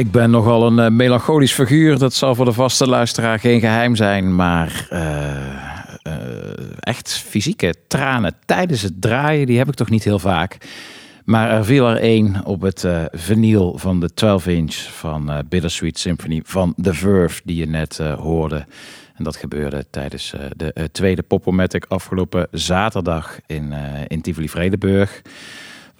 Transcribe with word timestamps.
Ik 0.00 0.10
ben 0.10 0.30
nogal 0.30 0.66
een 0.66 0.78
eh, 0.78 0.90
melancholisch 0.90 1.52
figuur. 1.52 1.98
Dat 1.98 2.14
zal 2.14 2.34
voor 2.34 2.44
de 2.44 2.52
vaste 2.52 2.88
luisteraar 2.88 3.38
geen 3.38 3.60
geheim 3.60 3.96
zijn. 3.96 4.34
Maar 4.34 4.86
eh, 4.90 5.36
eh, 6.02 6.14
echt 6.80 7.12
fysieke 7.12 7.74
tranen 7.88 8.34
tijdens 8.44 8.82
het 8.82 9.00
draaien, 9.00 9.46
die 9.46 9.58
heb 9.58 9.68
ik 9.68 9.74
toch 9.74 9.90
niet 9.90 10.04
heel 10.04 10.18
vaak. 10.18 10.56
Maar 11.24 11.50
er 11.50 11.64
viel 11.64 11.88
er 11.88 11.96
één 11.96 12.44
op 12.44 12.60
het 12.60 12.84
eh 12.84 13.04
vinyl 13.10 13.78
van 13.78 14.00
de 14.00 14.10
12-inch 14.10 14.74
van 14.74 15.44
Bittersweet 15.48 15.98
Symphony 15.98 16.42
van 16.44 16.74
The 16.82 16.94
Verve, 16.94 17.40
die 17.44 17.56
je 17.56 17.66
net 17.66 17.98
hoorde. 17.98 18.66
En 19.14 19.24
dat 19.24 19.36
gebeurde 19.36 19.84
tijdens 19.90 20.34
de 20.56 20.88
tweede 20.92 21.22
Popomatic 21.22 21.84
afgelopen 21.88 22.48
zaterdag 22.50 23.38
in, 23.46 23.72
in 24.06 24.20
Tivoli-Vredenburg. 24.20 25.22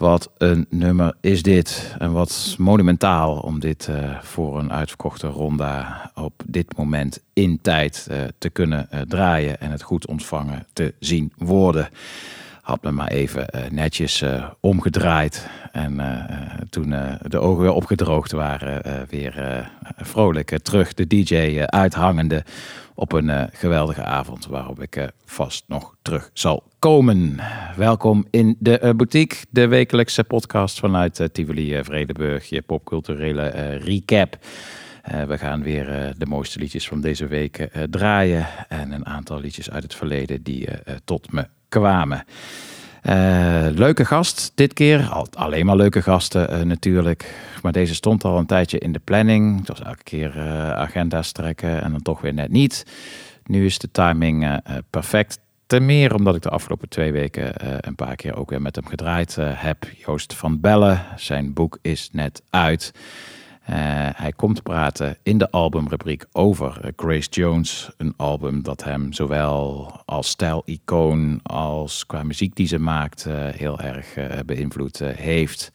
Wat 0.01 0.31
een 0.39 0.67
nummer 0.71 1.15
is 1.21 1.43
dit. 1.43 1.95
En 1.99 2.13
wat 2.13 2.55
monumentaal 2.59 3.37
om 3.37 3.61
dit 3.61 3.89
eh, 3.89 4.19
voor 4.21 4.59
een 4.59 4.73
uitverkochte 4.73 5.27
ronda 5.27 6.11
op 6.15 6.43
dit 6.47 6.77
moment 6.77 7.21
in 7.33 7.59
tijd 7.63 8.07
eh, 8.11 8.19
te 8.39 8.51
kunnen 8.51 8.91
eh, 8.91 9.01
draaien 9.01 9.61
en 9.61 9.71
het 9.71 9.83
goed 9.83 10.07
ontvangen 10.07 10.67
te 10.73 10.95
zien 10.99 11.33
worden. 11.37 11.89
Had 12.63 12.83
me 12.83 12.91
maar 12.91 13.09
even 13.09 13.47
netjes 13.71 14.25
omgedraaid. 14.61 15.49
En 15.73 16.01
toen 16.71 16.95
de 17.23 17.39
ogen 17.39 17.63
weer 17.63 17.73
opgedroogd 17.73 18.33
waren, 18.33 19.07
weer 19.09 19.67
vrolijk 19.97 20.59
terug 20.63 20.95
de 20.95 21.07
DJ 21.07 21.63
uithangende 21.67 22.45
op 23.01 23.13
een 23.13 23.31
eh, 23.31 23.45
geweldige 23.53 24.05
avond 24.05 24.47
waarop 24.47 24.83
ik 24.83 24.97
eh, 24.97 25.07
vast 25.25 25.65
nog 25.67 25.95
terug 26.03 26.31
zal 26.33 26.63
komen. 26.79 27.37
Welkom 27.77 28.27
in 28.31 28.57
de 28.59 28.79
eh, 28.79 28.95
boutique, 28.95 29.45
de 29.51 29.69
wekelijkse 29.69 30.25
podcast 30.25 30.79
vanuit 30.79 31.29
Tivoli 31.33 31.85
Vredenburg, 31.85 32.49
je 32.49 32.63
popculturele 32.63 33.49
recap. 33.77 34.39
We 35.27 35.39
gaan 35.39 35.63
weer 35.63 36.15
de 36.19 36.27
mooiste 36.27 36.59
liedjes 36.59 36.89
van 36.89 37.01
deze 37.01 37.27
week 37.27 37.69
draaien 37.91 38.47
en 38.69 38.93
een 38.93 39.07
aantal 39.07 39.41
liedjes 39.41 39.71
uit 39.71 39.83
het 39.83 39.95
verleden 39.95 40.43
die 40.43 40.69
tot 41.05 41.33
me 41.33 41.47
kwamen. 41.69 42.25
Eh, 43.03 43.67
leuke 43.75 44.05
gast 44.05 44.53
dit 44.55 44.73
keer. 44.73 45.09
Al, 45.09 45.27
alleen 45.35 45.67
maar 45.67 45.77
leuke 45.77 46.03
gasten 46.03 46.49
eh, 46.51 46.61
natuurlijk. 46.61 47.35
Maar 47.63 47.73
deze 47.73 47.95
stond 47.95 48.25
al 48.25 48.39
een 48.39 48.47
tijdje 48.47 48.79
in 48.79 48.93
de 48.93 49.01
planning. 49.05 49.59
Het 49.59 49.69
was 49.69 49.83
elke 49.83 50.03
keer 50.03 50.39
eh, 50.39 50.71
agenda's 50.71 51.33
trekken 51.33 51.83
en 51.83 51.91
dan 51.91 52.03
toch 52.03 52.21
weer 52.21 52.35
net 52.35 52.51
niet. 52.51 52.87
Nu 53.45 53.65
is 53.65 53.79
de 53.79 53.91
timing 53.91 54.61
perfect. 54.91 55.39
Ten 55.67 55.87
meer 55.87 56.15
omdat 56.15 56.35
ik 56.35 56.43
de 56.43 56.49
afgelopen 56.49 56.89
twee 56.89 57.13
weken 57.13 57.53
een 57.87 57.95
paar 57.95 58.17
keer 58.17 58.37
ook 58.37 58.51
weer 58.51 58.63
met 58.63 58.77
hem 58.77 58.87
gedraaid 58.87 59.37
heb. 59.41 59.77
Joost 60.07 60.35
van 60.35 60.61
Bellen. 60.61 61.05
Zijn 61.17 61.53
boek 61.53 61.79
is 61.83 62.09
net 62.13 62.43
uit. 62.51 62.93
Eh, 63.71 63.77
hij 64.15 64.33
komt 64.33 64.63
praten 64.63 65.17
in 65.23 65.39
de 65.39 65.51
albumrubriek 65.51 66.25
over 66.33 66.81
eh, 66.81 66.91
Grace 66.97 67.29
Jones. 67.31 67.91
Een 67.97 68.15
album 68.17 68.63
dat 68.63 68.85
hem 68.85 69.13
zowel 69.13 69.93
als 70.05 70.29
stijlicoon 70.29 71.41
als 71.43 72.07
qua 72.07 72.23
muziek 72.23 72.57
die 72.57 72.67
ze 72.67 72.79
maakt 72.79 73.27
eh, 73.27 73.35
heel 73.35 73.81
erg 73.81 74.15
beïnvloed 74.47 74.99
heeft. 74.99 75.71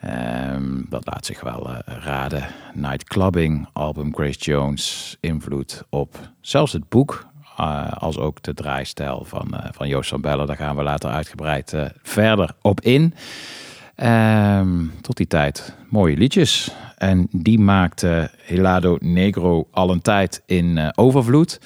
Ehm, 0.00 0.82
dat 0.88 1.06
laat 1.06 1.26
zich 1.26 1.40
wel 1.40 1.70
raden. 1.84 2.46
Nightclubbing, 2.74 3.68
album 3.72 4.14
Grace 4.14 4.38
Jones, 4.38 5.16
invloed 5.20 5.84
op 5.88 6.16
zelfs 6.40 6.72
het 6.72 6.88
boek. 6.88 7.30
als 7.98 8.18
ook 8.18 8.42
de 8.42 8.54
draaistijl 8.54 9.24
van, 9.24 9.54
van 9.70 9.88
Joost 9.88 10.08
van 10.08 10.20
Bellen. 10.20 10.46
Daar 10.46 10.56
gaan 10.56 10.76
we 10.76 10.82
later 10.82 11.10
uitgebreid 11.10 11.76
verder 12.02 12.54
op 12.60 12.80
in. 12.80 13.14
Ehm, 13.94 14.86
tot 15.00 15.16
die 15.16 15.26
tijd 15.26 15.74
mooie 15.88 16.16
liedjes. 16.16 16.70
En 16.96 17.28
die 17.30 17.58
maakte 17.58 18.30
Helado 18.42 18.96
Negro 19.00 19.68
al 19.70 19.90
een 19.90 20.02
tijd 20.02 20.42
in 20.46 20.78
eh, 20.78 20.88
overvloed. 20.94 21.60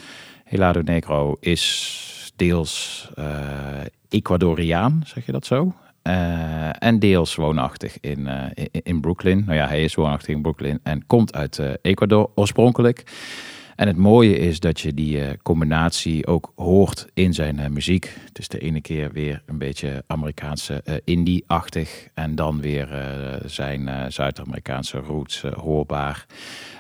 Helado 0.45 0.81
Negro 0.81 1.37
is 1.41 2.33
deels 2.37 3.09
eh, 3.15 3.27
Ecuadoriaan, 4.09 5.03
zeg 5.05 5.27
je 5.27 5.33
dat 5.33 5.47
zo? 5.47 5.75
Eh, 6.03 6.83
en 6.83 6.99
deels 6.99 7.35
woonachtig 7.35 8.01
in, 8.01 8.29
in, 8.83 9.01
Brooklyn. 9.01 9.43
Nou 9.47 9.59
ja, 9.59 9.67
hij 9.67 9.85
is 9.85 9.95
woonachtig 9.95 10.35
in 10.35 10.43
Brooklyn 10.43 10.81
en 10.83 11.07
komt 11.07 11.35
uit 11.35 11.61
Ecuador 11.83 12.31
oorspronkelijk. 12.35 13.05
En 13.77 13.87
het 13.87 13.97
mooie 13.97 14.39
is 14.39 14.61
dat 14.61 14.81
je 14.81 14.95
die 14.95 15.21
eh, 15.21 15.33
combinatie 15.43 16.27
ook 16.27 16.53
hoort 16.55 17.07
in 17.15 17.35
zijn 17.35 17.59
eh, 17.59 17.69
muziek. 17.69 18.17
Is 18.33 18.49
de 18.49 18.59
ene 18.59 18.81
keer 18.81 19.13
weer 19.13 19.43
een 19.47 19.59
beetje 19.59 20.05
Amerikaanse 20.07 20.83
eh, 20.85 20.95
indie-achtig. 21.05 22.09
En 22.15 22.35
dan 22.35 22.61
weer 22.61 22.89
zijn 23.45 24.13
Zuid-Amerikaanse 24.13 24.99
roots 24.99 25.43
hoorbaar. 25.43 26.27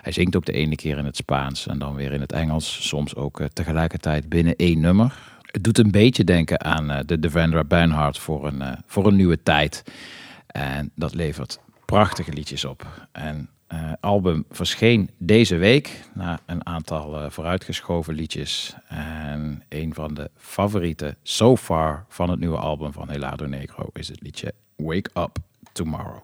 Hij 0.02 0.12
zingt 0.12 0.37
ook 0.37 0.44
de 0.44 0.52
ene 0.52 0.75
keer 0.75 0.99
in 0.99 1.04
het 1.04 1.16
Spaans 1.16 1.66
en 1.66 1.78
dan 1.78 1.94
weer 1.94 2.12
in 2.12 2.21
het 2.21 2.32
Engels. 2.32 2.88
Soms 2.88 3.14
ook 3.14 3.40
tegelijkertijd 3.52 4.28
binnen 4.28 4.56
één 4.56 4.80
nummer. 4.80 5.18
Het 5.47 5.64
doet 5.64 5.78
een 5.78 5.90
beetje 5.90 6.25
denken 6.25 6.64
aan 6.64 7.02
de 7.06 7.18
Devendra 7.18 7.64
Banhart 7.64 8.18
voor 8.18 8.47
een, 8.47 8.62
voor 8.87 9.06
een 9.06 9.16
nieuwe 9.16 9.42
tijd. 9.42 9.82
En 10.47 10.90
dat 10.94 11.14
levert 11.14 11.61
prachtige 11.85 12.32
liedjes 12.32 12.64
op. 12.64 13.09
En 13.12 13.49
eh 13.66 13.92
album 14.00 14.44
verscheen 14.50 15.11
deze 15.18 15.56
week 15.56 16.04
na 16.14 16.40
een 16.46 16.66
aantal 16.66 17.20
eh, 17.20 17.30
vooruitgeschoven 17.30 18.14
liedjes. 18.14 18.75
En 18.88 19.62
een 19.68 19.94
van 19.94 20.14
de 20.14 20.30
favorieten 20.37 21.16
so 21.23 21.56
far 21.56 22.04
van 22.08 22.30
het 22.30 22.40
nieuwe 22.40 22.56
album 22.56 22.92
van 22.92 23.08
Helado 23.08 23.46
Negro 23.46 23.88
is 23.92 24.08
het 24.08 24.23
liedje 24.23 24.54
Wake 24.76 25.11
Up 25.14 25.37
Tomorrow. 25.73 26.23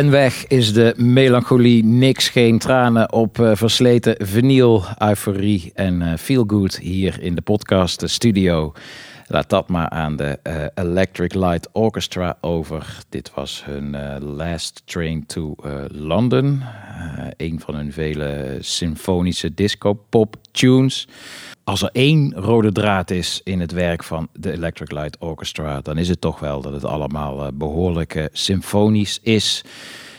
En 0.00 0.10
weg 0.10 0.46
is 0.46 0.72
de 0.72 0.94
melancholie, 0.96 1.84
niks, 1.84 2.28
geen 2.28 2.58
tranen 2.58 3.12
op 3.12 3.40
eh, 3.40 3.50
versleten 3.54 4.26
vinyl, 4.26 4.84
euforie 4.98 5.70
en 5.74 6.00
uh, 6.00 6.14
feel 6.16 6.44
good 6.46 6.78
hier 6.78 7.22
in 7.22 7.34
de 7.34 7.40
podcast 7.40 8.02
studio. 8.06 8.72
Laat 9.26 9.50
dat 9.50 9.68
maar 9.68 9.88
aan 9.88 10.16
de 10.16 10.38
eh, 10.42 10.64
Electric 10.74 11.34
Light 11.34 11.68
Orchestra 11.72 12.38
over. 12.40 12.98
Dit 13.08 13.30
was 13.34 13.64
hun 13.64 13.96
Last 14.36 14.82
Train 14.84 15.26
to 15.26 15.54
London, 15.92 16.62
een 17.36 17.60
van 17.60 17.74
hun 17.74 17.92
vele 17.92 18.56
symfonische 18.60 19.54
disco-pop 19.54 20.36
tunes 20.50 21.08
als 21.70 21.82
er 21.82 21.90
één 21.92 22.32
rode 22.34 22.72
draad 22.72 23.10
is 23.10 23.40
in 23.44 23.60
het 23.60 23.72
werk 23.72 24.04
van 24.04 24.28
de 24.32 24.52
Electric 24.52 24.90
Light 24.90 25.18
Orchestra, 25.18 25.80
dan 25.80 25.98
is 25.98 26.08
het 26.08 26.20
toch 26.20 26.38
wel 26.38 26.60
dat 26.60 26.72
het 26.72 26.84
allemaal 26.84 27.44
eh, 27.44 27.52
behoorlijk 27.54 28.14
eh, 28.14 28.24
symfonisch 28.32 29.18
is. 29.22 29.64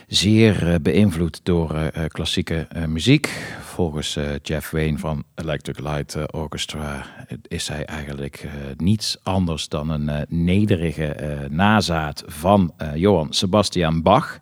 Zeer 0.08 0.74
eh, 0.74 0.80
beïnvloed 0.82 1.40
door 1.44 1.92
klassieke 2.08 2.68
muziek. 2.88 3.30
Volgens 3.62 4.18
Jeff 4.42 4.72
Wayne 4.72 4.98
van 4.98 5.24
Electric 5.36 5.80
Light 5.80 6.34
Orchestra 6.34 7.06
is 7.48 7.68
hij 7.68 7.86
eigenlijk 7.86 8.48
niets 8.78 9.18
anders 9.24 9.68
dan 9.68 9.90
een 9.90 10.26
nederige 10.30 11.16
nazaat 11.50 12.24
van 12.26 12.74
Johann 12.96 13.34
Sebastian 13.34 14.02
Bach. 14.02 14.40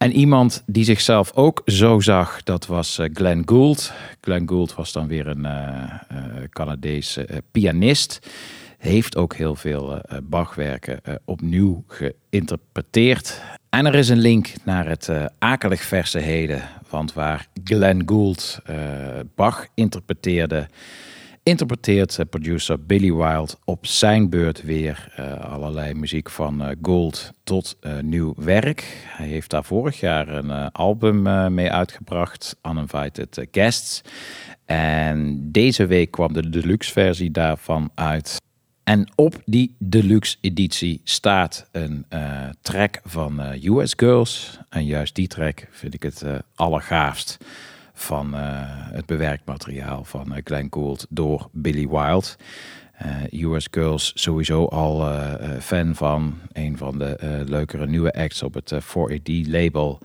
En 0.00 0.12
iemand 0.12 0.62
die 0.66 0.84
zichzelf 0.84 1.32
ook 1.34 1.62
zo 1.64 2.00
zag, 2.00 2.42
dat 2.42 2.66
was 2.66 2.98
eh, 2.98 3.08
Glenn 3.12 3.42
Gould. 3.46 3.92
Glenn 4.20 4.48
Gould 4.48 4.74
was 4.74 4.92
dan 4.92 5.08
weer 5.08 5.26
een 5.26 5.44
eh 5.44 5.82
eh, 6.08 6.24
Canadese 6.50 7.42
pianist. 7.50 8.18
Heeft 8.78 9.16
ook 9.16 9.34
heel 9.34 9.54
veel 9.54 10.00
Bachwerken 10.22 11.00
opnieuw 11.24 11.84
geïnterpreteerd. 11.86 13.42
En 13.68 13.86
er 13.86 13.94
is 13.94 14.08
een 14.08 14.18
link 14.18 14.52
naar 14.64 14.88
het 14.88 15.10
akelig 15.38 15.82
verse 15.82 16.18
heden. 16.18 16.62
Want 16.90 17.12
waar 17.12 17.46
Glenn 17.64 18.02
Gould 18.06 18.60
Bach 19.34 19.66
interpreteerde, 19.74 20.68
interpreteert 21.42 22.18
eh, 22.18 22.26
producer 22.30 22.84
Billy 22.84 23.12
Wild 23.12 23.58
op 23.64 23.86
zijn 23.86 24.28
beurt 24.28 24.62
weer 24.62 25.12
eh, 25.16 25.40
allerlei 25.40 25.94
muziek 25.94 26.30
van 26.30 26.62
eh, 26.62 26.76
Gould 26.82 27.32
tot 27.44 27.78
nieuw 28.00 28.34
werk. 28.36 29.04
Hij 29.06 29.26
heeft 29.26 29.50
daar 29.50 29.64
vorig 29.64 30.00
jaar 30.00 30.28
een 30.28 30.50
album 30.72 31.22
mee 31.54 31.70
uitgebracht, 31.70 32.56
Uninvited 32.68 33.46
Guests. 33.50 34.00
En 34.64 35.38
deze 35.52 35.86
week 35.86 36.10
kwam 36.10 36.32
de 36.32 36.50
deluxe 36.50 36.92
versie 36.92 37.30
daarvan 37.30 37.90
uit. 37.94 38.36
En 38.84 39.12
op 39.14 39.42
die 39.44 39.74
deluxe 39.78 40.36
editie 40.40 41.00
staat 41.04 41.68
een 41.72 42.06
track 42.62 43.00
van 43.04 43.40
US 43.62 43.92
Girls. 43.96 44.58
En 44.68 44.84
juist 44.84 45.14
die 45.14 45.28
track 45.28 45.66
vind 45.70 45.94
ik 45.94 46.02
het 46.02 46.24
allergaafst 46.54 47.38
van 48.00 48.34
eh, 48.34 48.40
het 48.92 49.06
bewerkt 49.06 49.46
materiaal 49.46 50.04
van 50.04 50.34
eh, 50.34 50.40
Glenn 50.44 50.66
Gould 50.70 51.06
door 51.08 51.48
Billy 51.52 51.88
Wild. 51.88 52.36
Eh, 52.92 53.42
US 53.42 53.68
Girls 53.70 54.12
sowieso 54.14 54.64
al 54.64 55.18
fan 55.60 55.94
van. 55.94 56.38
Een 56.52 56.76
van 56.76 56.98
de 56.98 57.42
leukere 57.46 57.86
nieuwe 57.86 58.12
acts 58.12 58.42
op 58.42 58.54
het 58.54 58.72
eh, 58.72 58.80
4AD 58.80 59.48
label. 59.48 59.98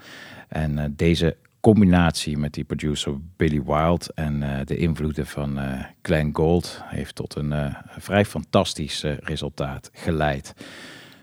En 0.47 0.93
deze 0.95 1.37
combinatie 1.59 2.37
met 2.37 2.53
die 2.53 2.63
producer 2.63 3.13
Billy 3.35 3.63
Wild 3.63 4.13
en 4.13 4.63
de 4.65 4.77
invloeden 4.77 5.27
van 5.27 5.59
Glenn 6.01 6.35
Gould 6.35 6.81
heeft 6.83 7.15
tot 7.15 7.35
een 7.35 7.75
vrij 7.97 8.25
fantastisch 8.25 9.03
resultaat 9.19 9.89
geleid. 9.93 10.53
Een 10.57 10.63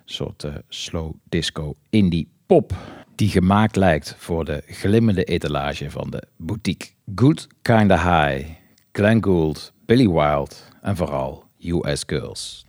soort 0.05 0.47
slow 0.69 1.15
disco 1.29 1.77
indie 1.91 2.29
pop 2.47 2.75
die 3.15 3.29
gemaakt 3.29 3.77
lijkt 3.77 4.15
voor 4.19 4.45
de 4.45 4.63
glimmende 4.67 5.25
etalage 5.25 5.91
van 5.91 6.11
de 6.11 6.23
boutique. 6.37 6.91
Good 7.15 7.47
Kinda 7.63 7.97
High, 7.97 8.49
Glenn 8.93 9.25
Gould, 9.25 9.73
Billy 9.87 10.09
Wild 10.09 10.69
en 10.83 10.97
vooral 10.97 11.45
US 11.59 12.03
Girls. 12.07 12.67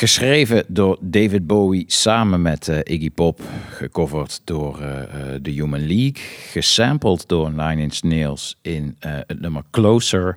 Geschreven 0.00 0.64
door 0.68 0.98
David 1.00 1.46
Bowie 1.46 1.84
samen 1.86 2.42
met 2.42 2.68
eh, 2.68 2.78
Iggy 2.82 3.10
Pop. 3.10 3.40
Gecoverd 3.70 4.40
door 4.44 4.80
eh, 4.80 5.02
eh, 5.02 5.42
The 5.42 5.50
Human 5.50 5.86
League. 5.86 6.22
Gesampled 6.50 7.28
door 7.28 7.50
Nine 7.50 7.82
Inch 7.82 8.02
Nails 8.02 8.58
in 8.62 8.96
het 9.00 9.40
nummer 9.40 9.62
Closer. 9.70 10.36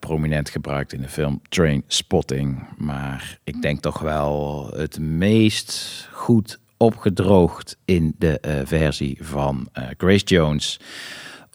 Prominent 0.00 0.50
gebruikt 0.50 0.92
in 0.92 1.00
de 1.00 1.08
film 1.08 1.40
Train 1.48 1.82
Spotting. 1.86 2.66
Maar 2.76 3.38
ik 3.44 3.62
denk 3.62 3.80
toch 3.80 3.98
wel 3.98 4.70
het 4.76 4.98
meest 4.98 6.08
goed 6.12 6.58
opgedroogd 6.76 7.76
in 7.84 8.14
de 8.18 8.62
versie 8.64 9.18
van 9.20 9.68
Grace 9.96 10.24
Jones. 10.24 10.80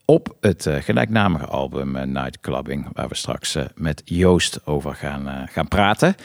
Op 0.05 0.37
het 0.41 0.67
gelijknamige 0.79 1.45
album 1.45 1.95
eh, 1.95 2.05
Night 2.05 2.39
Clubbing. 2.39 2.87
Waar 2.93 3.07
we 3.07 3.15
straks 3.15 3.57
met 3.75 4.01
Joost 4.05 4.65
over 4.65 4.95
gaan, 4.95 5.47
gaan 5.49 5.67
praten. 5.67 6.15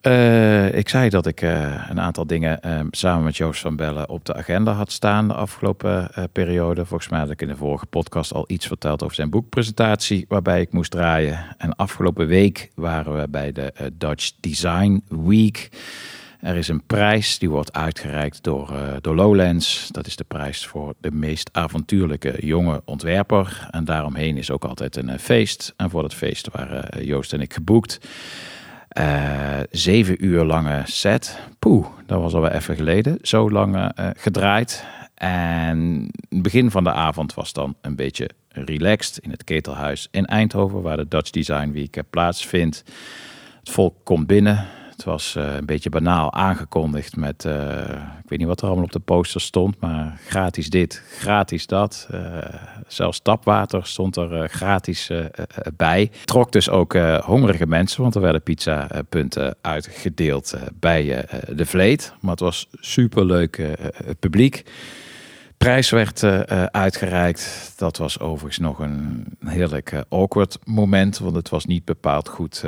Eh, 0.00 0.74
ik 0.74 0.88
zei 0.88 1.08
dat 1.08 1.26
ik 1.26 1.40
eh, 1.42 1.88
een 1.88 2.00
aantal 2.00 2.26
dingen 2.26 2.62
eh, 2.62 2.80
samen 2.90 3.24
met 3.24 3.36
Joost 3.36 3.60
van 3.60 3.76
Bellen 3.76 4.08
op 4.08 4.24
de 4.24 4.34
agenda 4.34 4.72
had 4.72 4.92
staan 4.92 5.28
de 5.28 5.34
afgelopen 5.34 6.14
eh, 6.14 6.24
periode. 6.32 6.86
Volgens 6.86 7.08
mij 7.10 7.20
had 7.20 7.30
ik 7.30 7.42
in 7.42 7.48
de 7.48 7.56
vorige 7.56 7.86
podcast 7.86 8.32
al 8.32 8.44
iets 8.46 8.66
verteld 8.66 9.02
over 9.02 9.14
zijn 9.14 9.30
boekpresentatie 9.30 10.24
waarbij 10.28 10.60
ik 10.60 10.72
moest 10.72 10.90
draaien. 10.90 11.54
En 11.58 11.76
afgelopen 11.76 12.26
week 12.26 12.70
waren 12.74 13.16
we 13.20 13.28
bij 13.28 13.52
de 13.52 13.72
Dutch 13.92 14.30
Design 14.40 15.02
Week. 15.08 15.68
Er 16.40 16.56
is 16.56 16.68
een 16.68 16.86
prijs 16.86 17.38
die 17.38 17.50
wordt 17.50 17.72
uitgereikt 17.72 18.42
door, 18.42 18.72
door 19.00 19.14
Lowlands. 19.14 19.88
Dat 19.90 20.06
is 20.06 20.16
de 20.16 20.24
prijs 20.24 20.66
voor 20.66 20.94
de 21.00 21.10
meest 21.10 21.50
avontuurlijke 21.52 22.46
jonge 22.46 22.82
ontwerper. 22.84 23.68
En 23.70 23.84
daaromheen 23.84 24.36
is 24.36 24.50
ook 24.50 24.64
altijd 24.64 24.96
een 24.96 25.18
feest. 25.18 25.74
En 25.76 25.90
voor 25.90 26.02
dat 26.02 26.14
feest 26.14 26.48
waren 26.52 27.04
Joost 27.04 27.32
en 27.32 27.40
ik 27.40 27.52
geboekt. 27.52 27.98
Eh, 28.90 29.60
zeven 29.70 30.24
uur 30.24 30.44
lange 30.44 30.82
set. 30.84 31.38
Poeh, 31.58 31.86
dat 32.06 32.20
was 32.20 32.34
alweer 32.34 32.52
even 32.52 32.76
geleden. 32.76 33.18
Zo 33.22 33.50
lang 33.50 33.76
eh, 33.76 34.08
gedraaid. 34.16 34.84
En 35.14 36.08
het 36.28 36.42
begin 36.42 36.70
van 36.70 36.84
de 36.84 36.92
avond 36.92 37.34
was 37.34 37.52
dan 37.52 37.74
een 37.80 37.96
beetje 37.96 38.30
relaxed 38.48 39.18
in 39.18 39.30
het 39.30 39.44
Ketelhuis 39.44 40.08
in 40.10 40.26
Eindhoven, 40.26 40.82
waar 40.82 40.96
de 40.96 41.08
Dutch 41.08 41.30
Design 41.30 41.70
Week 41.70 41.96
eh, 41.96 42.02
plaatsvindt. 42.10 42.84
Het 43.58 43.70
volk 43.70 43.94
komt 44.02 44.26
binnen. 44.26 44.66
Het 45.00 45.08
was 45.08 45.36
eh, 45.36 45.54
een 45.54 45.66
beetje 45.66 45.90
banaal 45.90 46.32
aangekondigd 46.32 47.16
met, 47.16 47.44
eh, 47.44 47.78
ik 48.22 48.28
weet 48.28 48.38
niet 48.38 48.48
wat 48.48 48.60
er 48.60 48.66
allemaal 48.66 48.84
op 48.84 48.92
de 48.92 48.98
poster 48.98 49.40
stond, 49.40 49.80
maar 49.80 50.20
gratis 50.26 50.70
dit, 50.70 51.02
gratis 51.18 51.66
dat. 51.66 52.08
Eh, 52.10 52.20
zelfs 52.86 53.20
tapwater 53.20 53.86
stond 53.86 54.16
er 54.16 54.48
gratis 54.48 55.10
bij. 55.76 56.10
Trok 56.24 56.52
dus 56.52 56.70
ook 56.70 56.96
hongerige 57.24 57.66
mensen, 57.66 58.02
want 58.02 58.14
er 58.14 58.20
werden 58.20 58.42
pizzapunten 58.42 59.56
uitgedeeld 59.60 60.54
bij 60.74 61.24
de 61.48 61.66
Vleet. 61.66 62.12
Maar 62.20 62.30
het 62.30 62.40
was 62.40 62.68
superleuk 62.72 63.62
publiek. 64.18 64.64
Prijs 65.60 65.90
werd 65.90 66.22
eh, 66.22 66.48
eh, 66.48 66.64
uitgereikt. 66.64 67.72
Dat 67.76 67.96
was 67.96 68.18
overigens 68.18 68.58
nog 68.58 68.78
een 68.78 69.26
heerlijk 69.44 69.92
eh, 69.92 70.00
awkward 70.08 70.58
moment, 70.64 71.18
want 71.18 71.34
het 71.34 71.48
was 71.48 71.64
niet 71.64 71.84
bepaald 71.84 72.28
goed 72.28 72.64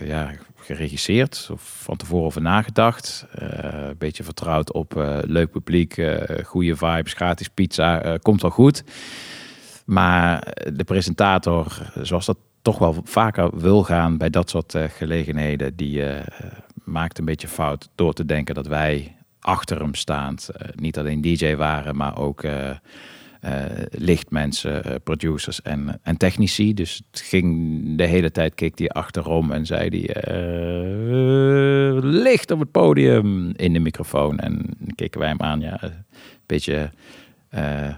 ja, 0.00 0.30
geregisseerd 0.56 1.48
of 1.52 1.62
van 1.62 1.96
tevoren 1.96 2.26
over 2.26 2.42
nagedacht. 2.42 3.26
Een 3.30 3.98
beetje 3.98 4.24
vertrouwd 4.24 4.72
op 4.72 4.94
leuk 5.26 5.50
publiek, 5.50 6.02
goede 6.44 6.76
vibes, 6.76 7.12
gratis 7.12 7.48
pizza, 7.48 8.18
komt 8.22 8.42
wel 8.42 8.50
goed. 8.50 8.84
Maar 9.84 10.54
de 10.72 10.84
presentator, 10.84 11.92
zoals 12.00 12.26
dat 12.26 12.38
toch 12.62 12.78
wel 12.78 13.00
vaker 13.04 13.58
wil 13.58 13.82
gaan 13.82 14.18
bij 14.18 14.30
dat 14.30 14.50
soort 14.50 14.76
gelegenheden, 14.96 15.76
die 15.76 16.04
maakt 16.84 17.18
een 17.18 17.24
beetje 17.24 17.48
fout 17.48 17.88
door 17.94 18.12
te 18.12 18.24
denken 18.24 18.54
dat 18.54 18.66
wij 18.66 19.16
achter 19.42 19.80
hem 19.80 19.94
staand 19.94 20.48
eh, 20.48 20.68
niet 20.74 20.98
alleen 20.98 21.20
DJ 21.20 21.54
waren, 21.54 21.96
maar 21.96 22.18
ook 22.18 22.42
eh, 22.42 22.70
eh, 22.70 22.76
lichtmensen, 23.90 25.02
producers 25.02 25.62
en, 25.62 26.00
en 26.02 26.16
technici. 26.16 26.74
Dus 26.74 27.02
het 27.10 27.20
ging 27.20 27.82
de 27.98 28.06
hele 28.06 28.30
tijd 28.30 28.54
keek 28.54 28.78
hij 28.78 28.88
achterom 28.88 29.52
en 29.52 29.66
zei 29.66 29.88
hij 29.88 30.22
licht 32.00 32.50
op 32.50 32.60
het 32.60 32.70
podium 32.70 33.52
in 33.56 33.72
de 33.72 33.78
microfoon. 33.78 34.38
En 34.38 34.66
keken 34.94 35.20
wij 35.20 35.28
hem 35.28 35.40
aan, 35.40 35.60
ja, 35.60 35.82
een 35.82 36.04
beetje 36.46 36.90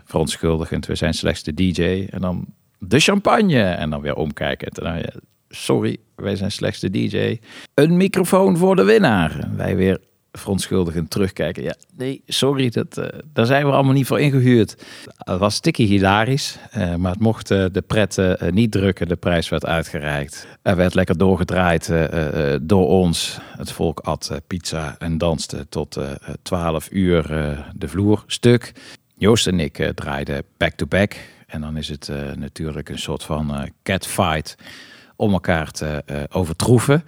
verontschuldigend. 0.04 0.86
We 0.86 0.94
zijn 0.94 1.14
slechts 1.14 1.42
de 1.42 1.54
DJ. 1.54 2.06
En 2.10 2.20
dan 2.20 2.46
de 2.78 3.00
champagne. 3.00 3.62
En 3.62 3.90
dan 3.90 4.00
weer 4.00 4.16
omkijken. 4.16 4.72
Ja, 4.84 5.02
sorry, 5.48 5.96
wij 6.14 6.36
zijn 6.36 6.52
slechts 6.52 6.80
de 6.80 6.90
DJ. 6.90 7.38
Een 7.74 7.96
microfoon 7.96 8.56
voor 8.56 8.76
de 8.76 8.84
winnaar. 8.84 9.48
Wij 9.56 9.76
weer 9.76 10.00
verontschuldigend 10.38 11.10
terugkijken. 11.10 11.62
Ja, 11.62 11.74
nee, 11.96 12.22
sorry, 12.26 12.70
dat, 12.70 12.98
eh, 12.98 13.18
daar 13.32 13.46
zijn 13.46 13.66
we 13.66 13.72
allemaal 13.72 13.92
niet 13.92 14.06
voor 14.06 14.20
ingehuurd. 14.20 14.84
Het 15.18 15.38
was 15.38 15.54
sticky 15.54 15.84
hilarisch, 15.86 16.58
eh, 16.70 16.94
maar 16.94 17.12
het 17.12 17.20
mocht 17.20 17.50
eh, 17.50 17.64
de 17.72 17.82
pret 17.82 18.18
niet 18.50 18.70
drukken. 18.70 19.08
De 19.08 19.16
prijs 19.16 19.48
werd 19.48 19.66
uitgereikt. 19.66 20.46
Er 20.62 20.76
werd 20.76 20.94
lekker 20.94 21.18
doorgedraaid 21.18 21.92
door 22.62 22.88
ons. 22.88 23.38
Het 23.56 23.72
volk 23.72 24.00
at 24.00 24.30
pizza 24.46 24.96
en 24.98 25.18
danste 25.18 25.66
tot 25.68 25.96
eh, 25.96 26.10
12 26.42 26.88
uur 26.90 27.22
de 27.74 27.88
vloer 27.88 28.24
stuk. 28.26 28.72
Joost 29.16 29.46
en 29.46 29.60
ik 29.60 29.92
draaiden 29.94 30.42
back-to-back. 30.56 31.16
En 31.46 31.60
dan 31.60 31.76
is 31.76 31.88
het 31.88 32.10
natuurlijk 32.34 32.88
een 32.88 32.98
soort 32.98 33.22
van 33.22 33.70
catfight 33.82 34.56
om 35.16 35.32
elkaar 35.32 35.70
te 35.70 36.04
overtroeven. 36.32 37.04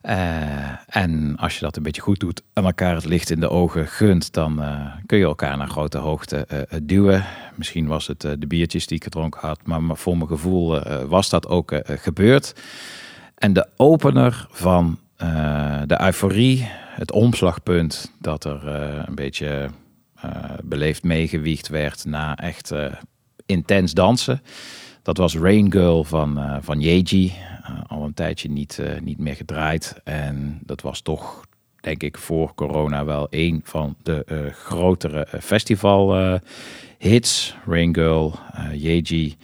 Eh, 0.00 0.96
en 0.96 1.36
als 1.36 1.54
je 1.54 1.60
dat 1.60 1.76
een 1.76 1.82
beetje 1.82 2.02
goed 2.02 2.20
doet 2.20 2.42
en 2.52 2.64
elkaar 2.64 2.94
het 2.94 3.04
licht 3.04 3.30
in 3.30 3.40
de 3.40 3.48
ogen 3.48 3.86
gunt, 3.86 4.32
dan 4.32 4.62
eh, 4.62 4.86
kun 5.06 5.18
je 5.18 5.24
elkaar 5.24 5.56
naar 5.56 5.68
grote 5.68 5.98
hoogte 5.98 6.36
eh, 6.36 6.78
duwen. 6.82 7.24
Misschien 7.54 7.86
was 7.86 8.06
het 8.06 8.20
de 8.20 8.46
biertjes 8.46 8.86
die 8.86 8.96
ik 8.96 9.02
gedronken 9.02 9.40
had, 9.40 9.66
maar 9.66 9.96
voor 9.96 10.16
mijn 10.16 10.28
gevoel 10.28 10.80
was 11.08 11.30
dat 11.30 11.48
ook 11.48 11.80
gebeurd. 11.84 12.54
En 13.34 13.52
de 13.52 13.66
opener 13.76 14.46
van 14.50 14.98
de 15.86 16.00
euforie, 16.00 16.68
het 16.94 17.12
omslagpunt 17.12 18.12
dat 18.18 18.44
er 18.44 18.66
een 19.08 19.14
beetje 19.14 19.70
beleefd 20.62 21.02
meegewiegd 21.02 21.68
werd 21.68 22.04
na 22.04 22.36
echt 22.36 22.72
intens 23.46 23.92
dansen. 23.92 24.42
Dat 25.02 25.16
was 25.16 25.36
Rain 25.36 25.72
Girl 25.72 26.04
van, 26.04 26.38
eh 26.38 26.56
van 26.60 26.80
Yeji. 26.80 27.32
Eh, 27.70 27.82
al 27.86 28.04
een 28.04 28.14
tijdje 28.14 28.50
niet, 28.50 28.78
eh, 28.78 29.00
niet 29.00 29.18
meer 29.18 29.36
gedraaid. 29.36 30.00
En 30.04 30.58
dat 30.62 30.80
was 30.80 31.00
toch, 31.00 31.44
denk 31.80 32.02
ik, 32.02 32.18
voor 32.18 32.54
corona 32.54 33.04
wel 33.04 33.26
een 33.30 33.60
van 33.64 33.96
de 34.02 34.24
eh, 34.24 34.52
grotere 34.52 35.24
eh, 35.24 35.40
festival 35.40 36.16
eh, 36.16 36.34
hits. 36.98 37.56
Rain 37.66 37.94
Girl, 37.94 38.34
Yeji. 38.72 39.36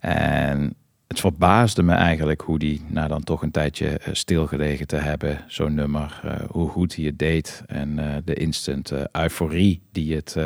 En 0.00 0.74
het 1.06 1.20
verbaasde 1.20 1.82
me 1.82 1.92
eigenlijk 1.92 2.40
hoe 2.40 2.58
die, 2.58 2.82
na 2.86 3.08
dan 3.08 3.22
toch 3.22 3.42
een 3.42 3.50
tijdje 3.50 4.00
stilgelegen 4.12 4.86
te 4.86 4.96
hebben, 4.96 5.44
zo'n 5.46 5.74
nummer, 5.74 6.20
hoe 6.50 6.68
goed 6.68 6.96
hij 6.96 7.04
het 7.04 7.18
deed. 7.18 7.62
En 7.66 8.22
de 8.24 8.34
instant 8.34 8.92
euforie 9.12 9.82
die 9.92 10.14
het 10.14 10.36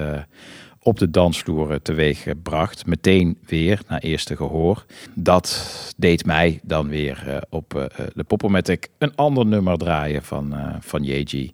op 0.85 0.99
de 0.99 1.11
dansvloer 1.11 1.83
teweeg 1.83 2.27
bracht. 2.43 2.87
Meteen 2.87 3.39
weer, 3.47 3.81
na 3.89 4.01
eerste 4.01 4.37
gehoor. 4.37 4.85
Dat 5.15 5.95
deed 5.97 6.27
mij 6.27 6.61
dan 6.63 6.89
weer 6.89 7.25
eh, 7.27 7.37
op 7.49 7.75
eh, 7.75 8.07
de 8.15 8.25
Poppomatic 8.25 8.89
een 8.99 9.15
ander 9.15 9.47
nummer 9.47 9.79
draaien 9.79 10.23
van, 10.23 10.55
eh 10.55 10.75
van 10.81 11.03
Yeji. 11.03 11.53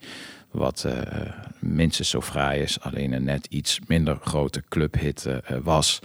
Wat 0.51 0.85
eh, 0.85 0.93
minstens 1.59 2.09
zo 2.09 2.21
fraai 2.21 2.63
is, 2.63 2.81
alleen 2.81 3.13
een 3.13 3.25
net 3.25 3.47
iets 3.47 3.81
minder 3.87 4.19
grote 4.21 4.63
clubhit 4.69 5.27
eh, 5.27 5.37
eh, 5.37 5.57
was. 5.63 5.99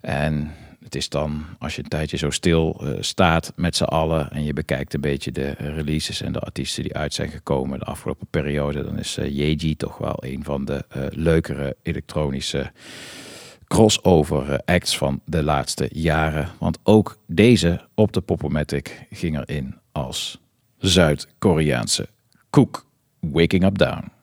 En 0.00 0.50
het 0.82 0.94
is 0.94 1.08
dan, 1.08 1.44
als 1.58 1.76
je 1.76 1.82
een 1.82 1.88
tijdje 1.88 2.16
zo 2.16 2.30
stil 2.30 2.80
eh, 2.80 2.92
staat 3.00 3.52
met 3.56 3.76
z'n 3.76 3.84
allen 3.84 4.30
en 4.30 4.44
je 4.44 4.52
bekijkt 4.52 4.94
een 4.94 5.00
beetje 5.00 5.32
de 5.32 5.50
releases 5.50 6.22
en 6.22 6.32
de 6.32 6.40
artiesten 6.40 6.82
die 6.82 6.96
uit 6.96 7.14
zijn 7.14 7.30
gekomen 7.30 7.78
de 7.78 7.84
afgelopen 7.84 8.26
periode, 8.30 8.84
dan 8.84 8.98
is 8.98 9.18
uh, 9.18 9.24
Yeji 9.24 9.76
toch 9.76 9.98
wel 9.98 10.16
een 10.20 10.44
van 10.44 10.64
de 10.64 10.84
eh, 10.88 11.02
leukere 11.10 11.76
elektronische 11.82 12.72
crossover 13.66 14.50
eh, 14.50 14.74
acts 14.74 14.98
van 14.98 15.20
de 15.24 15.42
laatste 15.42 15.88
jaren. 15.92 16.48
Want 16.58 16.78
ook 16.82 17.18
deze 17.26 17.80
op 17.94 18.12
de 18.12 18.20
Popomatic 18.20 19.06
ging 19.10 19.38
erin 19.38 19.74
als 19.92 20.40
Zuid-Koreaanse 20.78 22.08
koek. 22.50 22.88
Waking 23.20 23.64
Up 23.64 23.78
Down. 23.78 24.19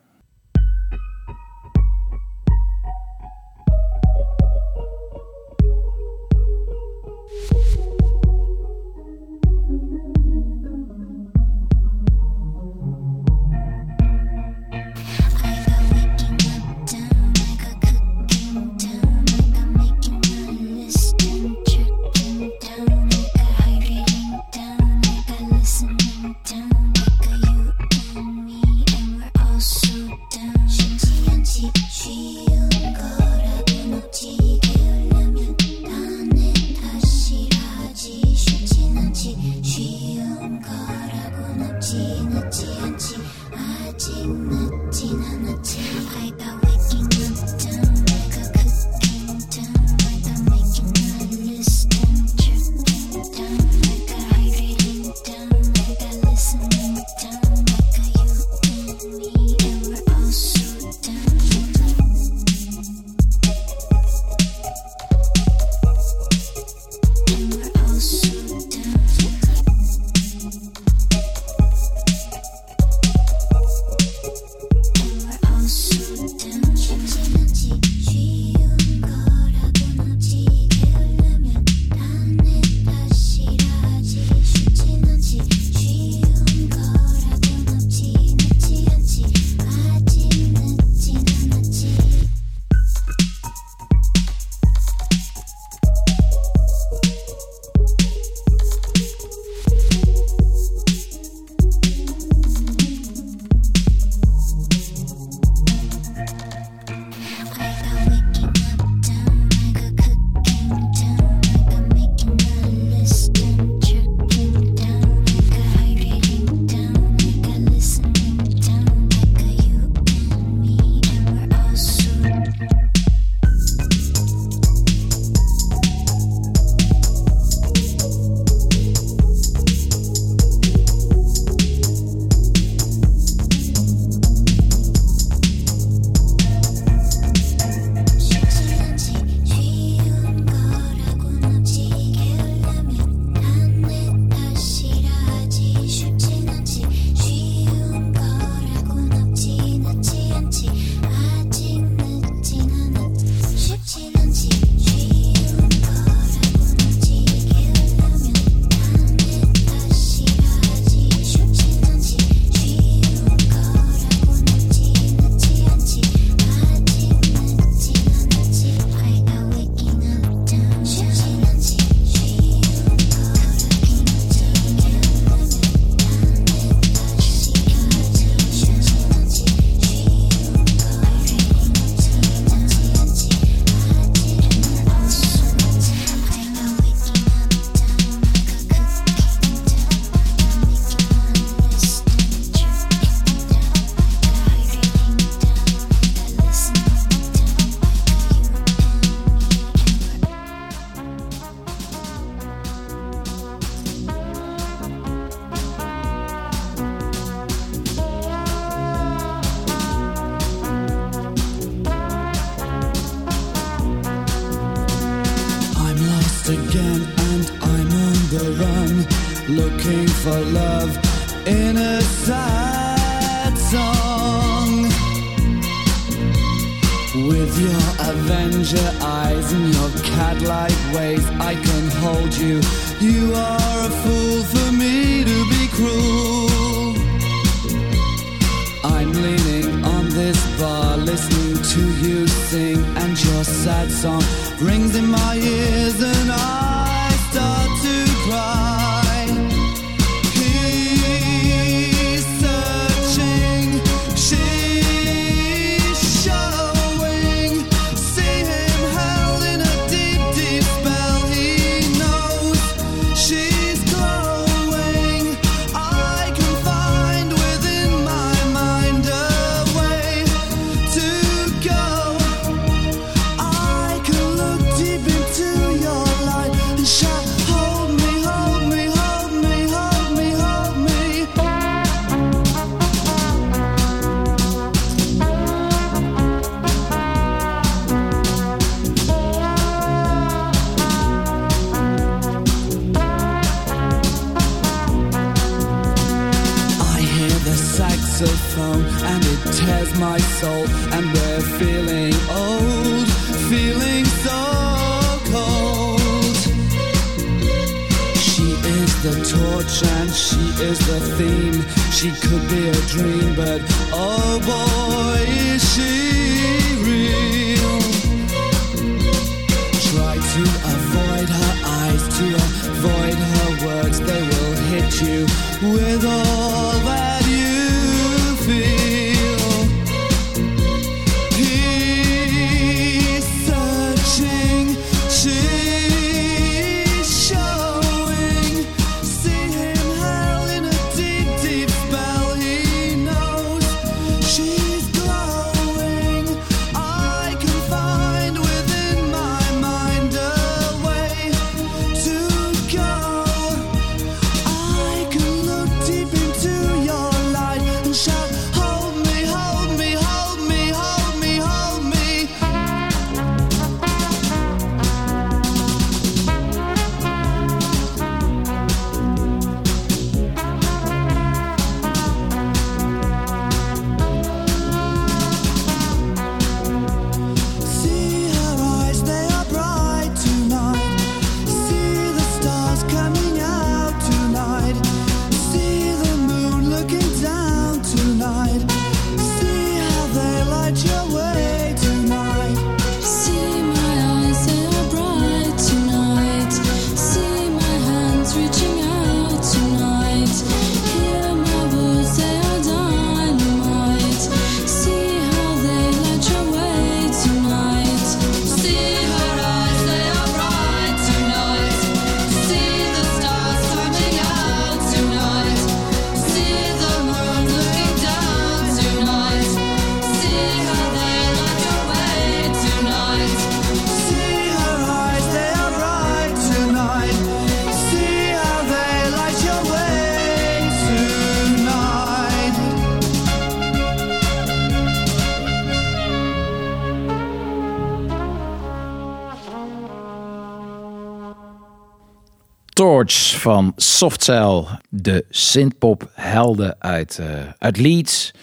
Van 443.38 443.74
Softcell, 443.76 444.64
de 444.90 445.26
synthpop 445.30 446.10
helden 446.14 446.76
uit, 446.80 447.20
eh, 447.20 447.28
uit 447.58 447.78
Leeds. 447.78 448.34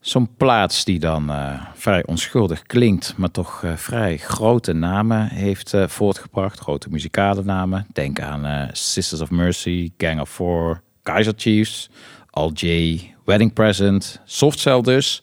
Zo'n 0.00 0.28
plaats 0.36 0.84
die 0.84 0.98
dan 0.98 1.30
eh, 1.30 1.60
vrij 1.74 2.06
onschuldig 2.06 2.62
klinkt, 2.62 3.14
maar 3.16 3.30
toch 3.30 3.62
eh, 3.64 3.72
vrij 3.76 4.16
grote 4.16 4.72
namen 4.72 5.28
heeft 5.28 5.74
voortgebracht. 5.86 6.58
Grote 6.58 6.88
muzikale 6.90 7.42
namen. 7.44 7.86
Denk 7.92 8.20
aan 8.20 8.68
Sisters 8.72 9.20
of 9.20 9.30
Mercy, 9.30 9.90
Gang 9.96 10.20
of 10.20 10.30
Four, 10.30 10.82
Kaiser 11.02 11.34
Chiefs, 11.36 11.90
Al 12.30 12.52
J, 12.52 12.98
Wedding 13.24 13.52
Present, 13.52 14.20
Softcell 14.24 14.80
dus. 14.80 15.22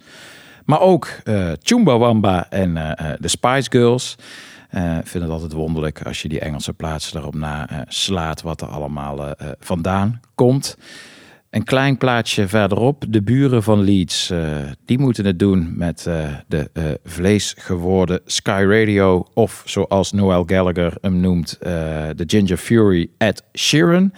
Maar 0.66 0.82
ook 0.82 1.08
Chumbawamba 1.62 2.50
en 2.50 2.74
de 3.20 3.28
Spice 3.28 3.70
Girls. 3.70 4.16
Eh, 4.70 4.98
Ik 4.98 5.08
vind 5.08 5.24
het 5.24 5.34
altijd 5.34 5.52
wonderlijk 5.52 6.02
als 6.02 6.22
je 6.22 6.28
die 6.28 6.40
Engelse 6.40 6.74
plaatsen 6.74 7.20
erop 7.20 7.36
na 7.36 7.70
eh, 7.70 7.80
slaat 7.88 8.42
wat 8.42 8.62
er 8.62 8.68
allemaal 8.68 9.26
eh, 9.28 9.50
vandaan 9.60 10.20
komt. 10.36 10.78
Een 11.50 11.64
klein 11.64 11.98
plaatsje 11.98 12.48
verderop, 12.48 13.06
de 13.10 13.22
buren 13.22 13.64
van 13.64 13.82
Leeds, 13.82 14.34
die 14.86 15.00
moeten 15.00 15.26
het 15.26 15.40
doen 15.40 15.74
met 15.78 16.04
de 16.48 17.00
vleesgeworden 17.04 18.22
Sky 18.26 18.66
Radio, 18.68 19.26
of 19.34 19.64
zoals 19.66 20.12
Noel 20.12 20.44
Gallagher 20.46 20.94
hem 21.02 21.20
noemt, 21.20 21.58
de 21.60 22.24
Ginger 22.28 22.58
Fury 22.58 23.10
at 23.18 23.44
Sheeran. 23.58 24.14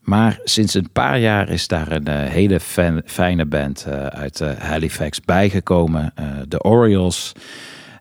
Maar 0.00 0.40
sinds 0.44 0.74
een 0.74 0.90
paar 0.92 1.18
jaar 1.18 1.48
is 1.48 1.68
daar 1.68 1.92
een 1.92 2.08
hele 2.08 2.60
fijne 3.04 3.46
band 3.46 3.86
uit 4.10 4.40
Halifax 4.58 5.20
bijgekomen, 5.20 6.12
de 6.48 6.62
Orioles. 6.62 7.32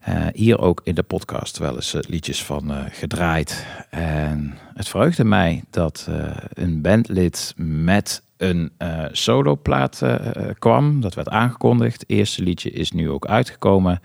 Eh, 0.10 0.28
hier 0.34 0.60
ook 0.60 0.82
in 0.84 0.95
de 0.95 1.03
podcast 1.03 1.57
wel 1.57 1.76
eens 1.76 1.93
eh, 1.93 2.01
liedjes 2.07 2.43
van 2.43 2.72
eh, 2.72 2.84
gedraaid. 2.89 3.66
En 3.89 4.57
het 4.74 4.88
verheugde 4.88 5.24
mij 5.24 5.64
dat 5.70 6.07
een 6.53 6.82
bandlid 6.82 7.53
met 7.57 8.24
een 8.38 8.72
eh 8.78 9.05
soloplaat 9.12 10.01
kwam. 10.60 11.01
Dat 11.01 11.14
werd 11.14 11.30
aangekondigd. 11.30 11.99
Het 11.99 12.10
eerste 12.10 12.43
liedje 12.43 12.72
is 12.72 12.91
nu 12.91 13.10
ook 13.10 13.26
uitgekomen. 13.26 14.01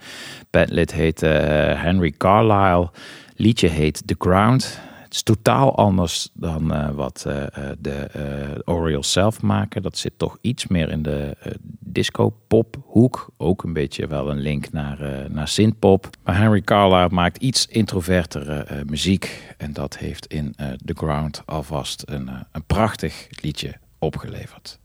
Bandlid 0.49 0.93
heet 0.93 1.21
Henry 1.21 2.13
Carlyle. 2.17 2.89
Liedje 3.35 3.67
heet 3.67 4.07
The 4.07 4.15
Ground. 4.17 4.79
Is 5.15 5.23
totaal 5.23 5.75
anders 5.75 6.29
dan 6.33 6.73
eh, 6.73 6.89
wat 6.89 7.23
eh, 7.27 7.43
eh, 7.43 7.77
de 7.79 7.91
eh 7.91 8.73
Orioles 8.75 9.11
zelf 9.11 9.41
maken. 9.41 9.81
Dat 9.81 9.97
zit 9.97 10.13
toch 10.17 10.37
iets 10.41 10.67
meer 10.67 10.89
in 10.89 11.03
de 11.03 11.35
eh, 11.39 11.51
disco-pop 11.79 12.77
hoek. 12.85 13.29
Ook 13.37 13.63
een 13.63 13.73
beetje 13.73 14.07
wel 14.07 14.29
een 14.29 14.39
link 14.39 14.71
naar, 14.71 15.27
naar 15.29 15.47
synthpop. 15.47 16.09
Maar 16.23 16.37
Henry 16.37 16.61
Carla 16.61 17.07
maakt 17.07 17.37
iets 17.37 17.67
introvertere 17.67 18.83
muziek. 18.85 19.55
En 19.57 19.73
dat 19.73 19.97
heeft 19.97 20.25
in 20.25 20.55
The 20.85 20.93
Ground 20.93 21.41
alvast 21.45 22.03
een, 22.05 22.29
een 22.51 22.63
prachtig 22.65 23.27
liedje 23.41 23.73
opgeleverd. 23.99 24.79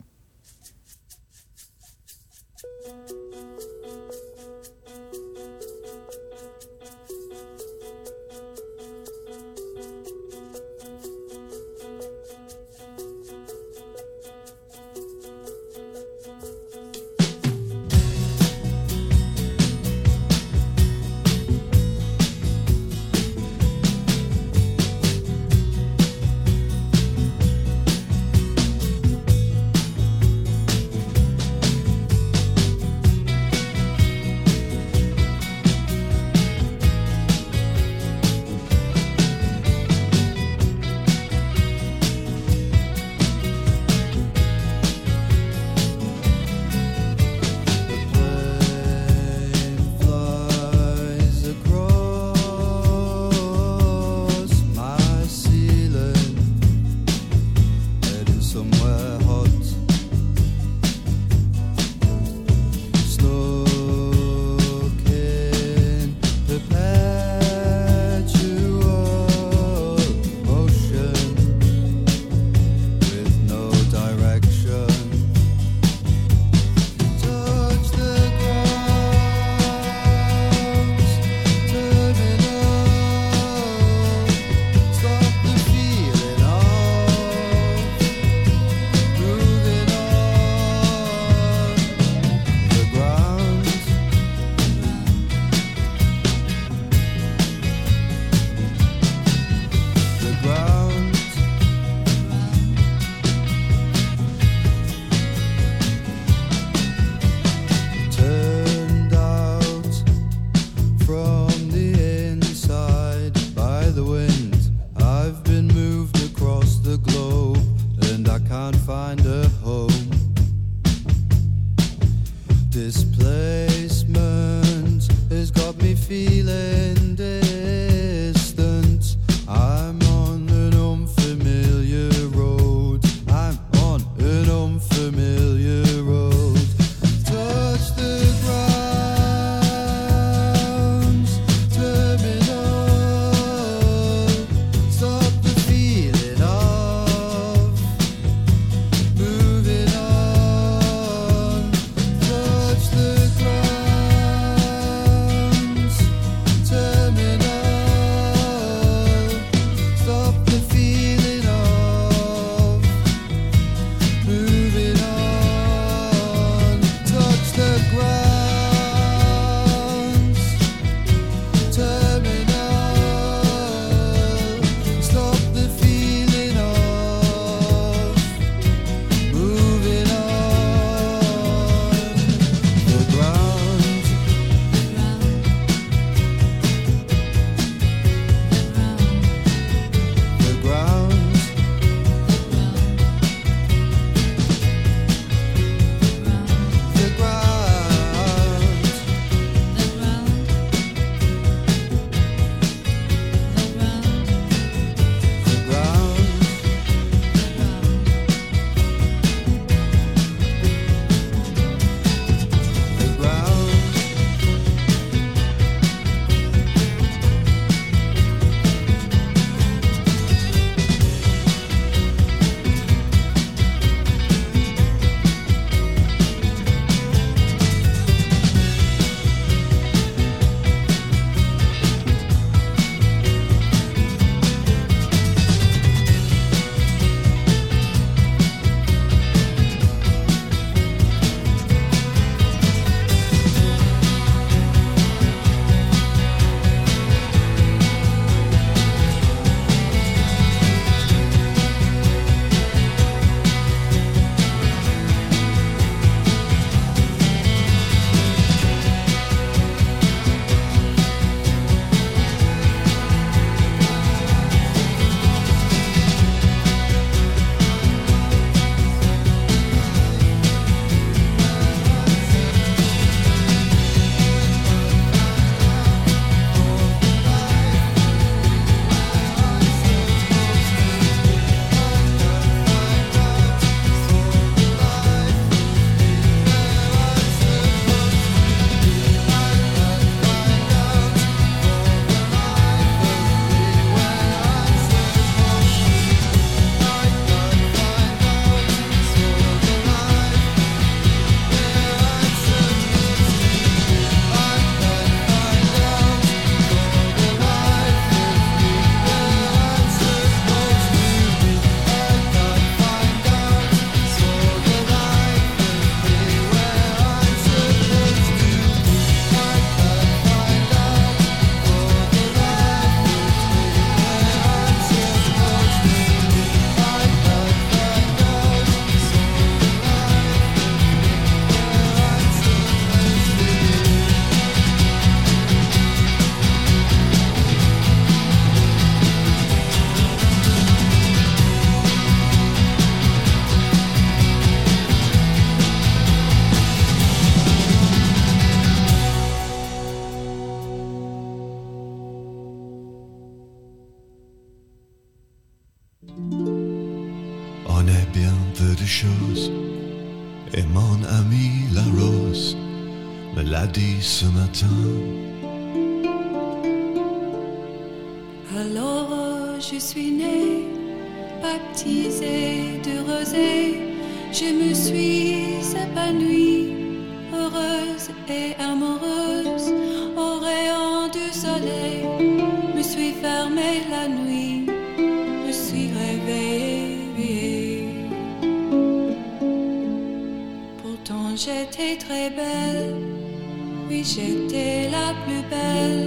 J'étais 394.03 394.89
la 394.91 395.13
plus 395.25 395.43
belle 395.51 396.00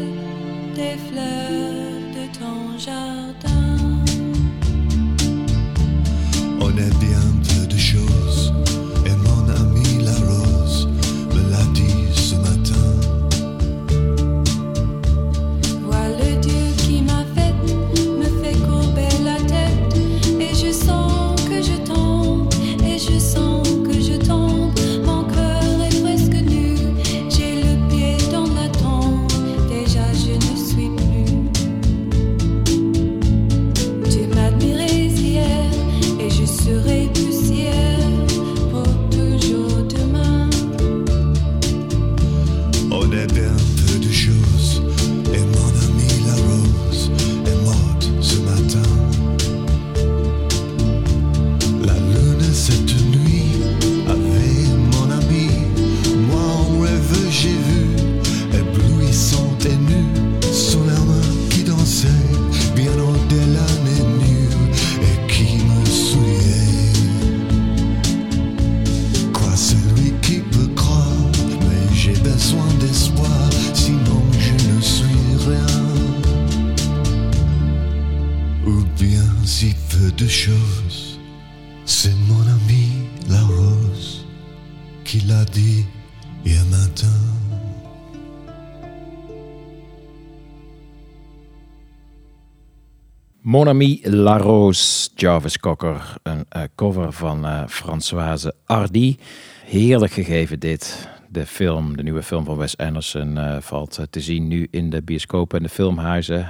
Mon 93.53 93.67
ami 93.67 93.99
La 94.03 94.37
Rose, 94.37 95.09
Jarvis 95.15 95.59
Cocker, 95.59 96.15
een 96.23 96.45
eh, 96.49 96.61
cover 96.75 97.11
van 97.11 97.45
eh, 97.45 97.63
Françoise 97.67 98.53
Hardy. 98.65 99.17
Heerlijk 99.65 100.11
gegeven 100.11 100.59
dit. 100.59 101.09
De 101.29 101.45
film, 101.45 101.97
de 101.97 102.03
nieuwe 102.03 102.23
film 102.23 102.45
van 102.45 102.57
Wes 102.57 102.77
Anderson, 102.77 103.37
eh, 103.37 103.57
valt 103.59 103.99
te 104.09 104.19
zien 104.19 104.47
nu 104.47 104.67
in 104.71 104.89
de 104.89 105.01
bioscopen 105.01 105.57
en 105.57 105.63
de 105.63 105.69
filmhuizen. 105.69 106.47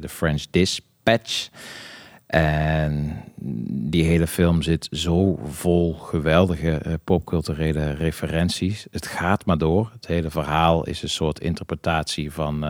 De 0.00 0.08
French 0.08 0.44
Dispatch. 0.50 1.48
En 2.26 3.16
die 3.68 4.04
hele 4.04 4.26
film 4.26 4.62
zit 4.62 4.88
zo 4.90 5.38
vol 5.48 5.94
geweldige 5.94 7.00
popculturele 7.04 7.92
referenties. 7.92 8.86
Het 8.90 9.06
gaat 9.06 9.46
maar 9.46 9.58
door. 9.58 9.90
Het 9.92 10.06
hele 10.06 10.30
verhaal 10.30 10.86
is 10.86 11.02
een 11.02 11.08
soort 11.08 11.40
interpretatie 11.40 12.32
van 12.32 12.64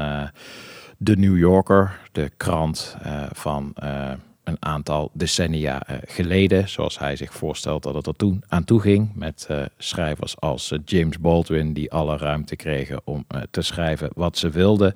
de 1.05 1.16
New 1.16 1.38
Yorker, 1.38 2.00
de 2.12 2.30
krant 2.36 2.96
eh, 3.02 3.22
van 3.32 3.72
eh, 3.74 4.11
een 4.44 4.57
aantal 4.61 5.11
decennia 5.12 5.86
eh, 5.86 5.96
geleden. 6.07 6.68
Zoals 6.68 6.98
hij 6.98 7.16
zich 7.16 7.34
voorstelt 7.34 7.82
dat 7.82 7.94
het 7.94 8.07
er 8.07 8.16
toen 8.16 8.44
aan 8.48 8.64
toe 8.64 8.80
ging. 8.80 9.11
Met 9.14 9.48
schrijvers 9.78 10.40
als 10.40 10.74
James 10.84 11.18
Baldwin, 11.18 11.72
die 11.72 11.92
alle 11.92 12.16
ruimte 12.16 12.57
kregen 12.57 13.00
om 13.05 13.26
te 13.50 13.62
schrijven 13.62 14.11
wat 14.14 14.38
ze 14.38 14.50
wilden. 14.50 14.94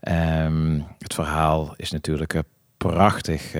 Ehm, 0.00 0.80
het 0.98 1.14
verhaal 1.14 1.74
is 1.76 1.90
natuurlijk 1.90 2.42
prachtig 2.76 3.54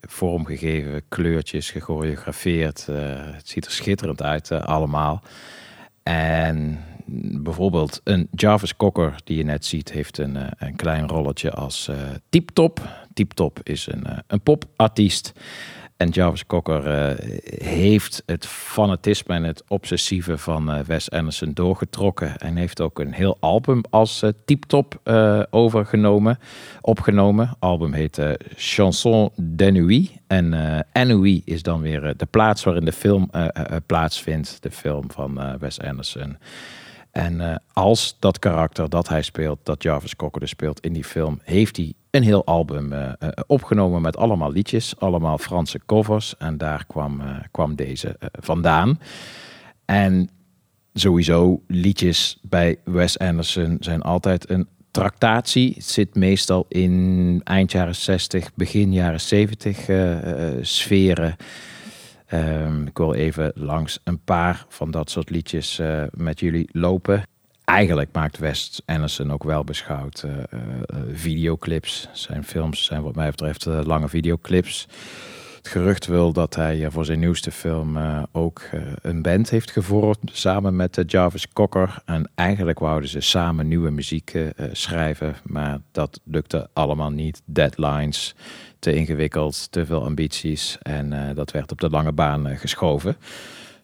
vormgegeven, 0.00 1.02
kleurtjes, 1.08 1.70
gechoreografeerd. 1.70 2.86
het 2.86 3.48
ziet 3.48 3.64
er 3.64 3.70
schitterend 3.70 4.22
uit 4.22 4.50
allemaal. 4.52 5.22
En 6.02 6.84
bijvoorbeeld 7.42 8.00
een 8.04 8.28
Jarvis 8.30 8.76
Cocker 8.76 9.14
die 9.24 9.36
je 9.36 9.44
net 9.44 9.64
ziet, 9.64 9.92
heeft 9.92 10.18
een, 10.18 10.36
eh, 10.36 10.46
een 10.58 10.76
klein 10.76 11.08
rolletje 11.08 11.50
als 11.50 11.88
eh 11.88 11.96
Tip 12.28 12.50
Top. 12.50 12.80
Tip 13.14 13.32
Top 13.32 13.60
is 13.62 13.86
een, 13.90 14.04
eh, 14.06 14.18
een 14.26 14.40
popartiest. 14.40 15.32
En 15.98 16.08
Jarvis 16.08 16.46
Cocker 16.46 16.86
eh, 16.86 17.38
heeft 17.64 18.22
het 18.26 18.46
fanatisme 18.46 19.34
en 19.34 19.42
het 19.44 19.62
obsessieve 19.68 20.38
van 20.38 20.70
eh, 20.70 20.80
Wes 20.80 21.10
Anderson 21.10 21.50
doorgetrokken. 21.52 22.36
En 22.36 22.56
heeft 22.56 22.80
ook 22.80 22.98
een 22.98 23.12
heel 23.12 23.36
album 23.40 23.80
als 23.90 24.22
eh 24.22 24.30
Tip 24.44 24.64
Top 24.64 25.00
eh, 25.02 25.42
overgenomen, 25.50 26.38
opgenomen. 26.80 27.56
album 27.58 27.92
heet 27.92 28.18
eh, 28.18 28.30
Chanson 28.56 29.30
d'Ennui. 29.36 30.10
En 30.26 30.54
eh 30.54 30.80
Ennui 30.92 31.42
is 31.44 31.62
dan 31.62 31.80
weer 31.80 32.04
eh, 32.04 32.14
de 32.16 32.26
plaats 32.26 32.64
waarin 32.64 32.84
de 32.84 32.92
film 32.92 33.28
eh, 33.30 33.44
eh, 33.44 33.48
eh, 33.54 33.76
plaatsvindt. 33.86 34.62
De 34.62 34.70
film 34.70 35.10
van 35.10 35.40
eh, 35.40 35.54
Wes 35.58 35.80
Anderson. 35.80 36.36
En 37.10 37.40
eh, 37.40 37.56
als 37.72 38.16
dat 38.18 38.38
karakter 38.38 38.88
dat 38.88 39.08
hij 39.08 39.22
speelt, 39.22 39.58
dat 39.62 39.82
Jarvis 39.82 40.16
Cocker 40.16 40.40
dus 40.40 40.50
speelt 40.50 40.80
in 40.80 40.92
die 40.92 41.04
film, 41.04 41.40
heeft 41.42 41.76
hij 41.76 41.92
een 42.10 42.22
heel 42.22 42.44
album 42.44 42.92
eh, 42.92 43.12
eh, 43.18 43.28
opgenomen 43.46 44.02
met 44.02 44.16
allemaal 44.16 44.52
liedjes, 44.52 44.98
allemaal 44.98 45.38
Franse 45.38 45.80
covers. 45.86 46.36
En 46.36 46.58
daar 46.58 46.86
kwam, 46.86 47.22
kwam 47.50 47.74
deze 47.74 48.16
vandaan. 48.40 49.00
En 49.84 50.30
sowieso, 50.94 51.62
liedjes 51.66 52.38
bij 52.42 52.76
Wes 52.84 53.18
Anderson 53.18 53.76
zijn 53.80 54.02
altijd 54.02 54.50
een 54.50 54.68
tractatie. 54.90 55.72
Het 55.74 55.84
zit 55.84 56.14
meestal 56.14 56.66
in 56.68 57.40
eind 57.44 57.72
jaren 57.72 57.94
60, 57.94 58.54
begin 58.54 58.92
jaren 58.92 59.20
70 59.20 59.88
eh, 59.88 60.48
eh, 60.48 60.58
sferen. 60.62 61.36
Ehm, 62.28 62.86
ik 62.86 62.96
wil 62.96 63.14
even 63.14 63.52
langs 63.54 64.00
een 64.04 64.20
paar 64.24 64.64
van 64.68 64.90
dat 64.90 65.10
soort 65.10 65.30
liedjes 65.30 65.78
eh, 65.78 66.02
met 66.10 66.40
jullie 66.40 66.68
lopen. 66.72 67.22
Eigenlijk 67.64 68.08
maakt 68.12 68.38
Wes 68.38 68.80
Anderson 68.86 69.32
ook 69.32 69.44
wel 69.44 69.64
beschouwd 69.64 70.22
eh, 70.22 70.38
eh, 70.38 70.68
videoclips. 71.12 72.08
Zijn 72.12 72.44
films 72.44 72.84
zijn 72.84 73.02
wat 73.02 73.14
mij 73.14 73.30
betreft 73.30 73.64
lange 73.64 74.08
videoclips. 74.08 74.88
Het 75.56 75.68
gerucht 75.68 76.06
wil 76.06 76.32
dat 76.32 76.54
hij 76.54 76.90
voor 76.90 77.04
zijn 77.04 77.18
nieuwste 77.18 77.50
film 77.50 77.98
ook 78.32 78.62
een 79.02 79.22
band 79.22 79.50
heeft 79.50 79.70
gevormd 79.70 80.18
samen 80.32 80.76
met 80.76 81.02
Jarvis 81.06 81.48
Cocker. 81.48 82.02
En 82.04 82.30
eigenlijk 82.34 82.78
wouden 82.78 83.08
ze 83.08 83.20
samen 83.20 83.68
nieuwe 83.68 83.90
muziek 83.90 84.38
schrijven, 84.72 85.36
maar 85.44 85.80
dat 85.92 86.20
lukte 86.24 86.68
allemaal 86.72 87.10
niet. 87.10 87.42
Deadlines, 87.44 88.34
te 88.78 88.94
ingewikkeld, 88.94 89.72
te 89.72 89.86
veel 89.86 90.04
ambities 90.04 90.78
en 90.82 91.12
eh, 91.12 91.34
dat 91.34 91.50
werd 91.50 91.72
op 91.72 91.80
de 91.80 91.90
lange 91.90 92.12
baan 92.12 92.46
eh, 92.46 92.58
geschoven. 92.58 93.16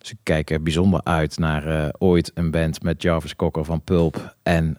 Ze 0.01 0.17
kijken 0.23 0.63
bijzonder 0.63 1.01
uit 1.05 1.39
naar 1.39 1.67
eh, 1.67 1.89
ooit 1.99 2.31
een 2.35 2.51
band 2.51 2.83
met 2.83 3.03
Jarvis 3.03 3.37
Cocker 3.37 3.65
van 3.65 3.81
Pulp 3.81 4.37
en 4.43 4.79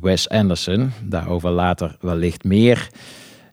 Wes 0.00 0.28
Anderson. 0.28 0.90
Daarover 1.02 1.50
later 1.50 1.96
wellicht 2.00 2.44
meer. 2.44 2.88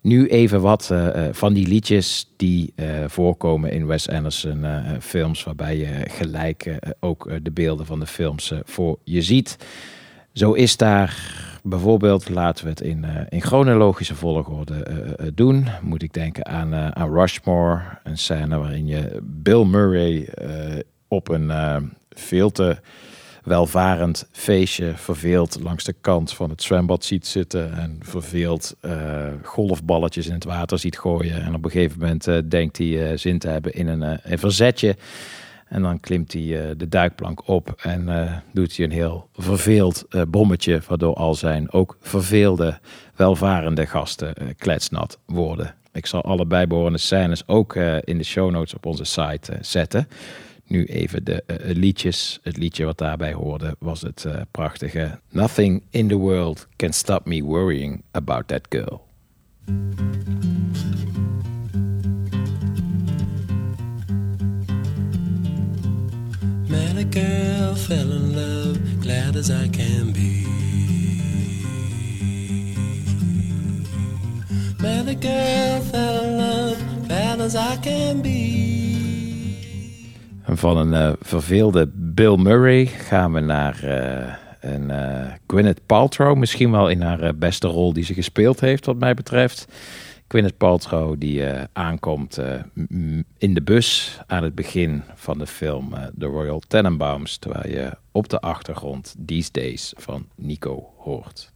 Nu 0.01 0.27
even 0.27 0.61
wat 0.61 0.93
van 1.31 1.53
die 1.53 1.67
liedjes 1.67 2.31
die 2.37 2.73
voorkomen 3.07 3.71
in 3.71 3.85
Wes 3.85 4.09
Anderson 4.09 4.65
films, 4.99 5.43
waarbij 5.43 5.77
je 5.77 6.09
gelijk 6.09 6.79
ook 6.99 7.29
de 7.43 7.51
beelden 7.51 7.85
van 7.85 7.99
de 7.99 8.07
films 8.07 8.53
voor 8.63 8.99
je 9.03 9.21
ziet. 9.21 9.57
Zo 10.33 10.53
is 10.53 10.77
daar 10.77 11.50
bijvoorbeeld, 11.61 12.29
laten 12.29 12.63
we 12.63 12.69
het 12.69 12.81
in, 12.81 13.03
eh, 13.03 13.25
in 13.29 13.41
chronologische 13.41 14.15
volgorde 14.15 14.83
eh, 14.83 15.27
eh, 15.27 15.31
doen. 15.35 15.67
Moet 15.81 16.01
ik 16.01 16.13
denken 16.13 16.45
aan, 16.45 16.75
aan 16.75 17.13
Rushmore, 17.13 17.81
een 18.03 18.17
scène 18.17 18.57
waarin 18.57 18.87
je 18.87 19.19
Bill 19.23 19.63
Murray 19.63 20.29
op 21.07 21.29
een 21.29 21.51
veel 22.09 22.51
te 22.51 22.77
welvarend 23.43 24.27
feestje 24.31 24.93
verveeld 24.95 25.59
langs 25.61 25.83
de 25.83 25.95
kant 26.01 26.33
van 26.33 26.49
het 26.49 26.63
zwembad 26.63 27.05
ziet 27.05 27.27
zitten 27.27 27.73
en 27.73 27.97
verveeld 28.01 28.75
eh, 28.79 29.27
golfballetjes 29.43 30.27
in 30.27 30.33
het 30.33 30.43
water 30.43 30.79
ziet 30.79 30.99
gooien. 30.99 31.41
En 31.41 31.55
op 31.55 31.65
een 31.65 31.71
gegeven 31.71 31.99
moment 31.99 32.27
eh, 32.27 32.37
denkt 32.45 32.77
hij 32.77 33.17
zin 33.17 33.39
te 33.39 33.47
hebben 33.47 33.73
in 33.73 33.87
een, 33.87 34.19
een 34.23 34.39
verzetje. 34.39 34.95
En 35.71 35.81
dan 35.81 35.99
klimt 35.99 36.33
hij 36.33 36.69
eh, 36.69 36.75
de 36.77 36.87
duikplank 36.87 37.47
op 37.47 37.73
en 37.81 38.09
eh, 38.09 38.37
doet 38.53 38.75
hij 38.75 38.85
een 38.85 38.91
heel 38.91 39.29
verveeld 39.33 40.05
eh, 40.09 40.21
bommetje, 40.27 40.81
waardoor 40.87 41.13
al 41.13 41.35
zijn 41.35 41.71
ook 41.71 41.97
verveelde, 42.01 42.79
welvarende 43.15 43.85
gasten 43.85 44.35
kletsnat 44.57 45.19
worden. 45.25 45.75
Ik 45.91 46.05
zal 46.05 46.23
alle 46.23 46.45
bijbehorende 46.45 46.97
scènes 46.97 47.47
ook 47.47 47.75
in 48.03 48.17
de 48.17 48.23
show 48.23 48.51
notes 48.51 48.73
op 48.73 48.85
onze 48.85 49.03
site 49.03 49.57
zetten. 49.61 50.07
Nu 50.65 50.85
even 50.85 51.23
de 51.23 51.43
liedjes. 51.63 52.39
Het 52.43 52.57
liedje 52.57 52.85
wat 52.85 52.97
daarbij 52.97 53.33
hoorde 53.33 53.75
was 53.79 54.01
het 54.01 54.25
prachtige 54.51 55.19
Nothing 55.29 55.83
in 55.89 56.07
the 56.07 56.15
world 56.15 56.67
can 56.75 56.93
stop 56.93 57.25
me 57.25 57.43
worrying 57.43 58.03
about 58.11 58.47
that 58.47 58.65
girl. 58.69 59.01
Met 66.71 66.95
a 66.95 67.03
girl, 67.03 67.75
fell 67.75 68.11
in 68.11 68.33
love, 68.33 68.79
glad 69.01 69.35
as 69.35 69.49
I 69.49 69.67
can 69.69 70.13
be. 70.13 70.45
Met 74.79 75.07
a 75.07 75.15
girl, 75.19 75.81
fell 75.81 76.23
in 76.23 76.37
love, 76.37 76.77
glad 77.07 77.41
as 77.41 77.55
I 77.55 77.77
can 77.81 78.21
be. 78.21 78.69
Van 80.45 80.77
een 80.77 80.93
eh, 80.93 81.13
verveelde 81.21 81.89
Bill 81.93 82.37
Murray 82.37 82.85
gaan 82.85 83.33
we 83.33 83.39
naar 83.39 83.83
eh, 83.83 84.33
een 84.71 84.91
eh, 84.91 85.31
Gwyneth 85.47 85.85
Paltrow. 85.85 86.37
Misschien 86.37 86.71
wel 86.71 86.89
in 86.89 87.01
haar 87.01 87.35
beste 87.35 87.67
rol 87.67 87.93
die 87.93 88.03
ze 88.03 88.13
gespeeld 88.13 88.59
heeft, 88.59 88.85
wat 88.85 88.99
mij 88.99 89.13
betreft. 89.13 89.67
Gwyneth 90.31 90.57
Paltrow 90.57 91.15
die 91.19 91.43
eh, 91.45 91.63
aankomt 91.73 92.37
eh, 92.37 92.63
in 93.37 93.53
de 93.53 93.61
bus 93.61 94.19
aan 94.27 94.43
het 94.43 94.55
begin 94.55 95.03
van 95.15 95.37
de 95.37 95.47
film 95.47 95.93
eh, 95.93 96.05
The 96.17 96.25
Royal 96.25 96.59
Tenenbaums. 96.67 97.37
Terwijl 97.37 97.73
je 97.73 97.97
op 98.11 98.29
de 98.29 98.39
achtergrond 98.39 99.15
These 99.25 99.51
Days 99.51 99.93
van 99.97 100.27
Nico 100.35 100.89
hoort. 100.97 101.51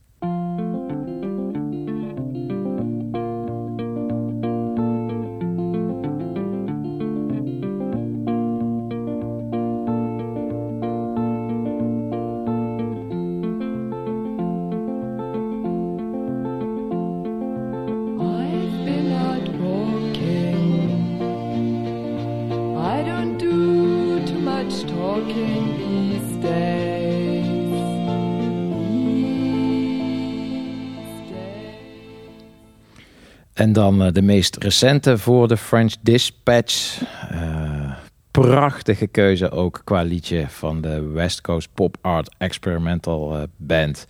Dan 33.75 34.03
eh, 34.03 34.11
de 34.11 34.21
meest 34.21 34.57
recente 34.57 35.17
voor 35.17 35.47
de 35.47 35.57
French 35.57 35.93
Dispatch. 36.01 37.01
Eh, 37.29 37.91
prachtige 38.31 39.07
keuze 39.07 39.51
ook 39.51 39.81
qua 39.83 40.01
liedje 40.01 40.45
van 40.47 40.81
de 40.81 41.01
West 41.01 41.41
Coast 41.41 41.69
Pop 41.73 41.97
Art 42.01 42.35
Experimental 42.37 43.35
eh, 43.35 43.43
Band. 43.57 44.07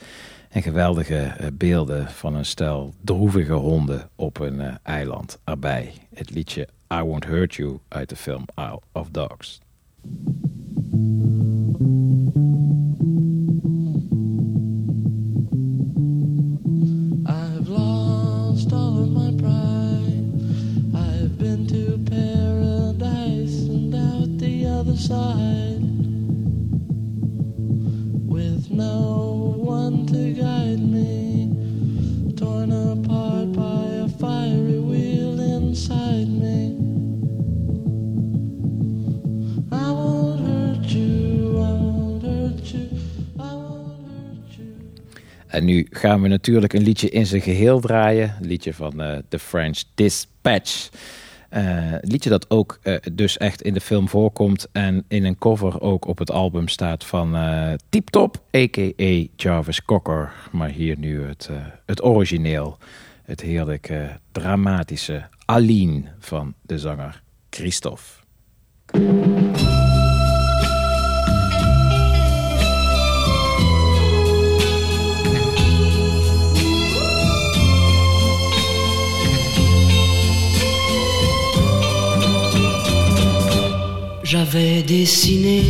En 0.49 0.61
geweldige 0.61 1.31
beelden 1.53 2.09
van 2.09 2.35
een 2.35 2.45
stel 2.45 2.93
droevige 3.01 3.53
honden 3.53 4.09
op 4.15 4.39
een 4.39 4.61
eiland 4.83 5.39
erbij. 5.43 5.93
Het 6.13 6.29
liedje 6.29 6.67
I 6.93 7.01
Won't 7.01 7.25
Hurt 7.25 7.55
You 7.55 7.77
uit 7.87 8.09
de 8.09 8.15
film 8.15 8.45
Isle 8.55 8.81
of 8.91 9.07
Dogs. 9.11 9.59
Gaan 46.05 46.21
we 46.21 46.27
natuurlijk 46.27 46.73
een 46.73 46.83
liedje 46.83 47.09
in 47.09 47.25
zijn 47.25 47.41
geheel 47.41 47.79
draaien. 47.79 48.35
Een 48.39 48.47
liedje 48.47 48.73
van 48.73 49.01
eh, 49.01 49.17
The 49.29 49.39
French 49.39 49.83
Dispatch. 49.95 50.89
Een 51.49 51.99
liedje 52.01 52.29
dat 52.29 52.49
ook 52.49 52.79
eh, 52.81 52.95
dus 53.13 53.37
echt 53.37 53.61
in 53.61 53.73
de 53.73 53.81
film 53.81 54.09
voorkomt. 54.09 54.67
En 54.71 55.05
in 55.07 55.25
een 55.25 55.37
cover 55.37 55.81
ook 55.81 56.07
op 56.07 56.17
het 56.17 56.31
album 56.31 56.67
staat 56.67 57.05
van 57.05 57.35
eh 57.35 57.73
Tip 57.89 58.09
Top, 58.09 58.37
a.k.a. 58.55 59.25
Jarvis 59.35 59.81
Cocker. 59.81 60.31
Maar 60.51 60.69
hier 60.69 60.97
nu 60.97 61.23
het, 61.23 61.49
het 61.85 62.03
origineel. 62.03 62.77
Het 63.23 63.41
heerlijk 63.41 63.89
eh, 63.89 63.99
dramatische 64.31 65.27
Aline 65.45 66.03
van 66.19 66.53
de 66.61 66.79
zanger 66.79 67.21
Christophe. 67.49 68.03
J'avais 84.37 84.83
dessiné 84.83 85.63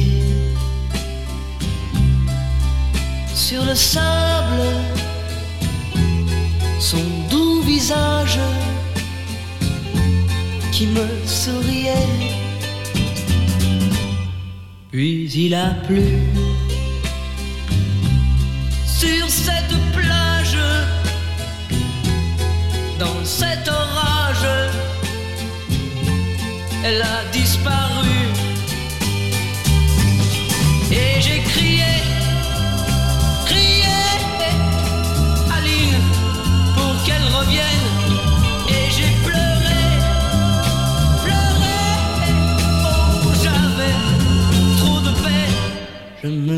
sur 3.36 3.64
le 3.64 3.76
sable 3.76 4.64
son 6.80 7.06
doux 7.30 7.62
visage 7.62 8.40
qui 10.72 10.88
me 10.88 11.06
souriait. 11.28 12.18
Puis 14.92 15.30
il 15.36 15.54
a 15.54 15.70
plu 15.86 16.08
sur 18.88 19.30
cette 19.30 19.76
plage, 19.94 20.58
dans 22.98 23.24
cet 23.24 23.68
orage, 23.68 24.48
elle 26.84 27.04
a 27.04 27.32
disparu. 27.32 28.15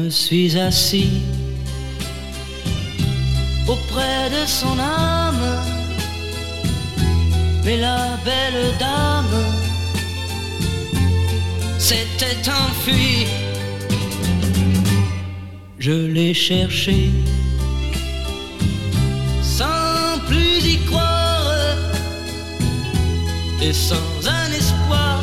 Me 0.08 0.12
suis 0.12 0.58
assis 0.58 1.22
auprès 3.68 4.30
de 4.36 4.44
son 4.48 4.76
âme. 4.80 5.48
Mais 7.66 7.78
la 7.88 8.18
belle 8.24 8.66
dame 8.80 9.40
s'était 11.78 12.44
enfuie. 12.64 13.28
Je 15.78 15.98
l'ai 16.16 16.34
cherché 16.34 16.98
sans 19.42 20.20
plus 20.28 20.60
y 20.74 20.78
croire 20.86 21.76
et 23.62 23.74
sans 23.74 24.12
un 24.40 24.50
espoir 24.62 25.20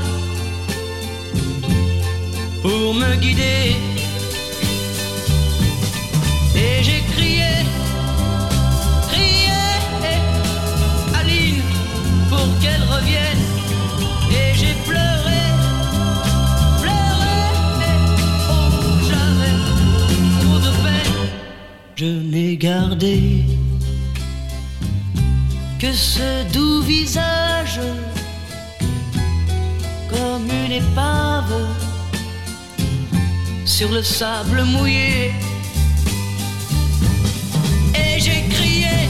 pour 2.63 2.93
me 3.03 3.17
guider. 3.17 3.94
Regardé 22.05 23.45
que 25.79 25.93
ce 25.93 26.53
doux 26.53 26.83
visage 26.83 27.81
comme 30.11 30.49
une 30.65 30.73
épave 30.73 31.55
sur 33.65 33.91
le 33.91 34.03
sable 34.03 34.63
mouillé. 34.65 35.33
Et 37.95 38.21
j'ai 38.21 38.45
crié, 38.51 39.09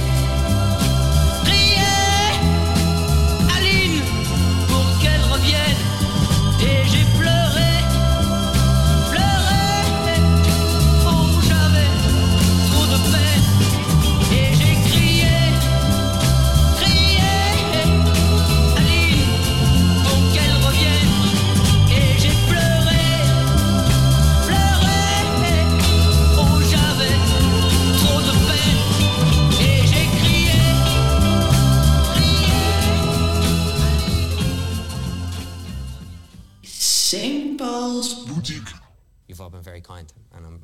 kind, 39.85 40.13
and 40.35 40.47
I'm 40.47 40.63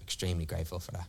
extremely 0.00 0.46
grateful 0.46 0.78
for 0.78 0.92
that. 0.92 1.06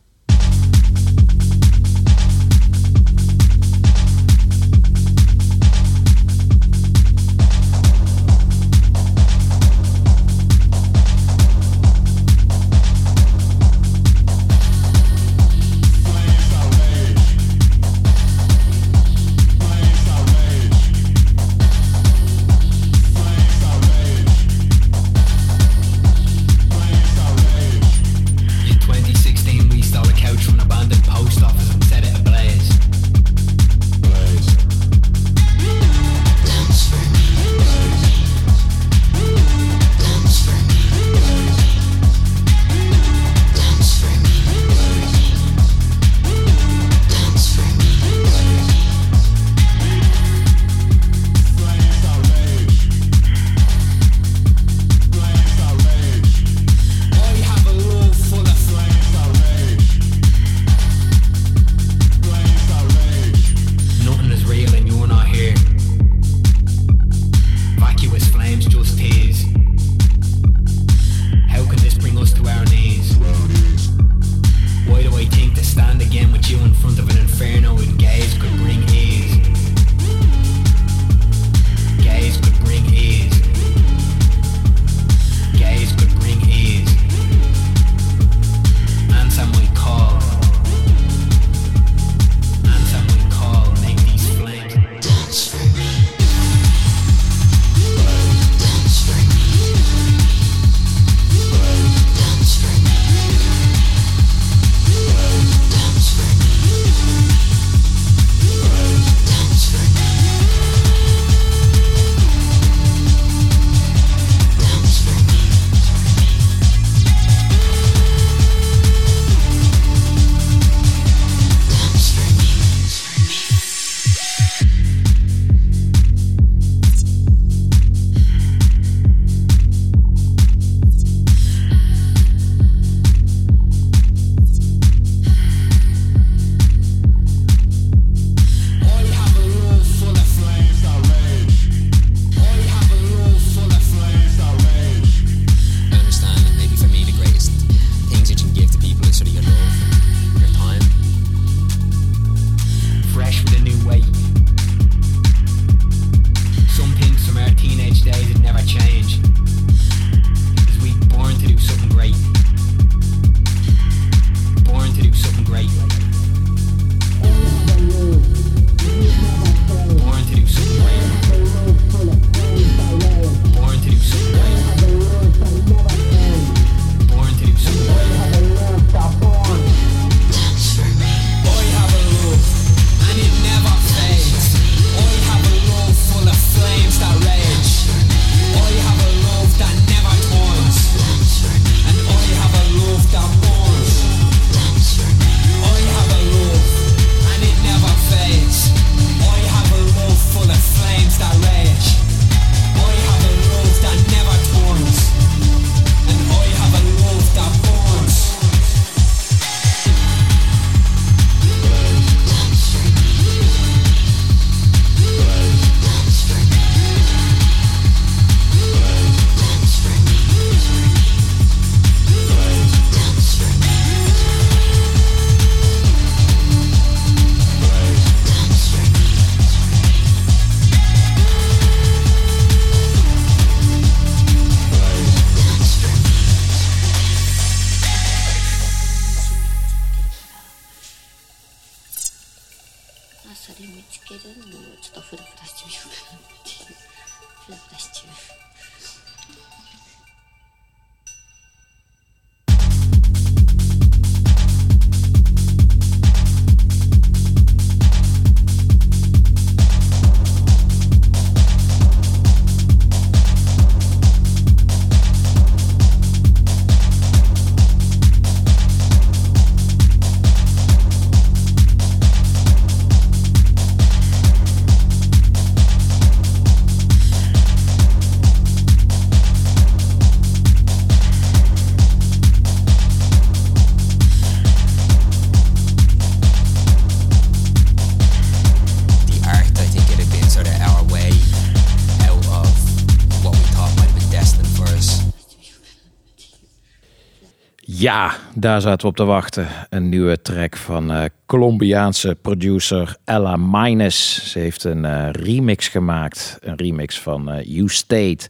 Ja, 297.78 298.14
daar 298.34 298.60
zaten 298.60 298.80
we 298.80 298.86
op 298.86 298.96
te 298.96 299.04
wachten. 299.04 299.48
Een 299.68 299.88
nieuwe 299.88 300.22
track 300.22 300.56
van 300.56 300.92
eh, 300.92 301.04
Colombiaanse 301.26 302.16
producer 302.22 302.96
Ella 303.04 303.36
Minus. 303.36 304.30
Ze 304.30 304.38
heeft 304.38 304.64
een 304.64 304.84
eh, 304.84 305.08
remix 305.12 305.68
gemaakt. 305.68 306.38
Een 306.40 306.56
remix 306.56 307.00
van 307.00 307.30
eh, 307.30 307.44
You 307.44 307.68
State. 307.68 308.28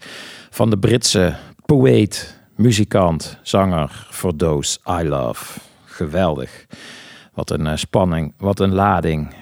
Van 0.50 0.70
de 0.70 0.78
Britse 0.78 1.34
poëet, 1.66 2.40
muzikant, 2.56 3.38
zanger 3.42 4.06
voor 4.10 4.36
Those 4.36 4.78
I 5.00 5.08
Love. 5.08 5.60
Geweldig. 5.84 6.66
Wat 7.32 7.50
een 7.50 7.78
spanning, 7.78 8.34
wat 8.38 8.60
een 8.60 8.74
lading. 8.74 9.34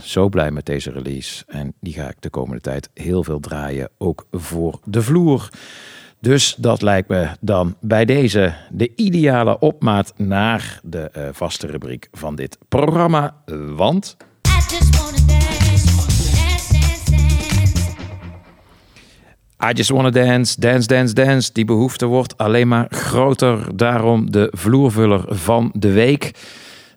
Zo 0.00 0.28
blij 0.28 0.50
met 0.50 0.66
deze 0.66 0.90
release. 0.90 1.44
En 1.46 1.74
die 1.80 1.92
ga 1.92 2.08
ik 2.08 2.16
de 2.20 2.30
komende 2.30 2.60
tijd 2.60 2.90
heel 2.94 3.24
veel 3.24 3.40
draaien. 3.40 3.88
Ook 3.98 4.26
voor 4.30 4.80
de 4.84 5.02
vloer. 5.02 5.48
Dus 6.22 6.54
dat 6.58 6.82
lijkt 6.82 7.08
me 7.08 7.28
dan 7.40 7.76
bij 7.80 8.04
deze 8.04 8.54
de 8.70 8.92
ideale 8.96 9.58
opmaat 9.58 10.12
naar 10.16 10.80
de 10.82 11.10
eh, 11.10 11.28
vaste 11.32 11.66
rubriek 11.66 12.08
van 12.12 12.34
dit 12.34 12.58
programma. 12.68 13.36
Want 13.74 14.16
I 19.64 19.72
just 19.72 19.88
wanna 19.88 20.10
dance, 20.10 20.60
dance, 20.60 20.86
dance, 20.86 21.14
dance. 21.14 21.52
Die 21.52 21.64
behoefte 21.64 22.06
wordt 22.06 22.38
alleen 22.38 22.68
maar 22.68 22.86
groter. 22.90 23.76
Daarom 23.76 24.30
de 24.30 24.52
vloervuller 24.56 25.24
van 25.26 25.70
de 25.74 25.92
week. 25.92 26.32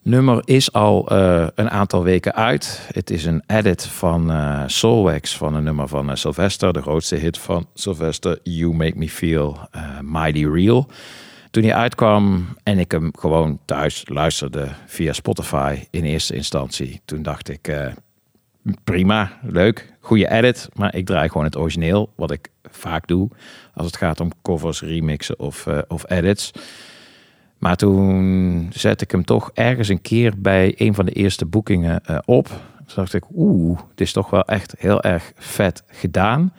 Nummer 0.08 0.42
is 0.44 0.72
al 0.74 1.08
eh, 1.08 1.48
een 1.56 1.70
aantal 1.70 2.04
weken 2.04 2.36
uit. 2.36 2.90
Het 2.94 3.10
is 3.10 3.26
een 3.26 3.44
edit 3.48 3.86
van 3.86 4.32
eh 4.32 4.64
Soulwax 4.68 5.38
van 5.38 5.54
een 5.56 5.64
nummer 5.64 5.88
van 5.88 6.10
eh, 6.10 6.16
Sylvester. 6.16 6.74
De 6.74 6.82
grootste 6.82 7.16
hit 7.16 7.38
van 7.38 7.68
Sylvester, 7.74 8.40
You 8.44 8.74
Make 8.74 8.98
Me 8.98 9.10
Feel 9.10 9.60
Mighty 10.02 10.46
Real. 10.46 10.88
Toen 11.52 11.64
hij 11.64 11.74
uitkwam 11.74 12.48
en 12.64 12.80
ik 12.80 12.92
hem 12.92 13.12
gewoon 13.20 13.60
thuis 13.66 14.04
luisterde 14.08 14.68
via 14.86 15.14
Spotify 15.14 15.80
in 15.90 16.04
eerste 16.04 16.36
instantie. 16.36 17.02
Toen 17.06 17.24
dacht 17.24 17.50
ik, 17.50 17.94
prima, 18.84 19.40
leuk, 19.42 19.94
goede 20.00 20.32
edit. 20.32 20.70
Maar 20.74 20.96
ik 20.96 21.06
draai 21.06 21.30
gewoon 21.30 21.46
het 21.46 21.58
origineel, 21.58 22.14
wat 22.16 22.32
ik 22.32 22.50
vaak 22.64 23.08
doe 23.08 23.30
als 23.74 23.86
het 23.86 23.98
gaat 23.98 24.20
om 24.20 24.32
covers, 24.42 24.82
remixen 24.82 25.40
of, 25.40 25.68
of 25.88 26.10
edits. 26.10 26.52
Maar 27.66 27.76
toen 27.76 28.68
zette 28.74 29.04
ik 29.04 29.12
hem 29.12 29.26
toch 29.26 29.52
ergens 29.54 29.88
een 29.88 30.02
keer 30.02 30.34
bij 30.38 30.74
een 30.78 30.94
van 30.94 31.06
de 31.06 31.12
eerste 31.12 31.46
boekingen 31.46 32.06
eh, 32.06 32.18
op. 32.26 32.48
Toen 32.48 32.96
dacht 32.96 33.14
ik, 33.14 33.24
oeh, 33.36 33.80
het 33.90 34.02
is 34.02 34.12
toch 34.12 34.30
wel 34.30 34.44
echt 34.44 34.76
heel 34.78 35.02
erg 35.02 35.32
vet 35.36 35.84
gedaan. 35.88 36.54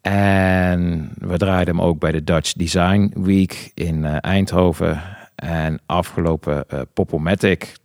En 0.00 1.12
we 1.18 1.36
draaiden 1.36 1.76
hem 1.76 1.84
ook 1.84 1.98
bij 1.98 2.12
de 2.12 2.24
Dutch 2.24 2.52
Design 2.52 3.12
Week 3.14 3.70
in 3.74 4.04
eh, 4.04 4.16
Eindhoven. 4.20 5.02
En 5.34 5.80
afgelopen 5.86 6.68
eh 6.68 6.80
Popomatic, 6.94 7.76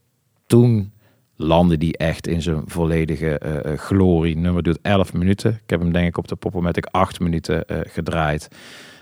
toen 0.46 0.92
landde 1.36 1.78
die 1.78 1.98
echt 1.98 2.28
in 2.28 2.42
zijn 2.42 2.62
volledige 2.66 3.42
glorie. 3.78 4.38
Nummer 4.38 4.64
duurt 4.64 4.82
11 4.82 5.14
minuten. 5.14 5.52
Ik 5.52 5.70
heb 5.70 5.80
hem 5.80 5.94
denk 5.94 6.08
ik 6.08 6.18
op 6.18 6.28
de 6.28 6.36
Popomatic 6.36 6.86
8 6.86 7.20
minuten 7.20 7.64
gedraaid. 7.68 8.50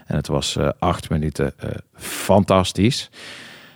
En 0.06 0.16
het 0.16 0.28
was 0.28 0.56
eh 0.56 0.70
8 0.80 1.10
minuten 1.10 1.54
eh, 1.58 1.70
fantastisch. 1.94 3.10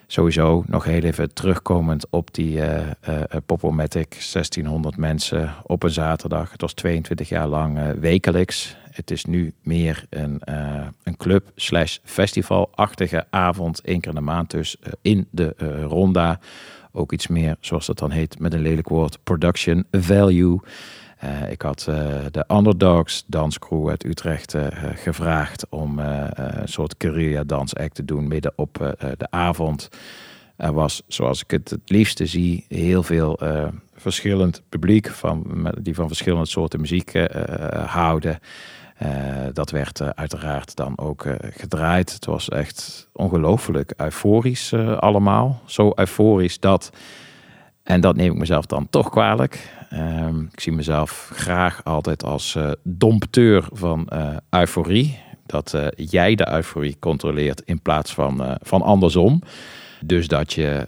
Sowieso 0.07 0.63
nog 0.67 0.84
heel 0.84 1.01
even 1.01 1.34
terugkomend 1.34 2.05
op 2.09 2.34
die 2.34 2.61
eh, 2.61 2.89
eh, 3.01 3.21
Popomatic. 3.45 4.09
1600 4.09 4.97
mensen 4.97 5.53
op 5.63 5.84
een 5.84 5.89
zaterdag. 5.89 6.51
Het 6.51 6.61
was 6.61 6.73
22 6.73 7.30
jaar 7.30 7.47
lang 7.47 7.99
wekelijks. 7.99 8.76
Het 8.91 9.11
is 9.11 9.26
nu 9.26 9.53
meer 9.61 10.05
een, 10.09 10.41
een 11.03 11.17
club 11.17 11.51
slash 11.55 11.97
festivalachtige 12.03 13.26
avond. 13.30 13.82
één 13.82 13.99
keer 13.99 14.09
in 14.09 14.15
de 14.15 14.21
maand 14.21 14.51
dus 14.51 14.78
in 15.01 15.28
de 15.30 15.55
Ronda. 15.88 16.39
Ook 16.91 17.11
iets 17.11 17.28
meer, 17.28 17.55
zoals 17.59 17.86
dat 17.86 17.99
dan 17.99 18.11
heet, 18.11 18.39
met 18.39 18.53
een 18.53 18.61
lelijk 18.61 18.89
woord, 18.89 19.17
production 19.23 19.86
value. 19.91 20.59
Eh, 21.18 21.51
ik 21.51 21.61
had 21.61 21.86
eh, 21.89 21.95
de 22.32 22.45
Underdogs 22.47 23.24
danscrew 23.28 23.89
uit 23.89 24.05
Utrecht 24.05 24.53
eh, 24.53 24.68
gevraagd 24.95 25.70
om 25.70 25.99
een 25.99 26.68
soort 26.68 26.95
guerrilla 26.97 27.43
dansact 27.43 27.95
te 27.95 28.05
doen 28.05 28.28
midden 28.28 28.53
op 28.55 28.95
de 29.18 29.28
avond. 29.30 29.89
Er 30.55 30.74
was, 30.74 31.01
zoals 31.07 31.41
ik 31.41 31.51
het 31.51 31.70
het 31.70 31.89
liefste 31.89 32.26
zie, 32.26 32.66
heel 32.68 33.03
veel 33.03 33.39
verschillend 33.95 34.61
publiek 34.70 35.09
van, 35.09 35.68
die 35.82 35.95
van 35.95 36.07
verschillende 36.07 36.47
soorten 36.47 36.82
muziek 36.82 37.11
houden. 37.86 38.39
Dat 39.53 39.72
werd 39.72 40.16
uiteraard 40.16 40.76
dan 40.76 40.97
ook 40.97 41.26
gedraaid. 41.39 42.13
Het 42.13 42.26
was 42.26 42.49
echt 42.49 43.09
ongelooflijk 43.13 43.93
euforisch 43.97 44.74
allemaal. 44.99 45.61
Zo 45.66 45.91
euforisch 45.95 46.59
dat, 46.59 46.91
en 47.86 48.02
dat 48.02 48.16
neem 48.16 48.32
ik 48.32 48.38
mezelf 48.38 48.66
dan 48.66 48.88
toch 48.90 49.10
kwalijk. 49.10 49.70
Ehm, 49.90 50.40
ik 50.42 50.60
zie 50.60 50.72
mezelf 50.72 51.32
graag 51.34 51.84
altijd 51.84 52.24
als 52.24 52.56
eh, 52.56 52.72
dompteur 52.84 53.68
van 53.72 54.08
eh, 54.08 54.36
euforie. 54.50 55.20
Dat 55.46 55.74
eh, 55.74 55.88
jij 55.96 56.36
de 56.36 56.52
euforie 56.52 56.98
controleert 57.00 57.62
in 57.66 57.82
plaats 57.82 58.14
van, 58.14 58.58
van 58.62 58.82
andersom. 58.82 59.42
Dus 60.06 60.28
dat 60.28 60.54
je 60.54 60.86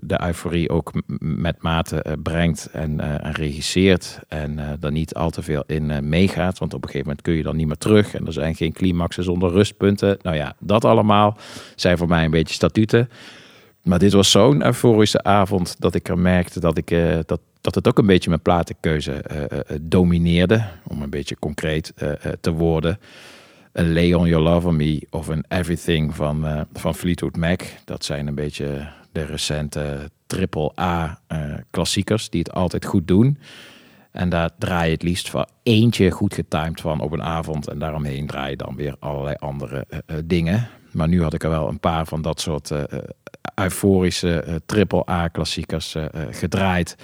de 0.00 0.22
euforie 0.22 0.70
ook 0.70 0.92
met 1.18 1.62
mate 1.62 2.16
brengt 2.22 2.68
en, 2.72 3.20
regisseert. 3.32 4.18
En 4.28 4.58
er 4.80 4.92
niet 4.92 5.14
al 5.14 5.30
te 5.30 5.42
veel 5.42 5.62
in 5.66 6.08
meegaat. 6.08 6.58
Want 6.58 6.74
op 6.74 6.82
een 6.82 6.88
gegeven 6.88 7.06
moment 7.06 7.26
kun 7.26 7.34
je 7.34 7.42
dan 7.42 7.56
niet 7.56 7.66
meer 7.66 7.76
terug. 7.76 8.14
En 8.14 8.26
er 8.26 8.32
zijn 8.32 8.54
geen 8.54 8.72
climaxen 8.72 9.24
zonder 9.24 9.50
rustpunten. 9.50 10.18
Nou 10.22 10.36
ja, 10.36 10.54
dat 10.58 10.84
allemaal 10.84 11.36
zijn 11.74 11.98
voor 11.98 12.08
mij 12.08 12.24
een 12.24 12.30
beetje 12.30 12.54
statuten. 12.54 13.08
Maar 13.86 13.98
dit 13.98 14.12
was 14.12 14.30
zo'n 14.30 14.64
euforische 14.64 15.22
avond 15.22 15.76
dat 15.78 15.94
ik 15.94 16.08
er 16.08 16.18
merkte 16.18 16.60
dat, 16.60 16.76
ik, 16.76 16.90
eh, 16.90 17.18
dat, 17.26 17.40
dat 17.60 17.74
het 17.74 17.88
ook 17.88 17.98
een 17.98 18.06
beetje 18.06 18.28
mijn 18.28 18.42
platenkeuze 18.42 19.12
eh, 19.12 19.42
eh, 19.44 19.80
domineerde. 19.80 20.64
Om 20.86 21.02
een 21.02 21.10
beetje 21.10 21.38
concreet 21.38 21.92
te 22.40 22.52
worden. 22.52 22.98
Een 23.72 23.92
Leon 23.92 24.28
Your 24.28 24.44
Love 24.44 24.66
on 24.66 24.76
Me 24.76 25.06
of 25.10 25.28
een 25.28 25.44
Everything 25.48 26.14
van, 26.14 26.66
van 26.72 26.94
Fleetwood 26.94 27.36
Mac. 27.36 27.62
Dat 27.84 28.04
zijn 28.04 28.26
een 28.26 28.34
beetje 28.34 28.88
de 29.12 29.24
recente 29.24 30.10
triple 30.26 30.72
A 30.80 31.20
klassiekers 31.70 32.30
die 32.30 32.40
het 32.40 32.52
altijd 32.52 32.84
goed 32.84 33.08
doen. 33.08 33.38
En 34.10 34.28
daar 34.28 34.50
draai 34.58 34.86
je 34.86 34.92
het 34.92 35.02
liefst 35.02 35.30
van 35.30 35.48
eentje 35.62 36.10
goed 36.10 36.34
getimed 36.34 36.80
van 36.80 37.00
op 37.00 37.12
een 37.12 37.22
avond. 37.22 37.68
En 37.68 37.78
daaromheen 37.78 38.26
draai 38.26 38.50
je 38.50 38.56
dan 38.56 38.76
weer 38.76 38.96
allerlei 38.98 39.36
andere 39.38 39.86
dingen. 40.24 40.68
Maar 40.96 41.08
nu 41.08 41.22
had 41.22 41.34
ik 41.34 41.42
er 41.42 41.50
wel 41.50 41.68
een 41.68 41.80
paar 41.80 42.06
van 42.06 42.22
dat 42.22 42.40
soort 42.40 42.70
eh, 42.70 42.82
euforische 43.54 44.40
eh, 44.40 44.54
triple 44.66 45.10
A 45.10 45.28
klassiekers 45.28 45.94
eh, 45.94 46.04
gedraaid. 46.30 46.96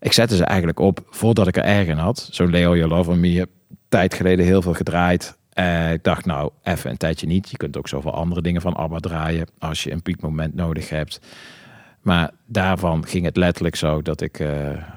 Ik 0.00 0.12
zette 0.12 0.36
ze 0.36 0.44
eigenlijk 0.44 0.78
op 0.78 1.06
voordat 1.10 1.46
ik 1.46 1.56
er 1.56 1.64
erg 1.64 1.86
in 1.86 1.96
had. 1.96 2.28
Zo'n 2.30 2.50
Leo 2.50 2.76
Your 2.76 2.94
Love 2.94 3.14
Me 3.14 3.28
heb 3.28 3.48
tijd 3.88 4.14
geleden 4.14 4.44
heel 4.44 4.62
veel 4.62 4.74
gedraaid. 4.74 5.38
Ik 5.92 6.02
dacht, 6.02 6.24
nou, 6.24 6.50
even 6.62 6.90
een 6.90 6.96
tijdje 6.96 7.26
niet. 7.26 7.50
Je 7.50 7.56
kunt 7.56 7.76
ook 7.76 7.88
zoveel 7.88 8.14
andere 8.14 8.42
dingen 8.42 8.60
van 8.60 8.74
ABBA 8.76 8.98
draaien 8.98 9.46
als 9.58 9.82
je 9.82 9.92
een 9.92 10.02
piekmoment 10.02 10.54
nodig 10.54 10.88
hebt. 10.88 11.20
Maar 12.00 12.30
daarvan 12.46 13.06
ging 13.06 13.24
het 13.24 13.36
letterlijk 13.36 13.76
zo 13.76 14.02
dat 14.02 14.20
ik 14.20 14.36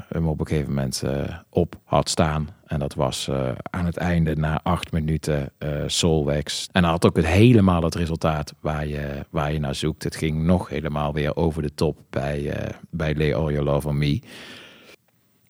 hem 0.10 0.28
op 0.28 0.40
een 0.40 0.48
gegeven 0.48 0.74
moment 0.74 1.04
op 1.50 1.76
had 1.84 2.10
staan. 2.10 2.50
En 2.70 2.80
dat 2.80 2.94
was 2.94 3.28
eh, 3.28 3.50
aan 3.70 3.86
het 3.86 3.98
einde 3.98 4.36
na 4.36 4.60
acht 4.64 4.92
minuten 4.92 5.52
Solwax. 5.88 6.68
En 6.72 6.84
had 6.84 7.06
ook 7.06 7.16
het 7.16 7.26
helemaal 7.26 7.84
het 7.84 7.96
resultaat 7.96 8.54
waar 8.62 8.88
je, 8.88 9.26
waar 9.30 9.54
je 9.54 9.60
naar 9.60 9.76
zoekt. 9.76 10.04
Het 10.04 10.16
ging 10.16 10.44
nog 10.44 10.70
helemaal 10.70 11.14
weer 11.14 11.36
over 11.36 11.62
de 11.62 11.74
top 11.76 11.98
bij, 12.10 12.50
eh 12.50 12.70
bij 12.90 13.16
Lay 13.16 13.34
All 13.34 13.64
Love 13.64 13.94
Me. 13.94 14.22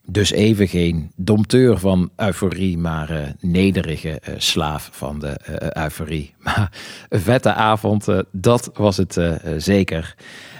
Dus 0.05 0.31
even 0.31 0.67
geen 0.67 1.11
dompteur 1.15 1.77
van 1.77 2.09
euforie, 2.15 2.77
maar 2.77 3.35
nederige 3.39 4.21
slaaf 4.37 4.89
van 4.91 5.19
de 5.19 5.27
eh, 5.27 5.83
euforie. 5.83 6.35
Maar 6.43 6.71
een 7.09 7.19
vette 7.19 7.53
avond, 7.53 8.07
dat 8.31 8.69
was 8.73 8.97
het 8.97 9.19
zeker. 9.57 10.15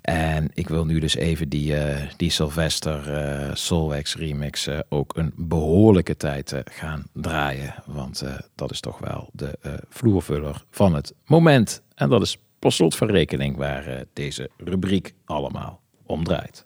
En 0.09 0.49
ik 0.53 0.67
wil 0.69 0.85
nu 0.85 0.99
dus 0.99 1.15
even 1.15 1.49
die, 1.49 1.75
eh, 1.75 2.09
die 2.17 2.29
Sylvester 2.29 3.13
eh 3.13 3.55
Solwax 3.55 4.15
remix 4.15 4.67
eh, 4.67 4.79
ook 4.89 5.17
een 5.17 5.33
behoorlijke 5.35 6.17
tijd 6.17 6.55
gaan 6.65 7.03
draaien. 7.13 7.75
Want 7.85 8.23
dat 8.55 8.71
is 8.71 8.79
toch 8.79 8.99
wel 8.99 9.29
de 9.33 9.57
vloervuller 9.89 10.63
van 10.69 10.95
het 10.95 11.13
moment. 11.25 11.81
En 11.95 12.09
dat 12.09 12.21
is 12.21 12.37
per 12.59 12.71
slot 12.71 12.95
van 12.95 13.09
rekening 13.09 13.57
waar 13.57 14.03
deze 14.13 14.49
rubriek 14.57 15.13
allemaal 15.25 15.79
om 16.05 16.23
draait. 16.23 16.65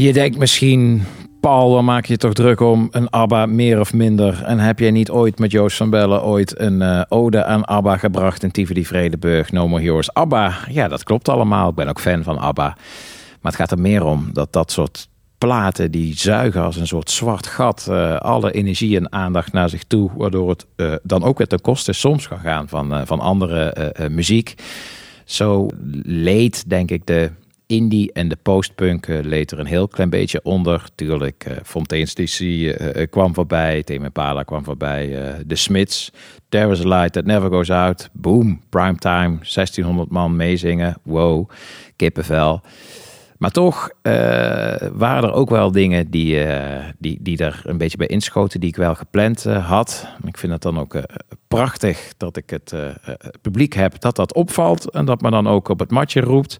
Je 0.00 0.12
denkt 0.12 0.38
misschien, 0.38 1.02
Paul, 1.40 1.72
waar 1.72 1.84
maak 1.84 2.04
je 2.04 2.16
toch 2.16 2.32
druk 2.32 2.60
om? 2.60 2.88
Een 2.90 3.10
ABBA 3.10 3.46
meer 3.46 3.80
of 3.80 3.92
minder? 3.92 4.42
En 4.42 4.58
heb 4.58 4.78
jij 4.78 4.90
niet 4.90 5.10
ooit 5.10 5.38
met 5.38 5.50
Joost 5.50 5.76
van 5.76 5.90
Bellen 5.90 6.22
ooit 6.22 6.60
een 6.60 6.82
eh, 6.82 7.02
ode 7.08 7.44
aan 7.44 7.64
ABBA 7.64 7.96
gebracht 7.96 8.42
in 8.42 8.50
Tivoli 8.50 8.86
Vredenburg? 8.86 9.52
No 9.52 9.68
More 9.68 9.82
Heroes. 9.82 10.14
ABBA, 10.14 10.54
ja, 10.70 10.88
dat 10.88 11.02
klopt 11.02 11.28
allemaal. 11.28 11.68
Ik 11.68 11.74
ben 11.74 11.88
ook 11.88 12.00
fan 12.00 12.22
van 12.22 12.38
ABBA. 12.38 12.76
Maar 13.40 13.52
het 13.52 13.54
gaat 13.54 13.70
er 13.70 13.80
meer 13.80 14.04
om 14.04 14.30
dat 14.32 14.52
dat 14.52 14.72
soort 14.72 15.08
platen 15.38 15.90
die 15.90 16.18
zuigen 16.18 16.62
als 16.62 16.76
een 16.76 16.86
soort 16.86 17.10
zwart 17.10 17.46
gat 17.46 17.86
eh, 17.90 18.16
alle 18.16 18.52
energie 18.52 18.96
en 18.96 19.12
aandacht 19.12 19.52
naar 19.52 19.68
zich 19.68 19.84
toe, 19.84 20.10
waardoor 20.16 20.48
het 20.48 20.66
eh, 20.76 20.92
dan 21.02 21.22
ook 21.22 21.38
weer 21.38 21.46
ten 21.46 21.60
koste 21.60 21.92
soms 21.92 22.28
kan 22.28 22.38
gaan 22.38 22.68
van, 22.68 23.06
van 23.06 23.20
andere 23.20 23.92
muziek. 24.10 24.54
Zo 25.24 25.68
leed, 26.02 26.68
denk 26.68 26.90
ik, 26.90 27.06
de 27.06 27.30
indie 27.70 28.12
en 28.12 28.28
de 28.28 28.36
postpunk 28.42 29.06
eh, 29.06 29.18
leed 29.22 29.50
er 29.50 29.58
een 29.58 29.66
heel 29.66 29.88
klein 29.88 30.10
beetje 30.10 30.40
onder. 30.42 30.84
Tuurlijk, 30.94 31.44
eh 31.44 31.56
Fontaine's 31.64 32.14
DC 32.14 32.40
eh, 32.40 33.06
kwam 33.10 33.34
voorbij, 33.34 33.82
Tame 33.82 34.04
Impala 34.04 34.42
kwam 34.42 34.64
voorbij, 34.64 35.22
eh 35.22 35.34
The 35.46 35.54
Smiths, 35.54 36.12
There 36.48 36.70
is 36.70 36.84
a 36.84 36.88
Light 36.88 37.12
That 37.12 37.24
Never 37.24 37.50
Goes 37.50 37.70
Out, 37.70 38.08
boom, 38.12 38.60
primetime, 38.68 39.38
1600 39.38 40.10
man 40.10 40.36
meezingen, 40.36 40.96
wow, 41.02 41.50
kippenvel. 41.96 42.60
Maar 43.38 43.50
toch 43.50 43.90
waren 44.92 45.22
er 45.22 45.32
ook 45.32 45.50
wel 45.50 45.72
dingen 45.72 46.10
die, 46.10 46.46
die, 46.98 47.18
die 47.22 47.38
er 47.38 47.62
een 47.64 47.78
beetje 47.78 47.96
bij 47.96 48.06
inschoten, 48.06 48.60
die 48.60 48.68
ik 48.68 48.76
wel 48.76 48.94
gepland 48.94 49.44
had. 49.44 50.06
Ik 50.24 50.38
vind 50.38 50.52
het 50.52 50.62
dan 50.62 50.78
ook 50.78 50.94
prachtig 51.50 52.12
dat 52.16 52.36
ik 52.36 52.50
het 52.50 52.72
eh, 52.72 53.14
publiek 53.40 53.74
heb 53.74 54.00
dat 54.00 54.16
dat 54.16 54.34
opvalt 54.34 54.90
en 54.90 55.04
dat 55.04 55.20
me 55.20 55.30
dan 55.30 55.48
ook 55.48 55.68
op 55.68 55.78
het 55.78 55.90
matje 55.90 56.20
roept. 56.20 56.58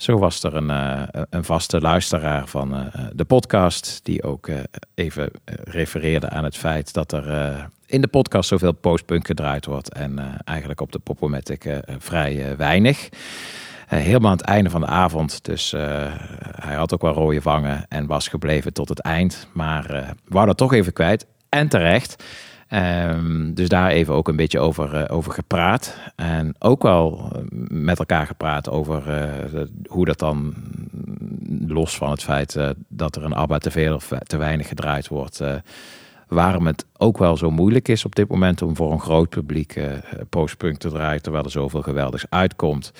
Zo 0.00 0.18
was 0.18 0.42
er 0.42 0.54
een, 0.54 0.70
eh, 0.70 1.02
een 1.30 1.44
vaste 1.44 1.80
luisteraar 1.80 2.46
van 2.46 2.74
eh, 2.74 3.04
de 3.12 3.24
podcast 3.24 4.00
die 4.02 4.22
ook 4.22 4.48
eh, 4.48 4.56
even 4.94 5.30
refereerde 5.64 6.28
aan 6.28 6.44
het 6.44 6.56
feit 6.56 6.92
dat 6.92 7.12
er 7.12 7.68
in 7.86 8.00
de 8.00 8.08
podcast 8.08 8.48
zoveel 8.48 8.72
postpunk 8.72 9.26
gedraaid 9.26 9.66
wordt 9.66 9.92
en 9.92 10.42
eigenlijk 10.44 10.80
op 10.80 10.92
de 10.92 10.98
Popomatic 10.98 11.80
vrij 11.98 12.56
weinig. 12.56 13.08
Helemaal 13.86 14.30
aan 14.30 14.36
het 14.36 14.46
einde 14.46 14.70
van 14.70 14.80
de 14.80 14.86
avond. 14.86 15.44
Dus 15.44 15.70
hij 16.60 16.74
had 16.74 16.94
ook 16.94 17.02
wel 17.02 17.12
rode 17.12 17.42
vangen 17.42 17.84
en 17.88 18.06
was 18.06 18.28
gebleven 18.28 18.72
tot 18.72 18.88
het 18.88 19.00
eind. 19.00 19.48
Maar 19.52 20.14
wou 20.28 20.46
dat 20.46 20.56
toch 20.56 20.72
even 20.72 20.92
kwijt. 20.92 21.26
En 21.48 21.68
terecht. 21.68 22.24
Ehm, 22.70 23.52
dus 23.52 23.68
daar 23.68 23.90
even 23.90 24.14
ook 24.14 24.28
een 24.28 24.36
beetje 24.36 24.58
over, 24.58 24.94
eh, 24.94 25.16
over 25.16 25.32
gepraat. 25.32 25.96
En 26.16 26.54
ook 26.58 26.82
wel 26.82 27.30
eh, 27.32 27.40
met 27.68 27.98
elkaar 27.98 28.26
gepraat 28.26 28.70
over 28.70 29.08
eh, 29.08 29.62
hoe 29.86 30.04
dat 30.04 30.18
dan, 30.18 30.54
los 31.66 31.96
van 31.96 32.10
het 32.10 32.22
feit 32.22 32.74
dat 32.88 33.16
er 33.16 33.24
een 33.24 33.34
ABBA 33.34 33.58
te 33.58 33.70
veel 33.70 33.94
of 33.94 34.12
te 34.26 34.36
weinig 34.36 34.68
gedraaid 34.68 35.08
wordt... 35.08 35.42
waarom 36.28 36.66
het 36.66 36.86
ook 36.96 37.18
wel 37.18 37.36
zo 37.36 37.50
moeilijk 37.50 37.88
is 37.88 38.04
op 38.04 38.14
dit 38.14 38.28
moment 38.28 38.62
om 38.62 38.76
voor 38.76 38.92
een 38.92 39.00
groot 39.00 39.28
publiek 39.28 39.80
postpunk 40.28 40.76
te 40.78 40.88
draaien, 40.88 41.22
terwijl 41.22 41.44
er 41.44 41.50
zoveel 41.50 41.82
geweldigs 41.82 42.24
uitkomt. 42.28 42.92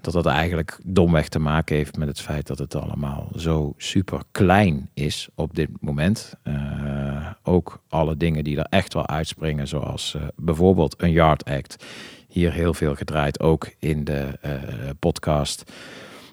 Dat 0.00 0.12
dat 0.12 0.26
eigenlijk 0.26 0.78
domweg 0.84 1.28
te 1.28 1.38
maken 1.38 1.76
heeft 1.76 1.96
met 1.96 2.08
het 2.08 2.20
feit 2.20 2.46
dat 2.46 2.58
het 2.58 2.74
allemaal 2.74 3.28
zo 3.36 3.74
super 3.76 4.22
klein 4.30 4.90
is 4.94 5.28
op 5.34 5.54
dit 5.54 5.68
moment. 5.80 6.34
Eh, 6.42 7.26
ook 7.42 7.82
alle 7.88 8.16
dingen 8.16 8.44
die 8.44 8.58
er 8.58 8.66
echt 8.68 8.94
wel 8.94 9.06
uitspringen, 9.06 9.68
zoals 9.68 10.14
eh, 10.14 10.22
bijvoorbeeld 10.36 10.94
een 11.02 11.10
Yard 11.10 11.44
Act. 11.44 11.84
Hier 12.28 12.52
heel 12.52 12.74
veel 12.74 12.94
gedraaid, 12.94 13.40
ook 13.40 13.70
in 13.78 14.04
de 14.04 14.38
eh, 14.40 14.52
podcast. 14.98 15.72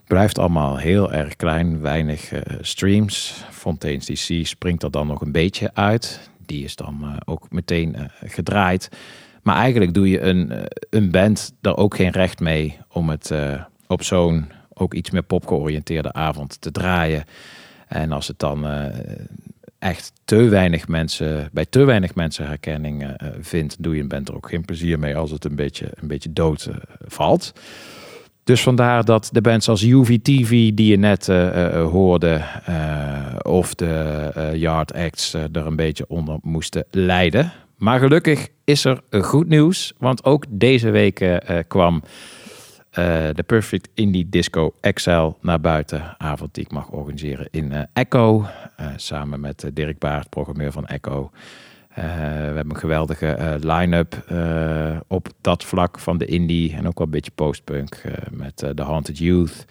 Blijft 0.07 0.39
allemaal 0.39 0.77
heel 0.77 1.13
erg 1.13 1.35
klein, 1.35 1.81
weinig 1.81 2.31
streams. 2.61 3.43
Fontaine's 3.51 4.05
DC 4.05 4.45
springt 4.45 4.83
er 4.83 4.91
dan 4.91 5.07
nog 5.07 5.21
een 5.21 5.31
beetje 5.31 5.71
uit. 5.73 6.29
Die 6.45 6.63
is 6.63 6.75
dan 6.75 7.19
ook 7.25 7.51
meteen 7.51 7.95
gedraaid. 8.23 8.89
Maar 9.45 9.55
eigenlijk 9.55 9.93
doe 9.93 10.09
je 10.09 10.21
een, 10.21 10.51
eh, 10.51 10.63
een 10.89 11.11
band 11.11 11.53
er 11.61 11.77
ook 11.77 11.95
geen 11.95 12.09
recht 12.09 12.39
mee 12.39 12.77
om 12.91 13.09
het 13.09 13.31
eh, 13.31 13.61
op 13.87 14.03
zo'n 14.03 14.45
ook 14.73 14.93
iets 14.93 15.09
meer 15.09 15.23
popgeoriënteerde 15.23 16.13
avond 16.13 16.61
te 16.61 16.71
draaien. 16.71 17.23
En 17.87 18.11
als 18.11 18.27
het 18.27 18.39
dan 18.39 18.67
eh, 18.67 18.85
echt 19.79 20.11
te 20.23 20.35
weinig 20.35 20.87
mensen, 20.87 21.49
bij 21.53 21.65
te 21.65 21.83
weinig 21.83 22.15
mensen 22.15 22.45
herkenning 22.45 23.15
vindt, 23.39 23.83
doe 23.83 23.95
je 23.95 24.01
een 24.01 24.07
band 24.07 24.27
er 24.29 24.35
ook 24.35 24.49
geen 24.49 24.65
plezier 24.65 24.99
mee 24.99 25.15
als 25.15 25.31
het 25.31 25.45
een 25.45 25.55
beetje, 25.55 25.87
een 25.95 26.07
beetje 26.07 26.33
dood 26.33 26.69
valt. 27.07 27.53
Dus 28.43 28.61
vandaar 28.61 29.03
dat 29.03 29.29
de 29.31 29.41
bands 29.41 29.69
als 29.69 29.83
UVTV, 29.83 30.73
die 30.73 30.87
je 30.87 30.97
net 30.97 31.27
hoorde, 31.91 32.41
of 33.41 33.75
de 33.75 34.51
Yard 34.53 34.93
Acts 34.93 35.33
er 35.33 35.65
een 35.65 35.75
beetje 35.75 36.05
onder 36.07 36.37
moesten 36.41 36.85
lijden. 36.91 37.51
Maar 37.77 37.99
gelukkig 37.99 38.47
is 38.63 38.85
er 38.85 39.01
goed 39.11 39.47
nieuws, 39.47 39.93
want 39.97 40.23
ook 40.23 40.45
deze 40.49 40.89
week 40.89 41.19
eh, 41.19 41.49
eh, 41.49 41.65
kwam 41.67 42.03
eh, 42.95 43.29
de 43.33 43.43
Perfect 43.45 43.89
Indie 43.93 44.29
Disco 44.29 44.73
XL 44.93 45.29
naar 45.41 45.61
buiten. 45.61 46.15
Avond 46.17 46.53
die 46.53 46.63
ik 46.63 46.71
mag 46.71 46.89
organiseren 46.89 47.47
in 47.51 47.71
eh, 47.71 47.81
Echo, 47.93 48.45
samen 48.95 49.39
met 49.39 49.69
Dirk 49.73 49.99
Baart, 49.99 50.29
programmeur 50.29 50.71
van 50.71 50.85
Echo. 50.85 51.31
We 51.95 52.01
hebben 52.01 52.69
een 52.69 52.77
geweldige 52.77 53.57
line-up 53.61 54.25
op 55.07 55.27
dat 55.41 55.63
vlak 55.63 55.99
van 55.99 56.17
de 56.17 56.25
indie 56.25 56.75
en 56.75 56.87
ook 56.87 56.97
wel 56.97 57.07
een 57.07 57.13
beetje 57.13 57.31
postpunk 57.35 58.01
met 58.31 58.57
The 58.57 58.83
Haunted 58.83 59.17
Youth. 59.17 59.65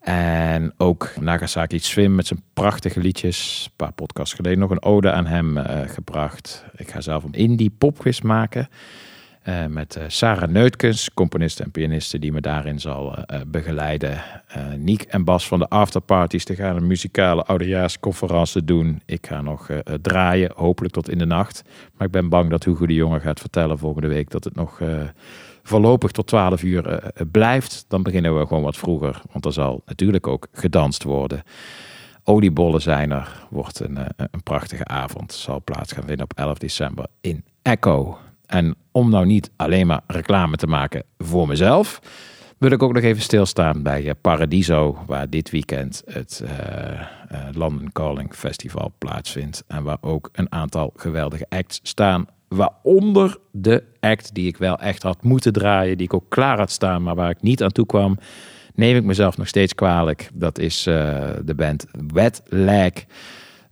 En 0.00 0.74
ook 0.76 1.12
Nagasaki 1.20 1.78
Swim 1.78 2.14
met 2.14 2.26
zijn 2.26 2.42
prachtige 2.54 3.00
liedjes. 3.00 3.64
Een 3.64 3.76
paar 3.76 3.92
podcasts 3.92 4.34
geleden 4.34 4.58
nog 4.58 4.70
een 4.70 4.82
ode 4.82 5.12
aan 5.12 5.26
hem 5.26 5.56
eh, 5.56 5.88
gebracht. 5.88 6.64
Ik 6.76 6.90
ga 6.90 7.00
zelf 7.00 7.24
een 7.24 7.32
indie 7.32 7.74
popquiz 7.78 8.20
maken. 8.20 8.68
eh, 9.42 9.66
met 9.66 9.96
eh, 9.96 10.04
Sarah 10.08 10.48
Neutkens, 10.50 11.10
componiste 11.14 11.62
en 11.62 11.70
pianiste, 11.70 12.18
die 12.18 12.32
me 12.32 12.40
daarin 12.40 12.80
zal 12.80 13.24
begeleiden. 13.46 14.22
Niek 14.76 15.02
en 15.02 15.24
Bas 15.24 15.48
van 15.48 15.58
de 15.58 15.68
Afterparties 15.68 16.44
te 16.44 16.54
gaan 16.54 16.76
een 16.76 16.86
muzikale 16.86 17.44
oudejaarsconferentie 17.44 18.64
doen. 18.64 19.02
Ik 19.06 19.26
ga 19.26 19.40
nog 19.40 19.68
draaien, 20.02 20.52
hopelijk 20.54 20.94
tot 20.94 21.08
in 21.08 21.18
de 21.18 21.26
nacht. 21.26 21.62
Maar 21.96 22.06
ik 22.06 22.12
ben 22.12 22.28
bang 22.28 22.50
dat 22.50 22.64
Hugo 22.64 22.86
de 22.86 22.94
Jonge 22.94 23.20
gaat 23.20 23.40
vertellen 23.40 23.78
volgende 23.78 24.08
week 24.08 24.30
dat 24.30 24.44
het 24.44 24.54
nog 24.54 24.80
voorlopig 25.70 26.10
tot 26.10 26.26
12 26.26 26.62
uur 26.62 26.86
eh, 26.86 26.96
eh, 26.96 27.26
blijft. 27.30 27.84
Dan 27.88 28.02
beginnen 28.02 28.38
we 28.38 28.46
gewoon 28.46 28.62
wat 28.62 28.76
vroeger, 28.76 29.22
want 29.32 29.44
er 29.44 29.52
zal 29.52 29.82
natuurlijk 29.86 30.26
ook 30.26 30.46
gedanst 30.52 31.02
worden. 31.02 31.42
Oliebollen 32.24 32.80
zijn 32.80 33.10
er, 33.10 33.46
wordt 33.50 33.80
een, 33.80 33.96
eh, 33.96 34.04
een 34.16 34.42
prachtige 34.42 34.84
avond. 34.84 35.32
Zal 35.32 35.62
plaats 35.64 35.92
gaan 35.92 36.04
vinden 36.04 36.24
op 36.24 36.32
11 36.38 36.58
december 36.58 37.06
in 37.20 37.44
Echo. 37.62 38.18
En 38.46 38.74
om 38.92 39.10
nou 39.10 39.26
niet 39.26 39.50
alleen 39.56 39.86
maar 39.86 40.00
reclame 40.06 40.56
te 40.56 40.66
maken 40.66 41.02
voor 41.18 41.48
mezelf, 41.48 42.00
wil 42.58 42.70
ik 42.70 42.82
ook 42.82 42.92
nog 42.92 43.02
even 43.02 43.22
stilstaan 43.22 43.82
bij 43.82 44.14
Paradiso, 44.14 44.98
waar 45.06 45.30
dit 45.30 45.50
weekend 45.50 46.02
het 46.06 46.42
eh, 47.30 47.48
London 47.52 47.92
Calling 47.92 48.34
Festival 48.34 48.92
plaatsvindt. 48.98 49.64
En 49.66 49.82
waar 49.82 49.98
ook 50.00 50.28
een 50.32 50.52
aantal 50.52 50.92
geweldige 50.96 51.46
acts 51.48 51.80
staan. 51.82 52.26
Waaronder 52.54 53.38
de 53.50 53.84
act 54.00 54.34
die 54.34 54.46
ik 54.46 54.56
wel 54.56 54.78
echt 54.78 55.02
had 55.02 55.22
moeten 55.22 55.52
draaien, 55.52 55.96
die 55.96 56.06
ik 56.06 56.14
ook 56.14 56.28
klaar 56.28 56.58
had 56.58 56.70
staan, 56.70 57.02
maar 57.02 57.14
waar 57.14 57.30
ik 57.30 57.42
niet 57.42 57.62
aan 57.62 57.72
toe 57.72 57.86
kwam. 57.86 58.18
Neem 58.74 58.96
ik 58.96 59.04
mezelf 59.04 59.36
nog 59.36 59.48
steeds 59.48 59.74
kwalijk. 59.74 60.30
Dat 60.34 60.58
is 60.58 60.86
eh, 60.86 61.30
de 61.44 61.54
band 61.54 61.86
Wet 62.12 62.42
Lag. 62.48 62.92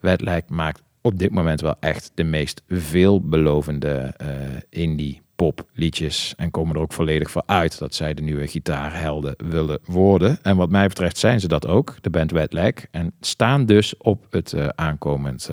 Wet 0.00 0.20
Lag 0.20 0.40
maakt 0.48 0.82
op 1.00 1.18
dit 1.18 1.30
moment 1.30 1.60
wel 1.60 1.74
echt 1.80 2.10
de 2.14 2.24
meest 2.24 2.62
veelbelovende 2.68 4.14
eh, 4.16 4.28
indie 4.70 5.22
pop 5.36 5.66
liedjes. 5.72 6.34
En 6.36 6.50
komen 6.50 6.74
er 6.74 6.80
ook 6.80 6.92
volledig 6.92 7.30
voor 7.30 7.42
uit 7.46 7.78
dat 7.78 7.94
zij 7.94 8.14
de 8.14 8.22
nieuwe 8.22 8.46
gitaarhelden 8.46 9.34
willen 9.36 9.78
worden. 9.84 10.38
En 10.42 10.56
wat 10.56 10.70
mij 10.70 10.86
betreft 10.88 11.18
zijn 11.18 11.40
ze 11.40 11.48
dat 11.48 11.66
ook, 11.66 11.96
de 12.00 12.10
band 12.10 12.30
Wet 12.30 12.52
Lag. 12.52 12.72
En 12.90 13.12
staan 13.20 13.66
dus 13.66 13.96
op 13.96 14.26
het 14.30 14.52
eh, 14.52 14.68
aankomend 14.68 15.50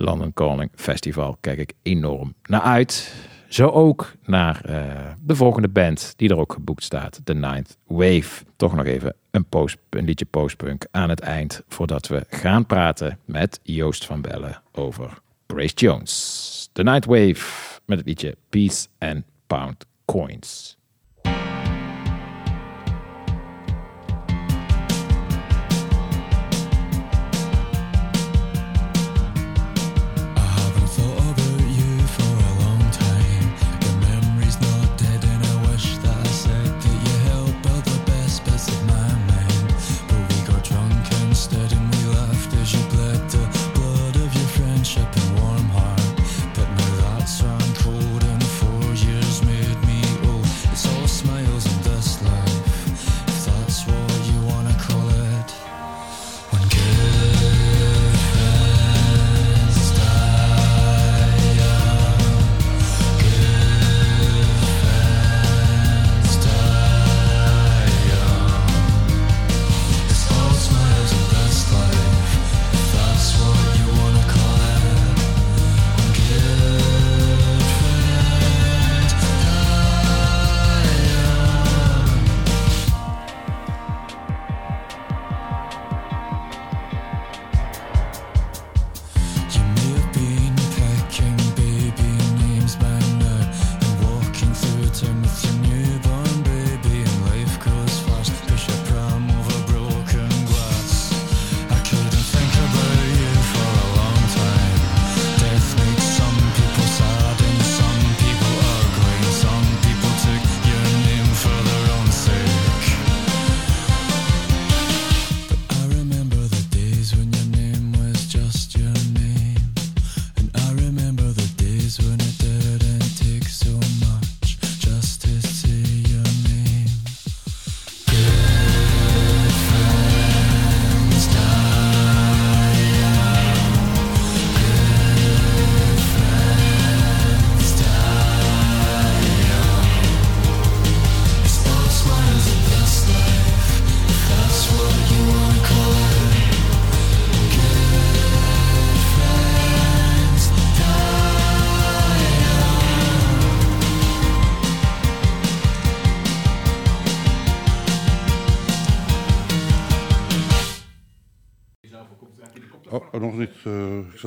London 0.00 0.32
Calling 0.32 0.70
Festival. 0.74 1.36
Kijk 1.40 1.58
ik 1.58 1.72
enorm 1.82 2.34
naar 2.42 2.60
uit. 2.60 3.14
Zo 3.48 3.68
ook 3.68 4.12
naar 4.24 4.64
eh, 4.64 5.10
de 5.20 5.34
volgende 5.34 5.68
band 5.68 6.12
die 6.16 6.28
er 6.28 6.38
ook 6.38 6.52
geboekt 6.52 6.82
staat, 6.82 7.20
The 7.24 7.34
Ninth 7.34 7.76
Wave. 7.86 8.44
Toch 8.56 8.74
nog 8.74 8.86
even 8.86 9.14
een, 9.30 9.44
post, 9.44 9.76
een 9.90 10.04
liedje 10.04 10.24
postpunk 10.24 10.84
aan 10.90 11.08
het 11.08 11.20
eind 11.20 11.62
voordat 11.68 12.06
we 12.06 12.26
gaan 12.28 12.66
praten 12.66 13.18
met 13.24 13.60
Joost 13.62 14.06
van 14.06 14.20
Bellen 14.20 14.62
over 14.72 15.18
Grace 15.46 15.74
Jones. 15.74 16.68
The 16.72 16.82
Ninth 16.82 17.04
Wave 17.04 17.80
met 17.84 17.98
het 17.98 18.06
liedje 18.06 18.36
Peace 18.48 18.86
and 18.98 19.22
Pound 19.46 19.86
Coins. 20.04 20.79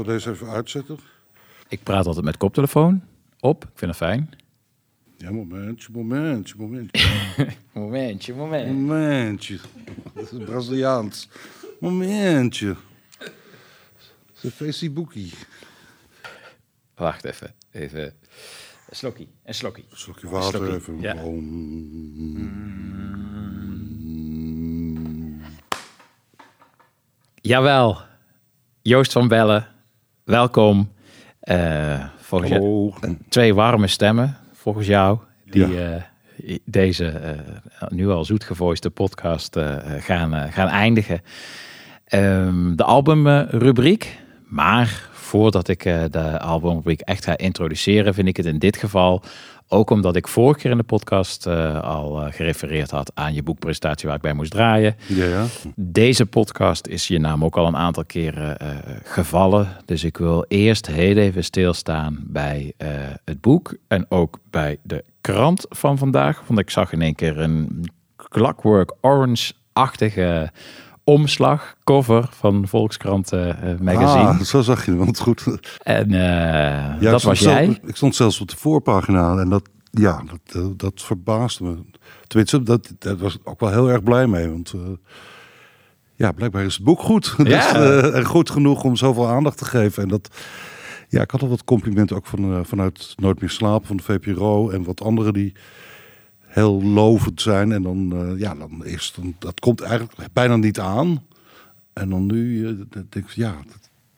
Zal 0.03 0.13
deze 0.13 0.29
even 0.29 0.47
uitzetten. 0.47 0.99
Ik 1.67 1.83
praat 1.83 2.05
altijd 2.05 2.25
met 2.25 2.37
koptelefoon 2.37 3.03
op. 3.39 3.63
Ik 3.63 3.69
vind 3.73 3.91
het 3.91 3.99
fijn. 3.99 4.29
Ja, 5.17 5.31
momentje, 5.31 5.91
momentje, 5.91 6.55
momentje. 6.57 7.07
Momentje, 7.73 8.33
moment. 8.33 8.67
Momentje. 8.67 9.59
Dat 10.13 10.31
is 10.31 10.45
Braziliaans. 10.45 11.29
Momentje. 11.79 12.75
De 14.41 14.51
Facebookie. 14.51 15.33
Wacht 16.95 17.23
even. 17.23 17.53
Even. 17.71 18.03
Een 18.89 18.95
slokkie. 18.95 19.27
Een 19.43 19.53
slokkie. 19.53 19.85
Een 19.89 19.97
slokje 19.97 20.29
water 20.29 20.49
slokkie. 20.49 20.75
even. 20.75 21.01
Ja. 21.01 21.13
Jawel. 27.41 28.01
Joost 28.81 29.11
van 29.11 29.27
Bellen. 29.27 29.72
Welkom. 30.23 30.91
Eh, 31.39 32.03
volgens 32.17 32.51
jou- 32.51 32.93
twee 33.29 33.53
warme 33.53 33.87
stemmen, 33.87 34.37
volgens 34.53 34.87
jou. 34.87 35.17
Die 35.45 35.67
Ja. 35.67 36.03
eh, 36.45 36.57
deze 36.65 37.05
eh, 37.07 37.39
nu 37.89 38.09
al 38.09 38.25
zoetgevoiste 38.25 38.89
podcast 38.89 39.59
gaan, 39.99 40.51
gaan 40.51 40.67
eindigen. 40.67 41.21
Ehm, 42.05 42.75
de 42.75 42.83
albumrubriek. 42.83 44.17
Maar 44.47 45.09
voordat 45.11 45.67
ik 45.67 45.83
de 46.11 46.39
albumrubriek 46.39 47.01
echt 47.01 47.23
ga 47.23 47.37
introduceren, 47.37 48.13
vind 48.13 48.27
ik 48.27 48.37
het 48.37 48.45
in 48.45 48.59
dit 48.59 48.77
geval, 48.77 49.23
ook 49.73 49.89
omdat 49.89 50.15
ik 50.15 50.27
vorige 50.27 50.59
keer 50.59 50.71
in 50.71 50.77
de 50.77 50.83
podcast 50.83 51.45
eh, 51.45 51.83
al 51.83 52.21
eh, 52.21 52.33
gerefereerd 52.33 52.91
had 52.91 53.11
aan 53.13 53.33
je 53.33 53.43
boekpresentatie 53.43 54.07
waar 54.07 54.15
ik 54.15 54.21
bij 54.21 54.33
moest 54.33 54.51
draaien. 54.51 54.95
Ja, 55.07 55.25
ja. 55.25 55.45
Deze 55.75 56.25
podcast 56.25 56.87
is 56.87 57.07
je 57.07 57.19
naam 57.19 57.43
ook 57.43 57.57
al 57.57 57.67
een 57.67 57.77
aantal 57.77 58.05
keren 58.05 58.59
eh, 58.59 58.67
gevallen. 59.03 59.67
Dus 59.85 60.03
ik 60.03 60.17
wil 60.17 60.45
eerst 60.47 60.87
heel 60.87 61.17
even 61.17 61.43
stilstaan 61.43 62.23
bij 62.27 62.73
het 63.23 63.41
boek 63.41 63.75
en 63.87 64.05
ook 64.09 64.39
bij 64.49 64.77
de 64.81 65.03
krant 65.21 65.65
van 65.69 65.97
vandaag. 65.97 66.43
Want 66.47 66.59
ik 66.59 66.69
zag 66.69 66.91
in 66.91 67.01
één 67.01 67.15
keer 67.15 67.39
een 67.39 67.85
Clockwork 68.15 68.93
Orange-achtige 69.01 70.51
omslag, 71.03 71.75
cover 71.83 72.27
van 72.31 72.67
Volkskrant 72.67 73.31
eh, 73.31 73.49
eh, 73.71 73.79
magazine. 73.79 74.23
Ah, 74.27 74.39
zo 74.39 74.61
zag 74.61 74.85
je 74.85 74.95
want 74.95 75.19
goed. 75.19 75.43
En 75.83 76.11
eh, 76.11 77.01
Ja, 77.01 77.11
dat 77.11 77.23
was 77.23 77.39
jij. 77.39 77.65
zelf- 77.65 77.77
ik 77.85 77.95
stond 77.95 78.15
zelfs 78.15 78.41
op 78.41 78.49
de 78.49 78.57
voorpagina 78.57 79.37
en 79.37 79.49
dat, 79.49 79.63
ja, 79.91 80.23
dat, 80.45 80.79
dat 80.79 81.01
verbaasde 81.01 81.63
me. 81.63 81.75
Tenminste, 82.27 82.63
dat, 82.63 82.93
daar 82.99 83.17
was 83.17 83.33
ik 83.35 83.41
ook 83.43 83.59
wel 83.59 83.69
heel 83.71 83.89
erg 83.89 84.03
blij 84.03 84.27
mee. 84.27 84.49
Want 84.49 84.73
ja, 86.15 86.31
blijkbaar 86.31 86.63
is 86.63 86.75
het 86.75 86.83
boek 86.83 86.99
goed. 86.99 87.35
Dus, 87.37 87.47
Ja. 87.47 87.75
eh, 87.75 88.15
en 88.15 88.25
goed 88.25 88.49
genoeg 88.49 88.83
om 88.83 88.95
zoveel 88.95 89.27
aandacht 89.27 89.57
te 89.57 89.65
geven. 89.65 90.03
En 90.03 90.09
dat, 90.09 90.29
ja, 91.09 91.21
ik 91.21 91.31
had 91.31 91.41
al 91.41 91.49
wat 91.49 91.63
complimenten 91.63 92.15
ook 92.15 92.25
van, 92.25 92.65
vanuit 92.65 93.13
Nooit 93.17 93.39
meer 93.41 93.49
slapen 93.49 93.87
van 93.87 93.97
de 93.97 94.03
VPRO 94.03 94.69
en 94.69 94.83
wat 94.83 95.01
anderen 95.03 95.33
die 95.33 95.53
heel 96.53 96.83
lovend 96.83 97.41
zijn. 97.41 97.71
En 97.71 97.81
dan, 97.81 98.13
eh, 98.13 98.39
ja, 98.39 98.55
dan 98.55 98.85
is 98.85 99.13
dan, 99.15 99.35
dat 99.39 99.59
komt 99.59 99.81
eigenlijk 99.81 100.33
bijna 100.33 100.55
niet 100.55 100.79
aan. 100.79 101.23
En 101.93 102.09
dan 102.09 102.25
nu 102.25 102.65
dan 102.77 102.87
denk 103.09 103.25
ik, 103.25 103.29
ja, 103.29 103.55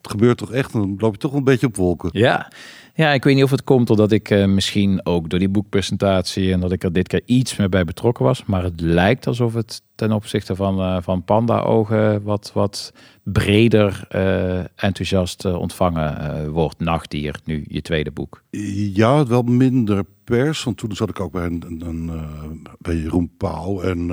het 0.02 0.12
gebeurt 0.12 0.38
toch 0.38 0.52
echt. 0.52 0.74
En 0.74 0.80
dan 0.80 0.96
loop 0.98 1.14
je 1.14 1.20
toch 1.20 1.34
een 1.34 1.44
beetje 1.44 1.68
op 1.68 1.76
wolken. 1.76 2.10
Ja. 2.14 2.52
Ja, 2.98 3.12
ik 3.12 3.24
weet 3.24 3.36
niet 3.36 3.44
of 3.44 3.52
het 3.52 3.64
komt 3.64 3.88
doordat 3.88 4.12
ik 4.12 4.30
eh, 4.30 4.46
misschien 4.46 5.06
ook 5.06 5.30
door 5.30 5.40
die 5.40 5.50
boekpresentatie 5.50 6.52
en 6.52 6.60
dat 6.60 6.72
ik 6.72 6.84
er 6.84 6.94
dit 6.94 7.08
keer 7.08 7.22
iets 7.26 7.56
meer 7.56 7.70
bij 7.70 7.84
betrokken 7.84 8.26
was. 8.26 8.46
Maar 8.46 8.64
het 8.64 8.82
lijkt 8.82 9.28
alsof 9.28 9.54
het 9.54 9.82
ten 9.96 10.12
opzichte 10.12 10.56
van, 10.56 10.80
eh, 10.80 10.98
van 11.02 11.24
Panda-ogen 11.24 12.24
wat, 12.24 12.52
wat 12.54 12.94
breder 13.24 14.06
eh, 14.10 14.60
enthousiast 14.60 15.46
ontvangen 15.46 16.52
wordt. 16.52 16.80
Nachtdier, 16.80 17.40
nu 17.44 17.66
je 17.68 17.82
tweede 17.82 18.12
boek. 18.12 18.44
Ja, 18.94 19.26
wel 19.26 19.42
minder 19.42 20.06
pers. 20.24 20.64
Want 20.64 20.78
toen 20.78 20.96
zat 20.96 21.10
ik 21.10 21.20
ook 21.20 21.32
bij, 21.32 21.46
een, 21.46 21.64
een, 21.68 21.82
een, 21.82 22.68
bij 22.80 22.96
Jeroen 22.96 23.32
Pauw. 23.38 23.82
En 23.82 24.12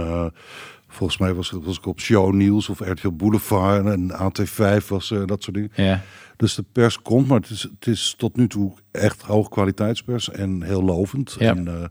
volgens 0.89 1.19
mij 1.19 1.35
was, 1.35 1.51
was 1.51 1.79
ik 1.79 1.87
op 1.87 2.01
Show 2.01 2.33
Nieuws 2.33 2.69
of 2.69 2.81
RTL 2.81 3.11
Boulevard. 3.11 3.87
En 3.87 4.11
AT5 4.13 4.87
was 4.89 5.15
dat 5.27 5.43
soort 5.43 5.55
dingen. 5.55 5.71
Ja. 5.75 6.03
Dus 6.37 6.55
de 6.55 6.65
pers 6.73 7.03
komt, 7.03 7.29
maar 7.29 7.41
het 7.41 7.51
is, 7.51 7.63
het 7.63 7.87
is 7.87 8.15
tot 8.19 8.37
nu 8.37 8.49
toe 8.49 8.73
echt 8.91 9.23
hoogkwaliteitspers 9.23 10.31
en 10.31 10.63
heel 10.63 10.83
lovend. 10.83 11.37
Ja. 11.39 11.55
En 11.55 11.69
eh, 11.69 11.85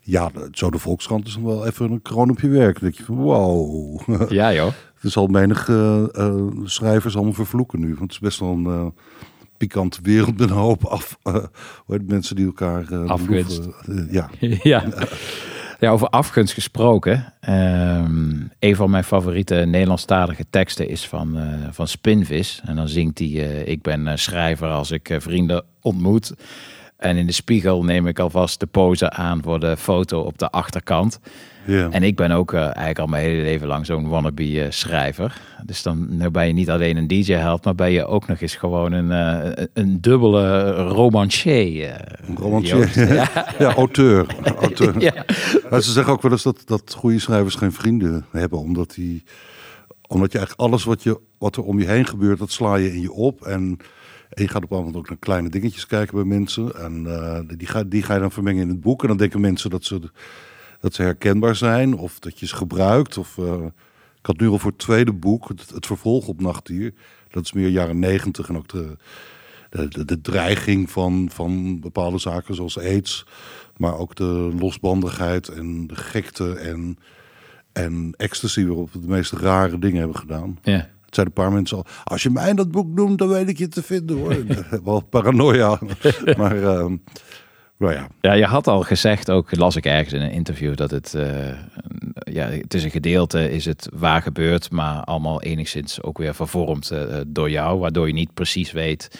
ja, 0.00 0.30
zo 0.52 0.70
de 0.70 0.78
Volkskrant 0.78 1.26
is 1.26 1.34
dan 1.34 1.44
wel 1.44 1.66
even 1.66 1.90
een 1.90 2.02
kroon 2.02 2.30
op 2.30 2.40
je 2.40 2.48
werk. 2.48 2.80
Dan 2.80 2.82
denk 2.82 2.94
je 2.94 3.04
van 3.04 3.16
wow. 3.16 4.00
Ja 4.30 4.52
joh. 4.52 4.72
Het 5.00 5.12
zal 5.12 5.26
menig 5.26 5.68
eh, 5.68 6.02
eh, 6.12 6.46
schrijvers 6.64 7.14
allemaal 7.14 7.32
vervloeken 7.32 7.80
nu. 7.80 7.88
Want 7.88 8.00
het 8.00 8.10
is 8.10 8.18
best 8.18 8.38
wel 8.38 8.50
een 8.50 8.92
pikante 9.56 9.98
wereld 10.02 10.38
met 10.38 10.50
een 10.50 10.56
hoop 10.56 10.84
af, 10.84 11.18
mensen 12.06 12.36
die 12.36 12.46
elkaar. 12.46 12.92
Eh, 12.92 13.16
ja. 14.10 14.30
ja. 14.62 14.84
ja, 15.80 15.90
over 15.90 16.08
afgunst 16.08 16.54
gesproken. 16.54 17.32
Ehm, 17.40 18.34
een 18.58 18.76
van 18.76 18.90
mijn 18.90 19.04
favoriete 19.04 19.54
Nederlandstalige 19.54 20.44
teksten 20.50 20.88
is 20.88 21.08
van, 21.08 21.38
eh, 21.38 21.68
van 21.70 21.88
Spinvis. 21.88 22.60
En 22.64 22.76
dan 22.76 22.88
zingt 22.88 23.18
hij, 23.18 23.28
eh, 23.28 23.66
ik 23.66 23.82
ben 23.82 24.18
schrijver 24.18 24.68
als 24.68 24.90
ik 24.90 25.08
eh, 25.08 25.20
vrienden 25.20 25.64
ontmoet. 25.80 26.34
En 26.96 27.16
in 27.16 27.26
de 27.26 27.32
spiegel 27.32 27.84
neem 27.84 28.06
ik 28.06 28.18
alvast 28.18 28.60
de 28.60 28.66
pose 28.66 29.10
aan 29.10 29.42
voor 29.42 29.60
de 29.60 29.76
foto 29.76 30.20
op 30.20 30.38
de 30.38 30.50
achterkant. 30.50 31.20
Ja. 31.64 31.90
En 31.90 32.02
ik 32.02 32.16
ben 32.16 32.30
ook 32.30 32.52
eh, 32.52 32.60
eigenlijk 32.62 32.98
al 32.98 33.06
mijn 33.06 33.24
hele 33.24 33.42
leven 33.42 33.66
lang 33.66 33.86
zo'n 33.86 34.08
wannabe 34.08 34.60
eh, 34.62 34.70
schrijver. 34.70 35.40
Dus 35.64 35.82
dan 35.82 36.16
nou 36.16 36.30
ben 36.30 36.46
je 36.46 36.52
niet 36.52 36.70
alleen 36.70 36.96
een 36.96 37.06
DJ-held, 37.06 37.64
maar 37.64 37.74
ben 37.74 37.90
je 37.92 38.06
ook 38.06 38.26
nog 38.26 38.40
eens 38.40 38.54
gewoon 38.56 38.92
een, 38.92 39.10
eh, 39.10 39.64
een- 39.72 40.00
dubbele 40.00 40.72
romancier. 40.72 42.18
Een 42.28 42.36
romancier. 42.36 42.90
Ja, 43.14 43.28
Ja. 43.58 43.74
auteur. 43.74 44.26
auteur. 44.60 45.00
Ja. 45.00 45.24
Maar 45.70 45.80
ze 45.82 45.92
zeggen 45.92 46.12
ook 46.12 46.22
wel 46.22 46.30
eens 46.30 46.42
dat, 46.42 46.62
dat 46.64 46.94
goede 46.96 47.18
schrijvers 47.18 47.54
geen 47.54 47.72
vrienden 47.72 48.24
hebben. 48.30 48.58
Omdat, 48.58 48.94
die, 48.94 49.22
omdat 50.08 50.32
je 50.32 50.38
eigenlijk 50.38 50.68
alles 50.68 50.84
wat, 50.84 51.02
je, 51.02 51.20
wat 51.38 51.56
er 51.56 51.62
om 51.62 51.78
je 51.78 51.86
heen 51.86 52.06
gebeurt, 52.06 52.38
dat 52.38 52.50
sla 52.50 52.74
je 52.76 52.92
in 52.94 53.00
je 53.00 53.12
op. 53.12 53.42
En, 53.42 53.76
en 54.30 54.42
je 54.42 54.48
gaat 54.48 54.64
op 54.64 54.70
een 54.70 54.76
moment 54.76 54.96
ook 54.96 55.08
naar 55.08 55.18
kleine 55.18 55.48
dingetjes 55.48 55.86
kijken 55.86 56.14
bij 56.14 56.24
mensen. 56.24 56.74
En 56.76 57.04
die, 57.56 57.66
ga, 57.66 57.84
die 57.84 58.02
ga 58.02 58.14
je 58.14 58.20
dan 58.20 58.30
vermengen 58.32 58.62
in 58.62 58.68
het 58.68 58.80
boek. 58.80 59.02
En 59.02 59.08
dan 59.08 59.16
denken 59.16 59.40
mensen 59.40 59.70
dat 59.70 59.84
ze, 59.84 60.00
dat 60.80 60.94
ze 60.94 61.02
herkenbaar 61.02 61.56
zijn. 61.56 61.96
Of 61.96 62.18
dat 62.18 62.38
je 62.38 62.46
ze 62.46 62.56
gebruikt. 62.56 63.18
Of, 63.18 63.38
eh, 63.38 63.64
ik 64.18 64.26
had 64.26 64.40
nu 64.40 64.48
al 64.48 64.58
voor 64.58 64.70
het 64.70 64.80
tweede 64.80 65.12
boek, 65.12 65.48
het, 65.48 65.70
het 65.70 65.86
vervolg 65.86 66.28
op 66.28 66.40
Nachtdier. 66.40 66.94
Dat 67.28 67.44
is 67.44 67.52
meer 67.52 67.68
jaren 67.68 67.98
negentig. 67.98 68.48
En 68.48 68.56
ook 68.56 68.68
de, 68.68 68.96
de, 69.70 69.88
de, 69.88 70.04
de 70.04 70.20
dreiging 70.20 70.90
van, 70.90 71.28
van 71.32 71.80
bepaalde 71.80 72.18
zaken 72.18 72.54
zoals 72.54 72.78
aids. 72.78 73.26
Maar 73.76 73.98
ook 73.98 74.14
de 74.14 74.52
losbandigheid 74.58 75.48
en 75.48 75.86
de 75.86 75.96
gekte 75.96 76.52
en, 76.54 76.98
en 77.72 78.14
ecstasy 78.16 78.64
waarop 78.64 78.92
we 78.92 79.00
de 79.00 79.08
meest 79.08 79.32
rare 79.32 79.78
dingen 79.78 79.98
hebben 79.98 80.16
gedaan. 80.16 80.58
Ja. 80.62 80.88
Het 81.04 81.14
zijn 81.18 81.26
een 81.26 81.42
paar 81.42 81.52
mensen 81.52 81.76
al. 81.76 81.86
Als 82.04 82.22
je 82.22 82.30
mij 82.30 82.48
in 82.48 82.56
dat 82.56 82.70
boek 82.70 82.88
noemt, 82.94 83.18
dan 83.18 83.28
weet 83.28 83.48
ik 83.48 83.58
je 83.58 83.68
te 83.68 83.82
vinden 83.82 84.16
hoor. 84.16 84.36
Wel 84.84 85.00
paranoia. 85.00 85.78
maar 86.36 86.62
ehm 86.62 86.96
nou 87.80 87.92
ja. 87.94 88.08
Ja, 88.20 88.32
je 88.32 88.44
had 88.44 88.66
al 88.66 88.82
gezegd, 88.82 89.30
ook 89.30 89.56
las 89.56 89.76
ik 89.76 89.86
ergens 89.86 90.12
in 90.12 90.20
een 90.20 90.30
interview, 90.30 90.76
dat 90.76 90.90
het, 90.90 91.14
eh, 91.14 91.48
ja, 92.14 92.46
het 92.46 92.74
is 92.74 92.84
een 92.84 92.90
gedeelte, 92.90 93.50
is 93.50 93.64
het 93.64 93.88
waar 93.92 94.22
gebeurd, 94.22 94.70
maar 94.70 95.04
allemaal 95.04 95.42
enigszins 95.42 96.02
ook 96.02 96.18
weer 96.18 96.34
vervormd 96.34 96.90
eh, 96.90 97.16
door 97.26 97.50
jou, 97.50 97.78
waardoor 97.78 98.06
je 98.06 98.12
niet 98.12 98.34
precies 98.34 98.72
weet 98.72 99.10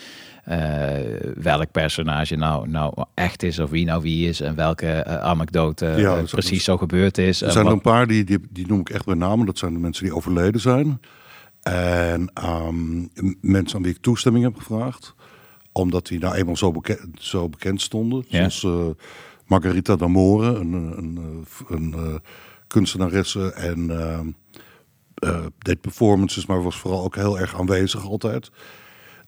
eh, 0.43 1.33
welk 1.35 1.71
personage 1.71 2.35
nou, 2.35 2.69
nou 2.69 2.93
echt 3.13 3.43
is 3.43 3.59
of 3.59 3.69
wie 3.69 3.85
nou 3.85 4.01
wie 4.01 4.27
is 4.27 4.41
en 4.41 4.55
welke 4.55 4.87
eh, 4.87 5.17
anekdote 5.17 5.85
Ja, 5.85 6.17
eh, 6.17 6.23
precies 6.23 6.63
zo 6.63 6.77
gebeurd 6.77 7.17
is. 7.17 7.41
Er 7.41 7.51
zijn 7.51 7.65
er 7.65 7.71
een 7.71 7.81
paar 7.81 8.07
die, 8.07 8.23
die, 8.23 8.39
die 8.49 8.67
noem 8.67 8.79
ik 8.79 8.89
echt 8.89 9.05
bij 9.05 9.15
naam. 9.15 9.45
Dat 9.45 9.57
zijn 9.57 9.73
de 9.73 9.79
mensen 9.79 10.03
die 10.03 10.15
overleden 10.15 10.61
zijn. 10.61 11.01
En 11.61 12.31
ehm, 12.33 13.07
mensen 13.41 13.77
aan 13.77 13.83
wie 13.83 13.93
ik 13.93 14.01
toestemming 14.01 14.43
heb 14.43 14.55
gevraagd. 14.55 15.15
Omdat 15.71 16.07
die 16.07 16.19
nou 16.19 16.35
eenmaal 16.35 16.57
zo, 16.57 16.71
beke- 16.71 17.09
zo 17.13 17.49
bekend 17.49 17.81
stonden. 17.81 18.25
Ja. 18.27 18.49
Zoals 18.49 18.63
eh, 18.97 19.05
Margarita 19.45 19.95
d'Amore, 19.95 20.47
een, 20.55 20.73
een, 20.73 20.97
een, 20.97 21.45
een 21.67 21.93
eh, 21.93 22.15
kunstenaresse. 22.67 23.51
En 23.53 23.99
ehm, 23.99 24.27
eh, 25.13 25.45
deed 25.57 25.81
performances, 25.81 26.45
maar 26.45 26.63
was 26.63 26.75
vooral 26.77 27.03
ook 27.03 27.15
heel 27.15 27.39
erg 27.39 27.59
aanwezig 27.59 28.05
altijd. 28.05 28.51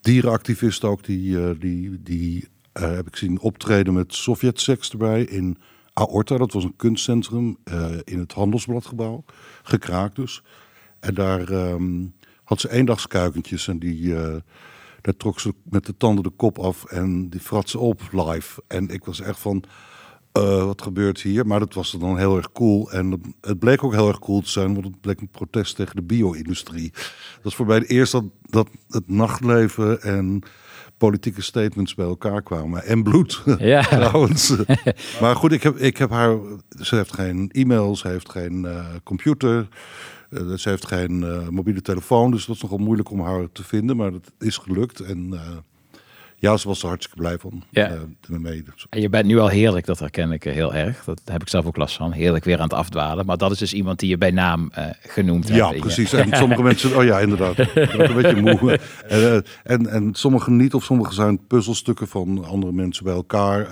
Dierenactivisten 0.01 0.89
ook, 0.89 1.03
die, 1.03 1.43
eh, 1.43 1.49
die, 1.59 2.01
die 2.03 2.47
eh, 2.71 2.91
heb 2.95 3.07
ik 3.07 3.15
zien 3.15 3.39
optreden 3.39 3.93
met 3.93 4.13
Sovjet-seks 4.13 4.91
erbij 4.91 5.23
in 5.23 5.57
Aorta. 5.93 6.37
Dat 6.37 6.51
was 6.53 6.63
een 6.63 6.75
kunstcentrum 6.75 7.57
eh, 7.63 7.85
in 8.03 8.19
het 8.19 8.31
Handelsbladgebouw. 8.33 9.23
Gekraakt 9.63 10.15
dus. 10.15 10.43
En 10.99 11.13
daar 11.13 11.49
ehm, 11.49 12.05
had 12.43 12.59
ze 12.59 12.71
eendagskuikentjes 12.71 13.67
en 13.67 13.79
die, 13.79 14.15
eh, 14.15 14.35
daar 15.03 15.17
trok 15.17 15.39
ze 15.39 15.53
met 15.63 15.85
de 15.85 15.97
tanden 15.97 16.23
de 16.23 16.29
kop 16.29 16.59
af 16.59 16.83
en 16.85 17.29
die 17.29 17.39
frat 17.39 17.69
ze 17.69 17.79
op 17.79 18.01
live. 18.11 18.61
En 18.67 18.89
ik 18.89 19.05
was 19.05 19.21
echt 19.21 19.39
van, 19.39 19.63
eh, 20.31 20.65
wat 20.65 20.81
gebeurt 20.81 21.21
hier? 21.21 21.47
Maar 21.47 21.59
dat 21.59 21.73
was 21.73 21.91
dan 21.91 22.17
heel 22.17 22.37
erg 22.37 22.51
cool. 22.51 22.91
En 22.91 23.35
het, 23.41 23.59
bleek 23.59 23.83
ook 23.83 23.93
heel 23.93 24.07
erg 24.07 24.19
cool 24.19 24.41
te 24.41 24.49
zijn, 24.49 24.73
want 24.73 24.85
het 24.85 25.01
bleek 25.01 25.19
een 25.21 25.29
protest 25.29 25.75
tegen 25.75 25.95
de 25.95 26.01
bio-industrie. 26.01 26.91
Dat 27.35 27.51
is 27.51 27.55
voor 27.55 27.65
mij 27.65 27.77
het 27.77 27.89
eerst 27.89 28.11
dat, 28.11 28.23
dat 28.41 28.67
het 28.89 29.09
nachtleven 29.09 30.01
en 30.01 30.43
politieke 30.97 31.41
statements 31.41 31.95
bij 31.95 32.05
elkaar 32.05 32.41
kwamen. 32.41 32.83
En 32.83 33.03
bloed, 33.03 33.43
Ja. 33.57 33.81
trouwens. 33.81 34.55
maar 35.21 35.35
goed, 35.35 35.51
ik 35.51 35.63
heb, 35.63 35.77
ik 35.77 35.97
heb 35.97 36.09
haar... 36.09 36.37
Ze 36.79 36.95
heeft 36.95 37.13
geen 37.13 37.49
e-mail, 37.51 37.95
ze 37.95 38.07
heeft 38.07 38.29
geen 38.31 38.65
eh, 38.65 38.85
computer... 39.03 39.67
eh, 40.35 40.53
ze 40.57 40.69
heeft 40.69 40.87
geen 40.87 41.23
eh, 41.23 41.47
mobiele 41.47 41.81
telefoon, 41.81 42.31
dus 42.31 42.45
dat 42.45 42.55
is 42.55 42.61
nogal 42.61 42.77
moeilijk 42.77 43.09
om 43.11 43.19
haar 43.21 43.51
te 43.51 43.63
vinden. 43.63 43.95
Maar 43.97 44.11
dat 44.11 44.31
is 44.39 44.57
gelukt. 44.57 44.99
En 44.99 45.29
eh, 45.33 45.39
ja, 46.35 46.57
ze 46.57 46.67
was 46.67 46.81
er 46.81 46.87
hartstikke 46.87 47.21
blij 47.21 47.37
van. 47.37 47.63
Ja. 47.69 47.91
mee. 48.27 48.63
Dus- 48.63 48.85
En 48.89 49.01
je 49.01 49.09
bent 49.09 49.25
nu 49.25 49.39
al 49.39 49.47
heerlijk, 49.47 49.85
dat 49.85 49.99
herken 49.99 50.31
ik 50.31 50.43
heel 50.43 50.73
erg. 50.73 51.03
Dat 51.03 51.21
heb 51.25 51.41
ik 51.41 51.49
zelf 51.49 51.65
ook 51.65 51.77
last 51.77 51.95
van. 51.95 52.11
Heerlijk 52.11 52.43
weer 52.45 52.57
aan 52.57 52.63
het 52.63 52.73
afdwalen. 52.73 53.25
Maar 53.25 53.37
dat 53.37 53.51
is 53.51 53.57
dus 53.57 53.73
iemand 53.73 53.99
die 53.99 54.09
je 54.09 54.17
bij 54.17 54.31
naam 54.31 54.71
genoemd 55.01 55.43
hebt. 55.47 55.57
Ja, 55.57 55.67
in 55.69 55.75
je- 55.75 55.81
precies. 55.81 56.13
En 56.23 56.37
sommige 56.37 56.63
mensen, 56.63 56.97
oh 56.97 57.03
ja, 57.03 57.19
inderdaad. 57.19 57.57
Een 57.57 58.13
beetje 58.21 58.41
moe. 58.41 58.79
En, 59.07 59.43
en, 59.63 59.87
en 59.87 60.13
sommige 60.13 60.51
niet, 60.51 60.73
of 60.73 60.83
sommige 60.83 61.13
zijn 61.13 61.47
puzzelstukken 61.47 62.07
van 62.07 62.45
andere 62.45 62.71
mensen 62.71 63.03
bij 63.03 63.13
elkaar. 63.13 63.67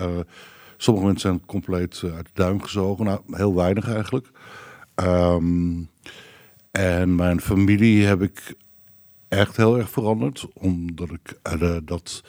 Sommige 0.78 1.06
mensen 1.06 1.30
zijn 1.30 1.46
compleet 1.46 2.02
uit 2.16 2.26
de 2.26 2.32
duim 2.34 2.62
gezogen. 2.62 3.06
Nou, 3.06 3.20
heel 3.32 3.56
weinig 3.56 3.94
eigenlijk. 3.94 4.32
Ehm, 4.96 5.80
en 6.72 7.16
mijn 7.16 7.42
familie 7.42 8.06
heb 8.06 8.22
ik 8.22 8.56
echt 9.28 9.58
heel 9.58 9.78
erg 9.78 9.90
veranderd. 9.90 10.48
Omdat 10.54 11.10
ik 11.10 11.40
eh, 11.44 11.78
dat 11.84 12.24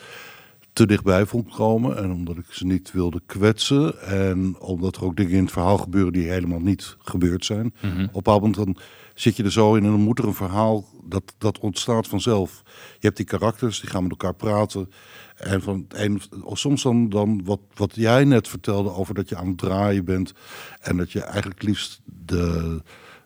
te 0.73 0.87
dichtbij 0.87 1.27
vond 1.27 1.55
komen. 1.55 1.97
En 1.97 2.11
omdat 2.11 2.37
ik 2.37 2.47
ze 2.51 2.67
niet 2.67 2.93
wilde 2.93 3.21
kwetsen. 3.27 4.01
En 4.01 4.57
omdat 4.59 4.97
er 4.97 5.05
ook 5.05 5.17
dingen 5.17 5.33
in 5.33 5.43
het 5.43 5.53
verhaal 5.53 5.79
gebeuren 5.79 6.13
die 6.13 6.29
helemaal 6.29 6.61
niet 6.61 6.97
gebeurd 6.99 7.45
zijn. 7.45 7.75
Mhm. 7.81 8.07
Op 8.13 8.27
moment 8.27 8.55
dan 8.55 8.77
zit 9.15 9.37
je 9.37 9.45
er 9.45 9.53
zo 9.53 9.75
in 9.75 9.85
en 9.85 9.91
dan 9.91 10.01
moet 10.01 10.19
er 10.19 10.27
een 10.27 10.35
verhaal, 10.35 10.85
dat, 11.05 11.35
dat 11.39 11.59
ontstaat 11.59 12.07
vanzelf. 12.07 12.63
Je 12.99 13.07
hebt 13.07 13.17
die 13.17 13.27
karakters, 13.27 13.81
die 13.81 13.91
gaan 13.91 14.03
met 14.03 14.11
elkaar 14.11 14.35
praten. 14.35 14.91
En 15.37 15.63
van 15.63 15.87
het 15.89 16.01
een, 16.01 16.21
of 16.43 16.59
soms 16.59 16.83
dan, 16.83 17.09
dan 17.09 17.45
wat, 17.45 17.61
wat 17.75 17.95
jij 17.95 18.25
net 18.25 18.49
vertelde 18.49 18.91
over 18.91 19.15
dat 19.15 19.29
je 19.29 19.37
aan 19.37 19.47
het 19.47 19.59
draaien 19.59 20.05
bent. 20.05 20.33
En 20.81 20.97
dat 20.97 21.13
je 21.13 21.21
eigenlijk 21.21 21.63
liefst 21.63 22.01
de, 22.05 22.83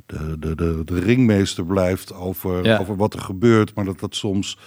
de, 0.07 0.37
de, 0.39 0.55
de, 0.55 0.83
de 0.85 0.99
ringmeester 1.01 1.67
blijft 1.67 2.15
over, 2.15 2.65
Ja. 2.65 2.79
over 2.79 2.97
wat 2.97 3.15
er 3.15 3.21
gebeurt. 3.21 3.75
Maar 3.75 3.85
dat 3.85 4.01
dat 4.01 4.15
soms 4.15 4.59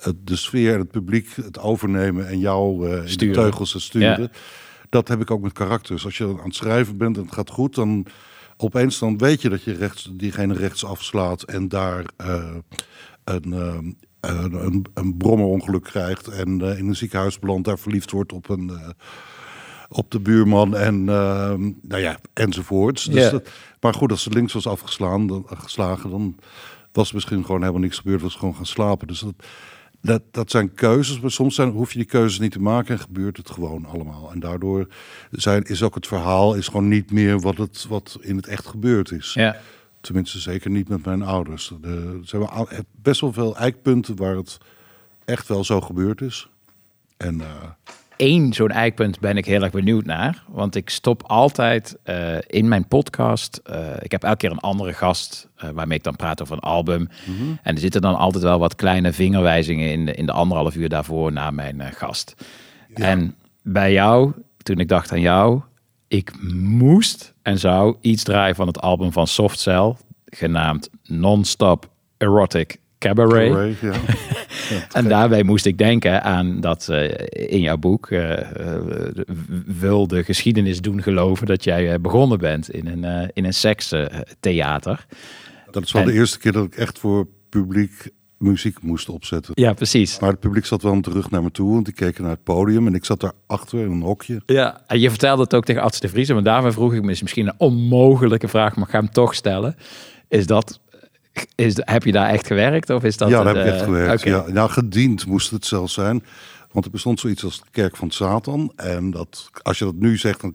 het, 0.00 0.26
de 0.26 0.36
sfeer 0.36 0.72
en 0.72 0.78
het 0.78 0.90
publiek 0.90 1.28
het 1.34 1.58
overnemen 1.58 2.28
en 2.28 2.38
jou 2.38 2.88
eh 2.90 2.96
in 2.96 3.02
de 3.02 3.08
Sturen. 3.08 3.34
teugels 3.34 3.82
sturen. 3.82 4.20
Ja. 4.20 4.28
Dat 4.88 5.08
heb 5.08 5.20
ik 5.20 5.30
ook 5.30 5.42
met 5.42 5.52
karakters. 5.52 6.04
Als 6.04 6.18
je 6.18 6.24
aan 6.24 6.38
het 6.44 6.54
schrijven 6.54 6.96
bent 6.96 7.16
en 7.16 7.22
het 7.22 7.32
gaat 7.32 7.50
goed, 7.50 7.74
dan 7.74 8.06
opeens 8.56 8.98
dan 8.98 9.18
weet 9.18 9.42
je 9.42 9.48
dat 9.48 9.62
je 9.62 9.72
rechts, 9.72 10.10
diegene 10.12 10.54
rechts 10.54 10.84
afslaat 10.84 11.42
en 11.42 11.68
daar 11.68 12.04
eh, 12.16 12.54
een, 13.24 13.52
eh, 13.52 13.78
een, 14.20 14.52
een, 14.64 14.86
een 14.94 15.16
brommerongeluk 15.16 15.82
krijgt 15.82 16.28
en 16.28 16.60
in 16.60 16.88
een 16.88 16.96
ziekenhuis 16.96 17.38
belandt, 17.38 17.64
daar 17.66 17.78
verliefd 17.78 18.10
wordt 18.10 18.32
op 18.32 18.48
een. 18.48 18.70
Op 19.96 20.10
de 20.10 20.20
buurman 20.20 20.76
en 20.76 21.08
eh, 21.08 21.54
nou 21.82 22.00
ja, 22.02 22.18
enzovoorts. 22.32 23.04
Dus 23.04 23.30
dat, 23.30 23.48
maar 23.80 23.94
goed, 23.94 24.10
als 24.10 24.22
ze 24.22 24.30
links 24.30 24.52
was 24.52 24.66
afgeslaan, 24.66 25.26
dan, 25.26 25.46
geslagen, 25.48 26.10
dan 26.10 26.36
was 26.92 27.08
er 27.08 27.14
misschien 27.14 27.44
gewoon 27.44 27.60
helemaal 27.60 27.80
niks 27.82 27.98
gebeurd. 27.98 28.22
Was 28.22 28.34
gewoon 28.34 28.54
gaan 28.56 28.66
slapen. 28.66 29.06
Dus 29.06 29.20
dat, 29.20 29.34
dat, 30.00 30.22
dat 30.30 30.50
zijn 30.50 30.74
keuzes, 30.74 31.20
maar 31.20 31.30
soms 31.30 31.54
zijn, 31.54 31.70
hoef 31.70 31.92
je 31.92 31.98
die 31.98 32.06
keuzes 32.06 32.38
niet 32.38 32.52
te 32.52 32.60
maken 32.60 32.94
en 32.94 33.00
gebeurt 33.00 33.36
het 33.36 33.50
gewoon 33.50 33.84
allemaal. 33.84 34.30
En 34.32 34.40
daardoor 34.40 34.86
zijn, 35.30 35.62
is 35.62 35.82
ook 35.82 35.94
het 35.94 36.06
verhaal 36.06 36.54
is 36.54 36.66
gewoon 36.66 36.88
niet 36.88 37.12
meer 37.12 37.40
wat, 37.40 37.56
het, 37.56 37.86
wat 37.88 38.18
in 38.20 38.36
het 38.36 38.46
echt 38.46 38.66
gebeurd 38.66 39.10
is. 39.10 39.32
Ja. 39.34 39.56
Tenminste, 40.00 40.38
zeker 40.38 40.70
niet 40.70 40.88
met 40.88 41.04
mijn 41.04 41.22
ouders. 41.22 41.72
De, 41.80 42.18
er 42.20 42.28
zijn 42.28 42.42
wel 42.42 42.52
a- 42.52 42.82
best 43.02 43.20
wel 43.20 43.32
veel 43.32 43.56
eikpunten 43.56 44.16
waar 44.16 44.36
het 44.36 44.58
echt 45.24 45.48
wel 45.48 45.64
zo 45.64 45.80
gebeurd 45.80 46.20
is. 46.20 46.48
En 47.16 47.40
eh, 47.40 47.46
Eén 48.16 48.52
zo'n 48.52 48.70
eikpunt 48.70 49.20
ben 49.20 49.36
ik 49.36 49.44
heel 49.44 49.62
erg 49.62 49.72
benieuwd 49.72 50.04
naar. 50.04 50.44
Want 50.48 50.74
ik 50.74 50.90
stop 50.90 51.22
altijd 51.22 51.96
eh, 52.02 52.36
in 52.46 52.68
mijn 52.68 52.88
podcast. 52.88 53.60
eh, 53.64 53.78
ik 54.00 54.10
heb 54.10 54.22
elke 54.22 54.36
keer 54.36 54.50
een 54.50 54.58
andere 54.58 54.92
gast 54.92 55.48
eh, 55.56 55.70
waarmee 55.70 55.98
ik 55.98 56.04
dan 56.04 56.16
praat 56.16 56.42
over 56.42 56.54
een 56.54 56.60
album. 56.60 57.08
En 57.62 57.74
er 57.74 57.80
zitten 57.80 58.00
dan 58.00 58.16
altijd 58.16 58.42
wel 58.42 58.58
wat 58.58 58.74
kleine 58.74 59.12
vingerwijzingen 59.12 59.90
in 59.90 60.06
de, 60.06 60.14
in 60.14 60.26
de 60.26 60.32
anderhalf 60.32 60.76
uur 60.76 60.88
daarvoor 60.88 61.32
na 61.32 61.50
mijn 61.50 61.82
gast. 61.92 62.34
En 62.94 63.34
bij 63.62 63.92
jou, 63.92 64.32
toen 64.62 64.78
ik 64.78 64.88
dacht 64.88 65.12
aan 65.12 65.20
jou, 65.20 65.60
ik 66.08 66.32
moest 66.52 67.34
en 67.42 67.58
zou 67.58 67.96
iets 68.00 68.22
draaien 68.22 68.54
van 68.54 68.66
het 68.66 68.80
album 68.80 69.12
van 69.12 69.26
Soft 69.26 69.58
Cell, 69.58 69.94
genaamd 70.24 70.90
Non-Stop 71.02 71.90
Erotic 72.18 72.78
Cabaret. 73.08 73.48
Cabaret, 73.48 73.78
ja. 73.80 73.92
En 74.92 75.08
daarbij 75.08 75.42
moest 75.42 75.66
ik 75.66 75.78
denken 75.78 76.22
aan 76.22 76.60
dat 76.60 76.88
eh, 76.88 77.10
in 77.52 77.60
jouw 77.60 77.76
boek 77.76 78.10
eh, 78.10 78.40
eh, 78.40 78.82
wil 79.66 80.06
de 80.06 80.24
geschiedenis 80.24 80.80
doen 80.80 81.02
geloven 81.02 81.46
dat 81.46 81.64
jij 81.64 81.92
eh, 81.92 81.98
begonnen 82.00 82.38
bent 82.38 82.70
in 82.70 82.86
een, 82.86 83.30
in 83.32 83.44
een 83.44 83.54
sekstheater. 83.54 85.06
dat 85.70 85.82
is 85.84 85.92
wel 85.92 86.02
En- 86.02 86.08
de 86.08 86.14
eerste 86.14 86.38
keer 86.38 86.52
dat 86.52 86.64
ik 86.64 86.74
echt 86.76 86.98
voor 86.98 87.26
publiek 87.48 88.10
muziek 88.38 88.82
moest 88.82 89.08
opzetten. 89.08 89.52
Ja, 89.54 89.72
precies. 89.72 90.18
Maar 90.18 90.30
het 90.30 90.40
publiek 90.40 90.66
zat 90.66 90.82
wel 90.82 90.92
om 90.92 91.02
terug 91.02 91.30
naar 91.30 91.42
me 91.42 91.50
toe, 91.50 91.72
want 91.72 91.84
die 91.84 91.94
keken 91.94 92.22
naar 92.22 92.32
het 92.32 92.42
podium 92.44 92.86
en 92.86 92.94
ik 92.94 93.04
zat 93.04 93.20
daar 93.20 93.32
achter 93.46 93.78
in 93.78 93.90
een 93.90 94.02
hokje. 94.02 94.42
Ja, 94.46 94.80
en 94.86 95.00
je 95.00 95.10
vertelde 95.10 95.42
het 95.42 95.54
ook 95.54 95.64
tegen 95.64 95.82
Arts 95.82 96.00
de 96.00 96.08
Vries. 96.08 96.28
En 96.28 96.44
daarmee 96.44 96.72
vroeg 96.72 96.94
ik 96.94 97.02
me, 97.02 97.10
is 97.10 97.22
misschien 97.22 97.46
een 97.46 97.54
onmogelijke 97.58 98.48
vraag, 98.48 98.76
maar 98.76 98.84
ik 98.84 98.90
ga 98.90 98.98
hem 98.98 99.10
toch 99.10 99.34
stellen. 99.34 99.76
Is 100.28 100.46
dat, 100.46 100.80
is, 101.54 101.74
heb 101.80 102.04
je 102.04 102.12
daar 102.12 102.28
echt 102.28 102.46
gewerkt? 102.46 102.90
Of 102.90 103.04
is 103.04 103.16
dat 103.16 103.28
ja, 103.28 103.42
daar 103.42 103.54
heb 103.56 103.66
ik 103.66 103.72
echt 103.72 103.80
eh, 103.80 103.84
gewerkt. 103.86 104.22
Ja, 104.22 104.44
nou, 104.48 104.70
gediend 104.70 105.26
moest 105.26 105.50
het 105.50 105.66
zelfs 105.66 105.94
zijn. 105.94 106.24
Want 106.72 106.86
er 106.86 106.92
bestond 106.92 107.20
zoiets 107.20 107.44
als 107.44 107.60
de 107.60 107.66
kerk 107.70 107.96
van 107.96 108.10
Satan. 108.10 108.72
En 108.76 109.10
dat, 109.10 109.50
als 109.62 109.78
je 109.78 109.84
dat 109.84 109.94
nu 109.94 110.16
zegt, 110.16 110.40
dan 110.40 110.54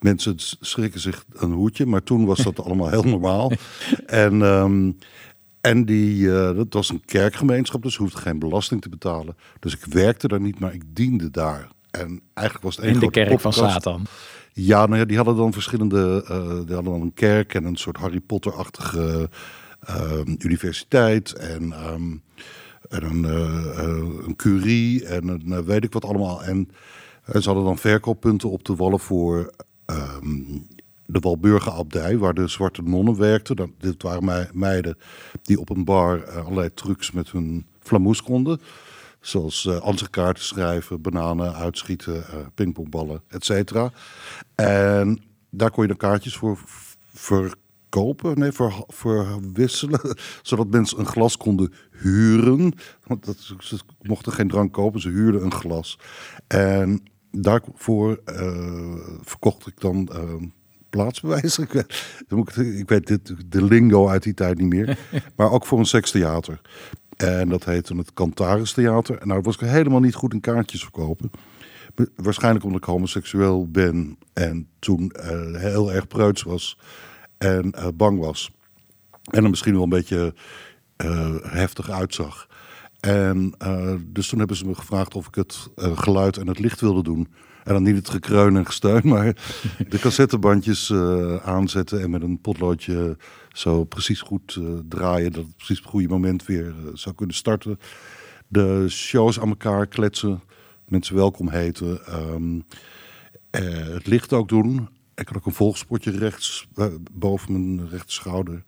mensen 0.00 0.34
schrikken 0.60 1.00
zich 1.00 1.24
een 1.32 1.52
hoedje. 1.52 1.86
Maar 1.86 2.02
toen 2.02 2.24
was 2.24 2.38
dat 2.38 2.60
allemaal 2.64 2.88
heel 2.90 3.02
normaal. 3.02 3.52
En, 4.06 4.42
ehm, 4.42 4.90
en 5.60 5.84
die, 5.84 6.30
eh, 6.38 6.56
dat 6.56 6.72
was 6.72 6.88
een 6.88 7.04
kerkgemeenschap, 7.04 7.82
dus 7.82 7.96
hoefde 7.96 8.18
geen 8.18 8.38
belasting 8.38 8.80
te 8.82 8.88
betalen. 8.88 9.36
Dus 9.60 9.72
ik 9.72 9.84
werkte 9.84 10.28
daar 10.28 10.40
niet, 10.40 10.58
maar 10.58 10.74
ik 10.74 10.82
diende 10.86 11.30
daar. 11.30 11.68
En 11.90 12.20
eigenlijk 12.34 12.66
was 12.66 12.76
het 12.76 12.84
één 12.84 12.94
In 12.94 13.00
de 13.00 13.10
kerk 13.10 13.40
van. 13.40 13.52
Satan. 13.52 14.06
Ja, 14.52 14.86
nou 14.86 14.98
ja, 14.98 15.04
die 15.04 15.16
hadden 15.16 15.36
dan 15.36 15.52
verschillende. 15.52 16.24
eh, 16.28 16.38
die 16.66 16.74
hadden 16.74 16.92
dan 16.92 17.00
een 17.00 17.14
kerk 17.14 17.54
en 17.54 17.64
een 17.64 17.76
soort 17.76 17.96
Harry 17.96 18.20
Potter-achtige 18.20 19.28
universiteit. 20.38 21.32
En, 21.32 21.72
ehm, 21.72 22.16
eh, 23.24 23.78
eh, 23.78 24.26
een 24.26 24.36
curie 24.36 25.06
en 25.06 25.52
eh, 25.52 25.58
weet 25.58 25.84
ik 25.84 25.92
wat 25.92 26.04
allemaal. 26.04 26.44
En, 26.44 26.70
ze 27.32 27.42
hadden 27.44 27.64
dan 27.64 27.78
verkooppunten 27.78 28.50
op 28.50 28.64
de 28.64 28.74
wallen 28.74 29.00
voor 29.00 29.50
ehm, 29.84 30.58
de 31.06 31.18
Walburgenabdij, 31.18 32.18
waar 32.18 32.34
de 32.34 32.48
zwarte 32.48 32.82
nonnen 32.82 33.18
werkten. 33.18 33.56
Dat, 33.56 33.70
dit 33.78 34.02
waren 34.02 34.24
mei- 34.24 34.48
meiden 34.52 34.98
die 35.42 35.60
op 35.60 35.70
een 35.70 35.84
bar 35.84 36.30
allerlei 36.30 36.74
trucs 36.74 37.10
met 37.10 37.30
hun 37.30 37.66
flamoes 37.80 38.22
konden. 38.22 38.60
Zoals 39.20 39.66
eh 39.66 39.80
ansichtkaarten 39.80 40.44
schrijven, 40.44 41.00
bananen 41.00 41.54
uitschieten, 41.54 42.24
pingpongballen, 42.54 43.22
et 43.28 43.44
cetera. 43.44 43.92
En 44.54 45.22
daar 45.50 45.70
kon 45.70 45.82
je 45.82 45.88
dan 45.88 45.96
kaartjes 45.96 46.36
voor 46.36 46.58
v- 47.14 47.52
verkopen, 47.96 48.38
nee, 48.38 48.52
voor, 48.52 48.84
voor 48.88 49.26
wisselen. 49.52 50.00
Zodat 50.42 50.70
mensen 50.70 50.98
een 50.98 51.06
glas 51.06 51.36
konden 51.36 51.72
huren. 51.90 52.72
Want 53.06 53.24
dat, 53.24 53.36
ze 53.58 53.78
mochten 54.00 54.32
geen 54.32 54.48
drank 54.48 54.72
kopen, 54.72 55.00
ze 55.00 55.08
huurden 55.08 55.44
een 55.44 55.52
glas. 55.52 55.98
En 56.46 57.02
daarvoor 57.30 58.20
eh, 58.24 58.94
verkocht 59.20 59.66
ik 59.66 59.80
dan 59.80 60.08
eh, 60.12 60.34
plaatsbewijzen. 60.90 61.62
Ik 61.68 61.72
weet, 62.54 62.56
ik, 62.56 62.88
weet 62.88 63.06
dit, 63.06 63.34
de 63.46 63.64
lingo 63.64 64.08
uit 64.08 64.22
die 64.22 64.34
tijd 64.34 64.58
niet 64.58 64.68
meer. 64.68 64.98
maar 65.36 65.50
ook 65.50 65.66
voor 65.66 65.78
een 65.78 65.86
sekstheater. 65.86 66.60
En 67.16 67.48
dat 67.48 67.64
heette 67.64 67.96
het 67.96 68.12
Cantaris 68.12 68.72
Theater. 68.72 69.18
En 69.18 69.28
nou 69.28 69.40
was 69.40 69.54
ik 69.54 69.60
helemaal 69.60 70.00
niet 70.00 70.14
goed 70.14 70.32
in 70.32 70.40
kaartjes 70.40 70.82
verkopen. 70.82 71.30
Waarschijnlijk 72.16 72.64
omdat 72.64 72.80
ik 72.80 72.86
homoseksueel 72.86 73.70
ben. 73.70 74.18
En 74.32 74.68
toen 74.78 75.10
eh, 75.10 75.54
heel 75.54 75.92
erg 75.92 76.06
preuts 76.06 76.42
was. 76.42 76.78
En 77.38 77.72
eh, 77.72 77.88
bang 77.94 78.18
was. 78.18 78.50
En 79.30 79.44
er 79.44 79.50
misschien 79.50 79.74
wel 79.74 79.82
een 79.82 79.88
beetje 79.88 80.34
eh, 80.96 81.34
heftig 81.42 81.90
uitzag. 81.90 82.46
En 83.00 83.54
eh, 83.58 83.94
dus 84.06 84.28
toen 84.28 84.38
hebben 84.38 84.56
ze 84.56 84.66
me 84.66 84.74
gevraagd 84.74 85.14
of 85.14 85.26
ik 85.26 85.34
het 85.34 85.68
geluid 85.76 86.36
en 86.36 86.46
het 86.46 86.58
licht 86.58 86.80
wilde 86.80 87.02
doen. 87.02 87.28
En 87.64 87.72
dan 87.72 87.82
niet 87.82 87.96
het 87.96 88.10
gekreun 88.10 88.56
en 88.56 88.66
gesteun, 88.66 89.00
maar 89.08 89.36
de 89.88 89.98
cassettebandjes 89.98 90.92
aanzetten 91.42 92.00
en 92.00 92.10
met 92.10 92.22
een 92.22 92.40
potloodje 92.40 93.16
zo 93.52 93.84
precies 93.84 94.20
goed 94.20 94.60
draaien 94.88 95.32
dat 95.32 95.44
het 95.44 95.56
precies 95.56 95.78
op 95.78 95.82
het 95.82 95.92
goede 95.92 96.08
moment 96.08 96.46
weer 96.46 96.74
zou 96.94 97.14
kunnen 97.14 97.36
starten. 97.36 97.78
De 98.48 98.88
shows 98.88 99.40
aan 99.40 99.48
elkaar 99.48 99.86
kletsen, 99.86 100.42
mensen 100.88 101.14
welkom 101.14 101.48
heten. 101.48 102.00
Eh, 103.56 103.86
het 103.94 104.06
licht 104.06 104.32
ook 104.32 104.48
doen. 104.48 104.88
Ik 105.16 105.28
had 105.28 105.36
ook 105.36 105.46
een 105.46 105.52
volgspotje 105.52 106.10
rechts, 106.10 106.68
eh, 106.74 106.86
boven 107.12 107.52
mijn 107.52 107.88
rechterschouder. 107.88 108.62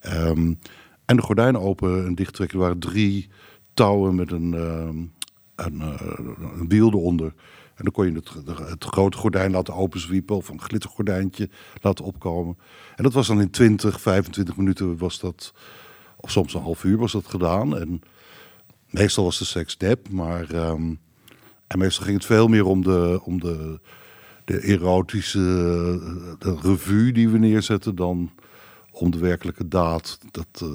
Ehm, 0.00 0.54
en 1.04 1.16
de 1.16 1.22
gordijnen 1.22 1.60
open 1.60 2.06
en 2.06 2.14
dicht 2.14 2.34
trekken. 2.34 2.58
Er 2.58 2.64
waren 2.64 2.78
drie 2.78 3.28
touwen 3.74 4.14
met 4.14 4.30
een, 4.30 4.54
ehm, 4.54 4.96
een, 5.66 5.80
eh, 5.80 6.18
een 6.58 6.68
wiel 6.68 6.88
eronder. 6.88 7.34
En 7.74 7.84
dan 7.84 7.92
kon 7.92 8.06
je 8.06 8.12
het, 8.12 8.30
het 8.68 8.84
grote 8.84 9.16
gordijn 9.16 9.50
laten 9.50 9.74
openzwiepen 9.74 10.36
of 10.36 10.48
een 10.48 10.60
glittergordijntje 10.60 11.48
laten 11.80 12.04
opkomen. 12.04 12.58
En 12.96 13.04
dat 13.04 13.12
was 13.12 13.26
dan 13.26 13.40
in 13.40 13.50
20, 13.50 14.00
25 14.00 14.56
minuten 14.56 14.98
was 14.98 15.20
dat, 15.20 15.54
of 16.16 16.30
soms 16.30 16.54
een 16.54 16.62
half 16.62 16.84
uur 16.84 16.98
was 16.98 17.12
dat 17.12 17.26
gedaan. 17.26 17.78
En 17.78 18.02
meestal 18.90 19.24
was 19.24 19.38
de 19.38 19.44
seks 19.44 19.76
nep, 19.76 20.08
maar 20.08 20.50
ehm, 20.50 20.94
en 21.66 21.78
meestal 21.78 22.04
ging 22.04 22.16
het 22.16 22.26
veel 22.26 22.48
meer 22.48 22.64
om 22.64 22.82
de, 22.82 23.20
om 23.24 23.40
de, 23.40 23.80
de 24.60 24.60
erotische 24.60 25.38
de 26.38 26.56
revue 26.62 27.12
die 27.12 27.28
we 27.28 27.38
neerzetten 27.38 27.94
dan 27.94 28.30
om 28.90 29.10
de 29.10 29.18
werkelijke 29.18 29.68
daad. 29.68 30.18
Dat, 30.30 30.46
eh, 30.62 30.68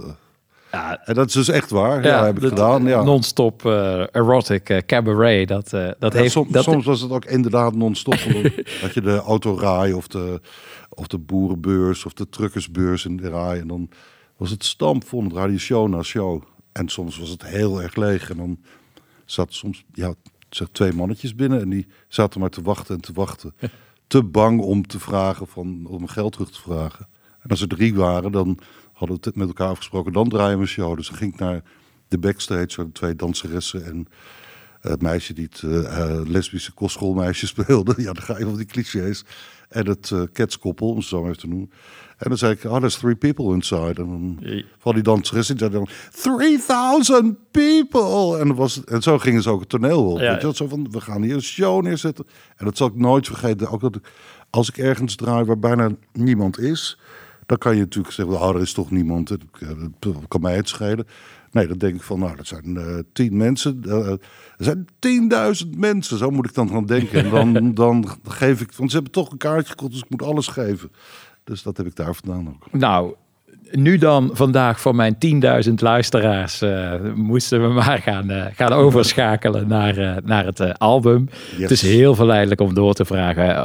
Ja, 0.71 1.05
en 1.05 1.13
dat 1.13 1.27
is 1.27 1.33
dus 1.33 1.47
echt 1.47 1.69
waar. 1.69 2.03
Ja, 2.03 2.25
heb 2.25 2.35
ik 2.35 2.41
dat- 2.41 2.49
gedaan. 2.49 2.83
Ja. 2.85 3.03
Non-stop 3.03 3.65
eh, 3.65 4.15
erotic 4.15 4.69
eh, 4.69 4.77
cabaret. 4.85 5.47
Dat, 5.47 5.69
dat 5.69 6.13
Ja, 6.13 6.19
heeft... 6.19 6.31
som- 6.31 6.47
dat, 6.51 6.63
soms 6.63 6.85
was 6.85 7.01
het 7.01 7.11
ook 7.11 7.25
inderdaad 7.25 7.75
non-stop. 7.75 8.17
dat 8.81 8.93
je 8.93 9.01
de 9.01 9.17
autorij 9.17 9.93
of 9.93 10.07
de, 10.07 10.41
of 10.89 11.07
de 11.07 11.17
boerenbeurs 11.17 12.05
of 12.05 12.13
de 12.13 12.29
truckersbeurs 12.29 13.05
in 13.05 13.17
de 13.17 13.29
rij. 13.29 13.59
En 13.59 13.67
dan 13.67 13.89
was 14.37 14.49
het 14.49 14.65
stampvol. 14.65 15.23
Het 15.23 15.33
radio 15.33 15.57
show 15.57 15.87
na 15.89 16.01
show. 16.03 16.43
En 16.71 16.89
soms 16.89 17.17
was 17.19 17.29
het 17.29 17.45
heel 17.45 17.81
erg 17.81 17.95
leeg. 17.95 18.29
En 18.29 18.37
dan 18.37 18.59
zaten 19.25 19.53
soms 19.55 19.83
ja, 19.93 20.13
zeg, 20.49 20.67
twee 20.71 20.93
mannetjes 20.93 21.35
binnen. 21.35 21.61
En 21.61 21.69
die 21.69 21.87
zaten 22.07 22.39
maar 22.39 22.49
te 22.49 22.61
wachten 22.61 22.95
en 22.95 23.01
te 23.01 23.13
wachten. 23.13 23.53
te 24.07 24.23
bang 24.23 24.59
om 24.59 24.87
te 24.87 24.99
vragen 24.99 25.47
van, 25.47 25.85
om 25.85 26.07
geld 26.07 26.31
terug 26.31 26.51
te 26.51 26.61
vragen. 26.61 27.07
En 27.39 27.49
als 27.49 27.61
er 27.61 27.67
drie 27.67 27.95
waren, 27.95 28.31
dan 28.31 28.59
hadden 28.93 29.17
we 29.17 29.27
het 29.27 29.35
met 29.35 29.47
elkaar 29.47 29.69
afgesproken. 29.69 30.13
Dan 30.13 30.29
draaien 30.29 30.55
we 30.55 30.61
een 30.61 30.67
show. 30.67 30.95
Dus 30.95 31.07
dan 31.07 31.17
ging 31.17 31.33
ik 31.33 31.39
naar 31.39 31.63
de 32.07 32.17
backstage. 32.17 32.75
Waar 32.75 32.85
de 32.85 32.91
twee 32.91 33.15
danseressen 33.15 33.85
en 33.85 34.07
het 34.81 35.01
meisje 35.01 35.33
die 35.33 35.47
het 35.51 35.61
eh, 35.63 36.01
eh, 36.01 36.27
lesbische 36.27 36.73
kostschoolmeisje 36.73 37.47
speelde. 37.55 37.93
Ja, 37.97 38.13
dan 38.13 38.23
ga 38.23 38.37
je 38.37 38.43
van 38.43 38.55
die 38.55 38.65
clichés. 38.65 39.25
En 39.69 39.87
het 39.87 40.11
eh 40.11 40.21
ketskoppel, 40.33 40.89
om 40.89 40.97
het 40.97 41.05
zo 41.05 41.19
maar 41.21 41.29
even 41.29 41.41
te 41.41 41.47
noemen. 41.47 41.69
En 42.17 42.29
dan 42.29 42.37
zei 42.37 42.53
ik, 42.53 42.63
oh, 42.63 42.75
there's 42.75 42.97
three 42.97 43.15
people 43.15 43.53
inside. 43.53 44.01
En 44.01 44.07
dan 44.07 44.39
van 44.77 44.93
die 44.93 45.03
danseressen, 45.03 45.57
die 45.57 45.69
zeiden 45.69 45.89
dan, 46.11 46.21
3000 46.21 47.37
people! 47.51 48.39
En, 48.39 48.55
was, 48.55 48.83
en 48.83 49.01
zo 49.01 49.17
gingen 49.17 49.41
ze 49.41 49.49
ook 49.49 49.59
het 49.59 49.69
toneel 49.69 50.11
op. 50.11 50.19
Ja. 50.19 50.31
Weet 50.31 50.41
je 50.41 50.55
zo 50.55 50.67
van, 50.67 50.87
we 50.91 51.01
gaan 51.01 51.21
hier 51.21 51.33
een 51.33 51.41
show 51.41 51.83
neerzetten. 51.83 52.25
En 52.55 52.65
dat 52.65 52.77
zal 52.77 52.87
ik 52.87 52.95
nooit 52.95 53.27
vergeten. 53.27 53.69
Ook 53.69 53.81
dat 53.81 53.95
ik, 53.95 54.11
als 54.49 54.69
ik 54.69 54.77
ergens 54.77 55.15
draai 55.15 55.45
waar 55.45 55.59
bijna 55.59 55.89
niemand 56.13 56.59
is... 56.59 56.99
dan 57.45 57.57
kan 57.57 57.75
je 57.75 57.81
natuurlijk 57.81 58.13
zeggen, 58.13 58.35
oh, 58.35 58.55
er 58.55 58.61
is 58.61 58.73
toch 58.73 58.91
niemand. 58.91 59.27
Dat 59.27 59.39
dat 59.99 60.15
kan 60.27 60.41
mij 60.41 60.55
het 60.55 60.69
schelen. 60.69 61.07
Nee, 61.57 61.67
dan 61.67 61.77
denk 61.77 61.95
ik 61.95 62.01
van, 62.01 62.19
nou, 62.19 62.35
dat 62.35 62.47
zijn 62.47 62.77
eh, 62.77 62.97
tien 63.13 63.37
mensen. 63.37 63.81
eh, 63.87 64.09
er 64.11 64.19
zijn 64.57 64.87
tienduizend 64.99 65.77
mensen, 65.77 66.17
zo 66.17 66.29
moet 66.29 66.45
ik 66.45 66.53
dan 66.53 66.69
gaan 66.69 66.85
denken. 66.85 67.23
En 67.23 67.29
dan, 67.29 67.73
dan 67.83 68.07
geef 68.27 68.61
ik, 68.61 68.71
want 68.71 68.89
ze 68.89 68.95
hebben 68.95 69.13
toch 69.13 69.31
een 69.31 69.37
kaartje 69.37 69.69
gekocht, 69.69 69.91
dus 69.91 70.01
ik 70.01 70.09
moet 70.09 70.23
alles 70.23 70.47
geven. 70.47 70.91
Dus 71.43 71.63
dat 71.63 71.77
heb 71.77 71.85
ik 71.85 71.95
daar 71.95 72.15
vandaan 72.15 72.47
ook. 72.47 72.71
Nou, 72.71 73.13
nu 73.71 73.97
dan 73.97 74.29
vandaag 74.33 74.79
voor 74.81 74.95
mijn 74.95 75.17
10.000 75.67 75.73
luisteraars 75.73 76.61
eh, 76.61 76.93
moesten 77.15 77.61
we 77.61 77.73
maar 77.73 77.99
gaan, 77.99 78.51
gaan 78.55 78.73
overschakelen 78.73 79.67
naar, 79.67 80.21
naar 80.23 80.45
het 80.45 80.79
album. 80.79 81.29
Het 81.55 81.71
is 81.71 81.81
heel 81.81 82.15
verleidelijk 82.15 82.61
om 82.61 82.73
door 82.73 82.93
te 82.93 83.05
vragen 83.05 83.55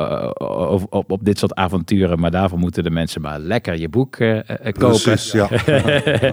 op, 0.70 0.86
op, 0.90 1.10
op 1.10 1.24
dit 1.24 1.39
soort 1.39 1.55
avonturen, 1.55 2.20
maar 2.20 2.31
daarvoor 2.31 2.59
moeten 2.59 2.82
de 2.82 2.90
mensen 2.90 3.20
maar 3.20 3.39
lekker 3.39 3.78
je 3.78 3.89
boek 3.89 4.10
kopen. 4.10 4.73
Precies, 4.73 5.32
ja. 5.32 5.48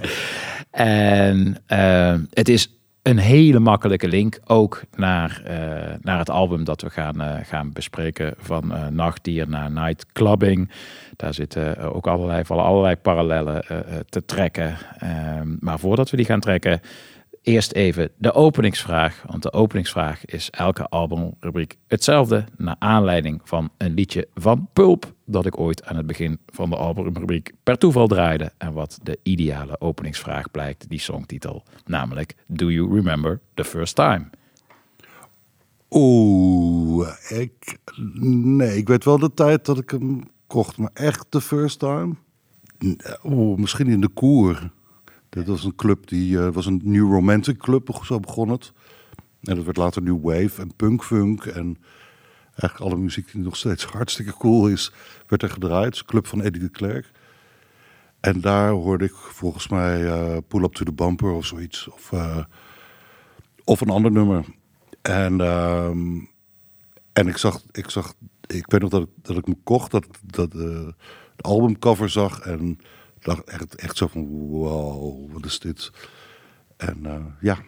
en 0.70 1.56
eh, 1.66 2.14
het 2.30 2.48
is 2.48 2.80
een 3.02 3.18
hele 3.18 3.58
makkelijke 3.58 4.08
link 4.08 4.38
ook 4.44 4.82
naar, 4.96 5.42
eh, 5.44 5.94
naar 6.02 6.18
het 6.18 6.30
album 6.30 6.64
dat 6.64 6.82
we 6.82 6.90
gaan, 6.90 7.20
eh, 7.20 7.36
gaan 7.42 7.72
bespreken 7.72 8.34
van 8.38 8.74
eh, 8.74 8.86
Nachtdier 8.86 9.48
naar 9.48 9.70
Nightclubbing. 9.70 10.70
Daar 11.16 11.34
zitten 11.34 11.78
ook 11.94 12.06
allerlei, 12.06 12.44
vallen 12.44 12.64
allerlei 12.64 12.96
parallellen 12.96 13.64
te 14.08 14.24
trekken. 14.24 14.76
Ehm, 14.98 15.56
maar 15.60 15.78
voordat 15.78 16.10
we 16.10 16.16
die 16.16 16.26
gaan 16.26 16.40
trekken, 16.40 16.80
eerst 17.42 17.72
even 17.72 18.10
de 18.16 18.32
openingsvraag. 18.32 19.22
Want 19.26 19.42
de 19.42 19.52
openingsvraag 19.52 20.24
is 20.24 20.50
elke 20.50 20.88
albumrubriek 20.88 21.76
hetzelfde. 21.86 22.44
Naar 22.56 22.76
aanleiding 22.78 23.40
van 23.44 23.70
een 23.76 23.94
liedje 23.94 24.28
van 24.34 24.68
Pulp. 24.72 25.12
Dat 25.24 25.46
ik 25.46 25.58
ooit 25.58 25.84
aan 25.84 25.96
het 25.96 26.06
begin 26.06 26.38
van 26.46 26.70
de 26.70 26.76
albumrubriek 26.76 27.52
per 27.62 27.78
toeval 27.78 28.06
draaide. 28.06 28.52
En 28.58 28.72
wat 28.72 28.98
de 29.02 29.18
ideale 29.22 29.80
openingsvraag 29.80 30.50
blijkt, 30.50 30.88
die 30.88 31.00
songtitel. 31.00 31.62
Namelijk, 31.86 32.34
Do 32.46 32.70
You 32.70 32.94
Remember 32.94 33.40
the 33.54 33.64
First 33.64 33.94
Time? 33.94 34.26
Oeh, 35.90 37.08
ik, 37.28 37.78
nee, 38.22 38.76
ik 38.76 38.88
weet 38.88 39.04
wel 39.04 39.18
de 39.18 39.34
tijd 39.34 39.64
dat 39.64 39.78
ik 39.78 39.90
hem 39.90 40.20
kocht, 40.46 40.78
maar 40.78 40.90
echt 40.94 41.26
de 41.28 41.40
first 41.40 41.78
time? 41.78 42.14
Oeh, 43.24 43.58
misschien 43.58 43.86
in 43.86 44.00
de 44.00 44.08
Koer. 44.08 44.70
Dat 45.30 45.46
was 45.46 45.64
een 45.64 45.74
club 45.74 46.08
die, 46.08 46.38
eh, 46.38 46.52
was 46.52 46.66
een 46.66 46.80
New 46.84 47.12
Romantic 47.12 47.58
Club, 47.58 47.98
zo 48.02 48.20
begon 48.20 48.48
het. 48.48 48.72
En 49.42 49.54
dat 49.54 49.64
werd 49.64 49.76
later 49.76 50.02
New 50.02 50.22
Wave 50.22 50.62
en 50.62 50.74
Punk 50.76 51.04
Funk 51.04 51.44
en 51.46 51.76
eigenlijk 52.54 52.80
alle 52.80 52.96
muziek 52.96 53.32
die 53.32 53.42
nog 53.42 53.56
steeds 53.56 53.84
hartstikke 53.96 54.32
cool 54.32 54.68
is, 54.68 54.92
werd 55.26 55.42
er 55.42 55.50
gedraaid. 55.50 56.04
Club 56.04 56.26
van 56.26 56.42
Eddie 56.42 56.62
de 56.62 56.68
Klerk. 56.68 57.10
En 58.20 58.40
daar 58.40 58.70
hoorde 58.70 59.04
ik 59.04 59.14
volgens 59.14 59.68
mij 59.68 60.06
eh, 60.06 60.36
Pull 60.48 60.62
Up 60.62 60.72
to 60.72 60.84
the 60.84 60.92
Bumper 60.92 61.30
of 61.30 61.46
zoiets. 61.46 61.88
Of, 61.88 62.12
eh, 62.12 62.44
of 63.64 63.80
een 63.80 63.90
ander 63.90 64.12
nummer. 64.12 64.44
En, 65.02 65.40
ehm, 65.40 66.18
en 67.12 67.28
ik 67.28 67.36
zag, 67.36 67.62
ik 67.72 67.90
zag, 67.90 68.14
ik 68.46 68.64
weet 68.66 68.80
nog 68.80 68.90
dat 68.90 69.02
ik, 69.02 69.08
dat 69.22 69.36
ik 69.36 69.46
me 69.46 69.56
kocht, 69.64 69.90
dat, 69.90 70.06
dat 70.24 70.52
de 70.52 70.94
albumcover 71.36 72.08
zag 72.08 72.40
en 72.40 72.78
dacht 73.20 73.44
echt, 73.44 73.74
echt 73.74 73.96
zo 73.96 74.06
van, 74.06 74.26
wow, 74.48 75.32
wat 75.32 75.44
is 75.44 75.58
dit? 75.58 75.90
En 76.76 76.98
eh, 77.06 77.14
ja, 77.40 77.58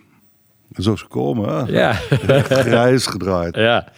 en 0.72 0.82
zo 0.82 0.92
is 0.92 1.00
gekomen. 1.02 1.48
Hè? 1.48 1.72
Ja. 1.72 1.90
Echt 2.26 2.46
grijs 2.52 3.06
gedraaid. 3.06 3.54
Ja. 3.54 3.88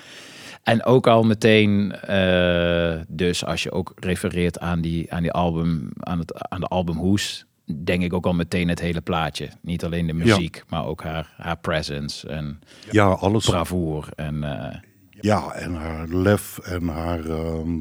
En 0.62 0.84
ook 0.84 1.06
al 1.06 1.22
meteen, 1.22 1.92
eh, 1.92 3.00
dus 3.08 3.44
als 3.44 3.62
je 3.62 3.72
ook 3.72 3.92
refereert 3.96 4.58
aan 4.58 4.80
die, 4.80 5.12
aan 5.12 5.22
die 5.22 5.32
album, 5.32 5.88
aan, 6.00 6.18
het, 6.18 6.48
aan 6.48 6.60
de 6.60 6.66
albumhoes, 6.66 7.46
denk 7.84 8.02
ik 8.02 8.12
ook 8.12 8.26
al 8.26 8.32
meteen 8.32 8.68
het 8.68 8.80
hele 8.80 9.00
plaatje. 9.00 9.48
Niet 9.60 9.84
alleen 9.84 10.06
de 10.06 10.12
muziek, 10.12 10.62
maar 10.68 10.86
ook 10.86 11.02
haar, 11.02 11.34
haar 11.36 11.56
presence 11.58 12.28
en 12.28 12.60
Ja, 12.90 13.06
alles. 13.06 13.44
bravoer. 13.44 14.08
En, 14.14 14.44
eh, 14.44 14.78
Ja, 15.10 15.52
en 15.52 15.74
haar 15.74 16.08
lef 16.08 16.58
en 16.58 16.88
haar, 16.88 17.24
ehm, 17.24 17.78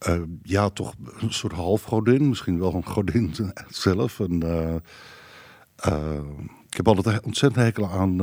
eh, 0.00 0.20
ja, 0.42 0.68
toch 0.68 0.94
een 1.20 1.32
soort 1.32 1.52
halfgodin. 1.52 2.28
Misschien 2.28 2.58
wel 2.58 2.74
een 2.74 2.86
godin 2.86 3.34
zelf. 3.68 4.20
En, 4.20 4.42
eh, 4.42 4.74
eh, 5.76 6.20
ik 6.68 6.76
heb 6.76 6.88
altijd 6.88 7.22
ontzettend 7.22 7.64
hekel 7.64 7.90
aan 7.90 8.16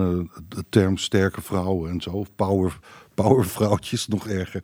de 0.47 0.63
term 0.69 0.97
sterke 0.97 1.41
vrouwen 1.41 1.91
en 1.91 2.01
zo. 2.01 2.09
Of 2.09 2.35
power, 2.35 2.79
powervrouwtjes, 3.13 4.07
nog 4.07 4.27
erger. 4.27 4.63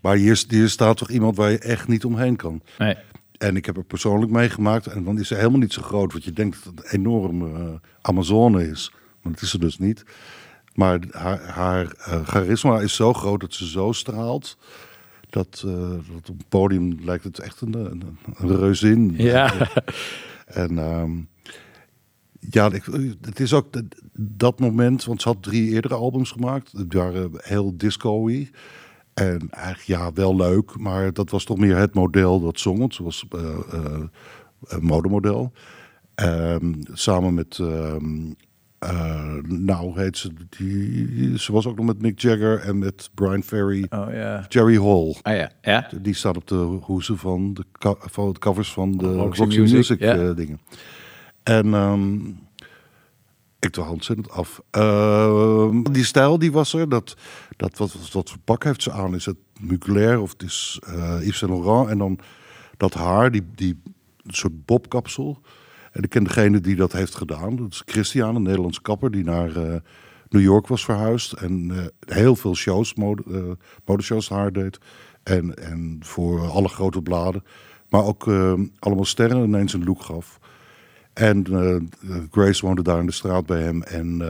Maar 0.00 0.16
hier, 0.16 0.44
hier 0.48 0.68
staat 0.68 0.96
toch 0.96 1.10
iemand 1.10 1.36
waar 1.36 1.50
je 1.50 1.58
echt 1.58 1.88
niet 1.88 2.04
omheen 2.04 2.36
kan. 2.36 2.62
nee. 2.78 2.96
En 3.38 3.56
ik 3.56 3.66
heb 3.66 3.76
er 3.76 3.84
persoonlijk 3.84 4.32
meegemaakt. 4.32 4.86
En 4.86 5.04
dan 5.04 5.18
is 5.18 5.28
ze 5.28 5.34
helemaal 5.34 5.58
niet 5.58 5.72
zo 5.72 5.82
groot. 5.82 6.12
Want 6.12 6.24
je 6.24 6.32
denkt 6.32 6.64
dat 6.64 6.74
het 6.74 6.84
een 6.84 6.98
enorm 6.98 7.56
eh, 7.56 7.72
Amazone 8.00 8.68
is. 8.68 8.92
Maar 9.22 9.32
dat 9.32 9.42
is 9.42 9.50
ze 9.50 9.58
dus 9.58 9.78
niet. 9.78 10.04
Maar 10.74 10.98
haar, 11.10 11.40
haar 11.46 11.94
charisma 12.24 12.80
is 12.80 12.94
zo 12.94 13.12
groot 13.12 13.40
dat 13.40 13.54
ze 13.54 13.68
zo 13.68 13.92
straalt. 13.92 14.56
Dat, 15.34 15.62
eh, 15.66 15.90
dat 15.90 16.30
op 16.30 16.38
het 16.38 16.48
podium 16.48 16.98
lijkt 17.04 17.24
het 17.24 17.38
echt 17.38 17.60
een, 17.60 17.74
een, 17.74 18.02
een 18.36 18.56
reuzin. 18.56 19.14
Ja. 19.16 19.52
En 20.44 20.78
ehm, 20.78 21.10
ja, 22.38 22.72
ik, 22.72 22.84
het 23.20 23.40
is 23.40 23.52
ook 23.52 23.72
dat- 23.72 23.84
dat 24.18 24.58
moment, 24.60 25.04
want 25.04 25.22
ze 25.22 25.28
had 25.28 25.42
drie 25.42 25.70
eerdere 25.70 25.94
albums 25.94 26.30
gemaakt. 26.30 26.90
Die 26.90 27.00
waren 27.00 27.30
heel 27.34 27.76
disco-y. 27.76 28.50
En 29.14 29.50
eigenlijk 29.50 29.86
ja, 29.86 30.12
wel 30.12 30.36
leuk, 30.36 30.78
maar 30.78 31.12
dat 31.12 31.30
was 31.30 31.44
toch 31.44 31.58
meer 31.58 31.76
het 31.76 31.94
model 31.94 32.40
dat 32.40 32.58
zong. 32.60 32.94
Ze 32.94 33.02
was 33.02 33.24
eh, 33.30 33.58
eh, 33.72 34.02
een 34.64 34.84
modemodel. 34.84 35.52
Ehm, 36.14 36.72
samen 36.92 37.34
met, 37.34 37.58
ehm, 37.58 38.32
eh, 38.88 39.34
nou 39.42 40.00
heet 40.00 40.16
ze, 40.16 40.30
die, 40.48 41.38
ze 41.38 41.52
was 41.52 41.66
ook 41.66 41.76
nog 41.76 41.86
met 41.86 42.02
Mick 42.02 42.20
Jagger 42.20 42.60
en 42.60 42.78
met 42.78 43.10
Brian 43.14 43.42
Ferry. 43.42 43.86
Oh 43.90 44.06
ja. 44.12 44.44
Jerry 44.48 44.76
Hall. 44.76 45.14
Ah 45.22 45.36
ja, 45.36 45.50
ja. 45.62 45.88
Die 46.00 46.14
staat 46.14 46.36
op 46.36 46.46
de 46.46 46.54
hoezen 46.82 47.18
van 47.18 47.54
de, 47.54 47.64
van 47.98 48.32
de 48.32 48.38
covers 48.38 48.72
van 48.72 48.96
de 48.96 49.14
Roxy 49.14 49.40
Roxy, 49.40 49.60
Music, 49.60 50.00
eh, 50.00 50.34
dingen. 50.34 50.60
En 51.42 51.74
ehm, 51.74 52.14
Ik 53.58 53.72
doe 53.72 53.84
ontzettend 53.84 54.30
af. 54.30 54.60
Ehm, 54.70 55.82
die 55.82 56.04
stijl 56.04 56.38
die 56.38 56.52
was 56.52 56.74
er. 56.74 56.88
Dat, 56.88 57.16
dat 57.56 57.78
wat, 57.78 58.12
wat 58.12 58.30
voor 58.30 58.40
pak 58.44 58.64
heeft 58.64 58.82
ze 58.82 58.92
aan? 58.92 59.14
Is 59.14 59.26
het 59.26 59.36
Mugler 59.60 60.20
of 60.20 60.32
het 60.32 60.42
is 60.42 60.80
eh 60.86 61.18
Yves 61.20 61.38
Saint 61.38 61.54
Laurent? 61.54 61.88
En 61.90 61.98
dan 61.98 62.18
dat 62.76 62.94
haar, 62.94 63.30
die, 63.30 63.42
die 63.54 63.80
soort 64.26 64.64
bobkapsel. 64.64 65.40
En 65.94 66.02
ik 66.02 66.10
ken 66.10 66.24
degene 66.24 66.60
die 66.60 66.76
dat 66.76 66.92
heeft 66.92 67.14
gedaan. 67.14 67.56
Dat 67.56 67.70
is 67.70 67.82
Christian, 67.86 68.36
een 68.36 68.42
Nederlandse 68.42 68.82
kapper 68.82 69.10
die 69.10 69.24
naar 69.24 69.56
eh, 69.56 69.74
New 70.28 70.42
York 70.42 70.66
was 70.66 70.84
verhuisd. 70.84 71.32
En 71.32 71.70
eh, 71.70 72.16
heel 72.16 72.36
veel 72.36 72.54
shows, 72.54 72.94
mode, 72.94 73.22
eh, 73.30 73.66
modeshows 73.84 74.28
haar 74.28 74.52
deed. 74.52 74.78
En, 75.22 75.54
en 75.54 75.98
voor 76.00 76.48
alle 76.48 76.68
grote 76.68 77.02
bladen. 77.02 77.44
Maar 77.88 78.04
ook 78.04 78.26
allemaal 78.78 79.04
sterren 79.04 79.44
ineens 79.44 79.72
een 79.72 79.84
look 79.84 80.02
gaf. 80.02 80.38
En 81.12 81.46
Grace 82.30 82.66
woonde 82.66 82.82
daar 82.82 83.00
in 83.00 83.06
de 83.06 83.12
straat 83.12 83.46
bij 83.46 83.62
hem. 83.62 83.82
En 83.82 84.22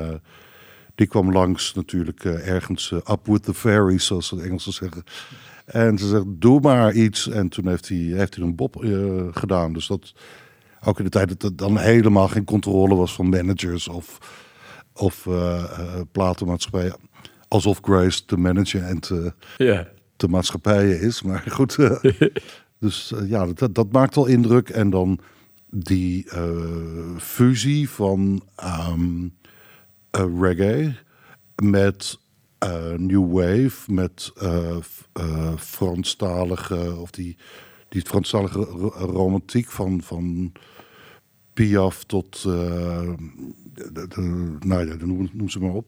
die 0.95 1.07
kwam 1.07 1.33
langs 1.33 1.75
natuurlijk 1.75 2.25
ergens 2.25 2.91
up 2.91 3.21
with 3.23 3.43
the 3.43 3.55
fairies, 3.55 4.07
zoals 4.07 4.31
de 4.31 4.43
Engelsen 4.43 4.73
zeggen. 4.73 5.05
En 5.65 5.99
ze 5.99 6.09
zegt, 6.09 6.25
doe 6.27 6.61
maar 6.61 6.93
iets. 6.93 7.29
En 7.29 7.49
toen 7.49 7.69
heeft 7.69 7.89
hij, 7.89 7.99
heeft 7.99 8.35
hij 8.35 8.45
een 8.45 8.55
bob 8.55 8.77
gedaan. 9.33 9.73
Dus 9.73 9.87
dat, 9.87 10.15
ook 10.85 10.99
in 10.99 11.05
de 11.05 11.11
tijd 11.11 11.29
dat 11.29 11.43
er 11.43 11.57
dan 11.57 11.79
helemaal 11.79 12.29
geen 12.29 12.45
controle 12.45 12.95
was 12.95 13.15
van 13.15 13.29
managers 13.29 13.89
of, 13.89 14.19
of 14.93 15.27
eh, 15.27 15.63
eh, 15.65 16.01
platenmaatschappijen. 16.13 16.97
Alsof 17.49 17.79
Grace 17.83 18.23
de 18.27 18.37
manager 18.37 18.83
en 18.83 18.99
de, 19.01 19.33
Ja. 19.57 19.89
de 20.17 20.29
maatschappijen 20.29 21.01
is. 21.01 21.23
Maar 21.23 21.45
goed, 21.51 21.79
eh, 21.79 22.05
dus 22.81 23.13
ja, 23.27 23.47
dat, 23.47 23.75
dat 23.75 23.93
maakt 23.93 24.15
wel 24.15 24.27
indruk. 24.27 24.69
En 24.69 24.91
dan 24.91 25.19
die 25.71 26.27
fusie 27.19 27.91
van 27.91 28.43
ehm, 28.57 29.29
eh, 30.11 30.25
reggae 30.41 30.97
met 31.63 32.19
new 32.97 33.33
wave, 33.33 33.93
met 33.93 34.33
f- 34.81 35.09
eh, 35.13 35.53
Franstalige 35.57 36.95
of 36.97 37.11
die, 37.11 37.37
die 37.89 38.03
Franstalige 38.03 38.59
ro- 38.59 38.89
romantiek 38.97 39.71
van, 39.71 40.01
van 40.03 40.53
Piaf 41.55 42.05
tot, 42.05 42.45
eh, 42.47 43.11
de, 43.75 43.93
de, 43.93 44.09
de- 44.09 44.57
nou 44.67 44.89
ja, 44.89 44.95
noem, 45.05 45.29
noem 45.33 45.49
ze 45.49 45.61
maar 45.61 45.75
op. 45.75 45.87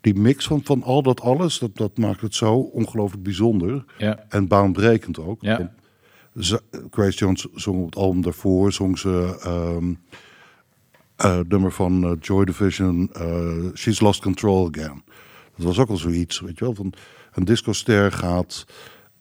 Die 0.00 0.14
mix 0.14 0.46
van, 0.46 0.60
van 0.64 0.82
al 0.82 1.02
dat 1.02 1.20
alles, 1.20 1.58
dat, 1.58 1.76
dat 1.76 1.98
maakt 1.98 2.20
het 2.20 2.34
zo 2.34 2.54
ongelooflijk 2.54 3.22
bijzonder. 3.22 3.84
Ja. 3.98 4.24
En 4.28 4.48
baanbrekend 4.48 5.18
ook. 5.18 5.42
Ja. 5.42 5.74
Ze- 6.36 6.62
Grace 6.90 7.18
Jones 7.18 7.46
zong 7.54 7.78
op 7.78 7.84
het 7.84 7.96
album 7.96 8.22
daarvoor, 8.22 8.72
zong 8.72 8.98
ze 8.98 9.38
ehm 9.42 9.94
eh, 11.16 11.38
nummer 11.48 11.72
van 11.72 12.04
eh, 12.04 12.12
Joy 12.20 12.44
Division, 12.44 13.10
She's 13.74 14.00
Lost 14.00 14.22
Control 14.22 14.68
Again. 14.74 15.02
Dat 15.56 15.66
was 15.66 15.78
ook 15.78 15.88
al 15.88 15.96
zoiets, 15.96 16.40
weet 16.40 16.58
je 16.58 16.64
wel, 16.64 16.74
van 16.74 16.92
een 17.32 17.44
discoster 17.44 18.12
gaat 18.12 18.64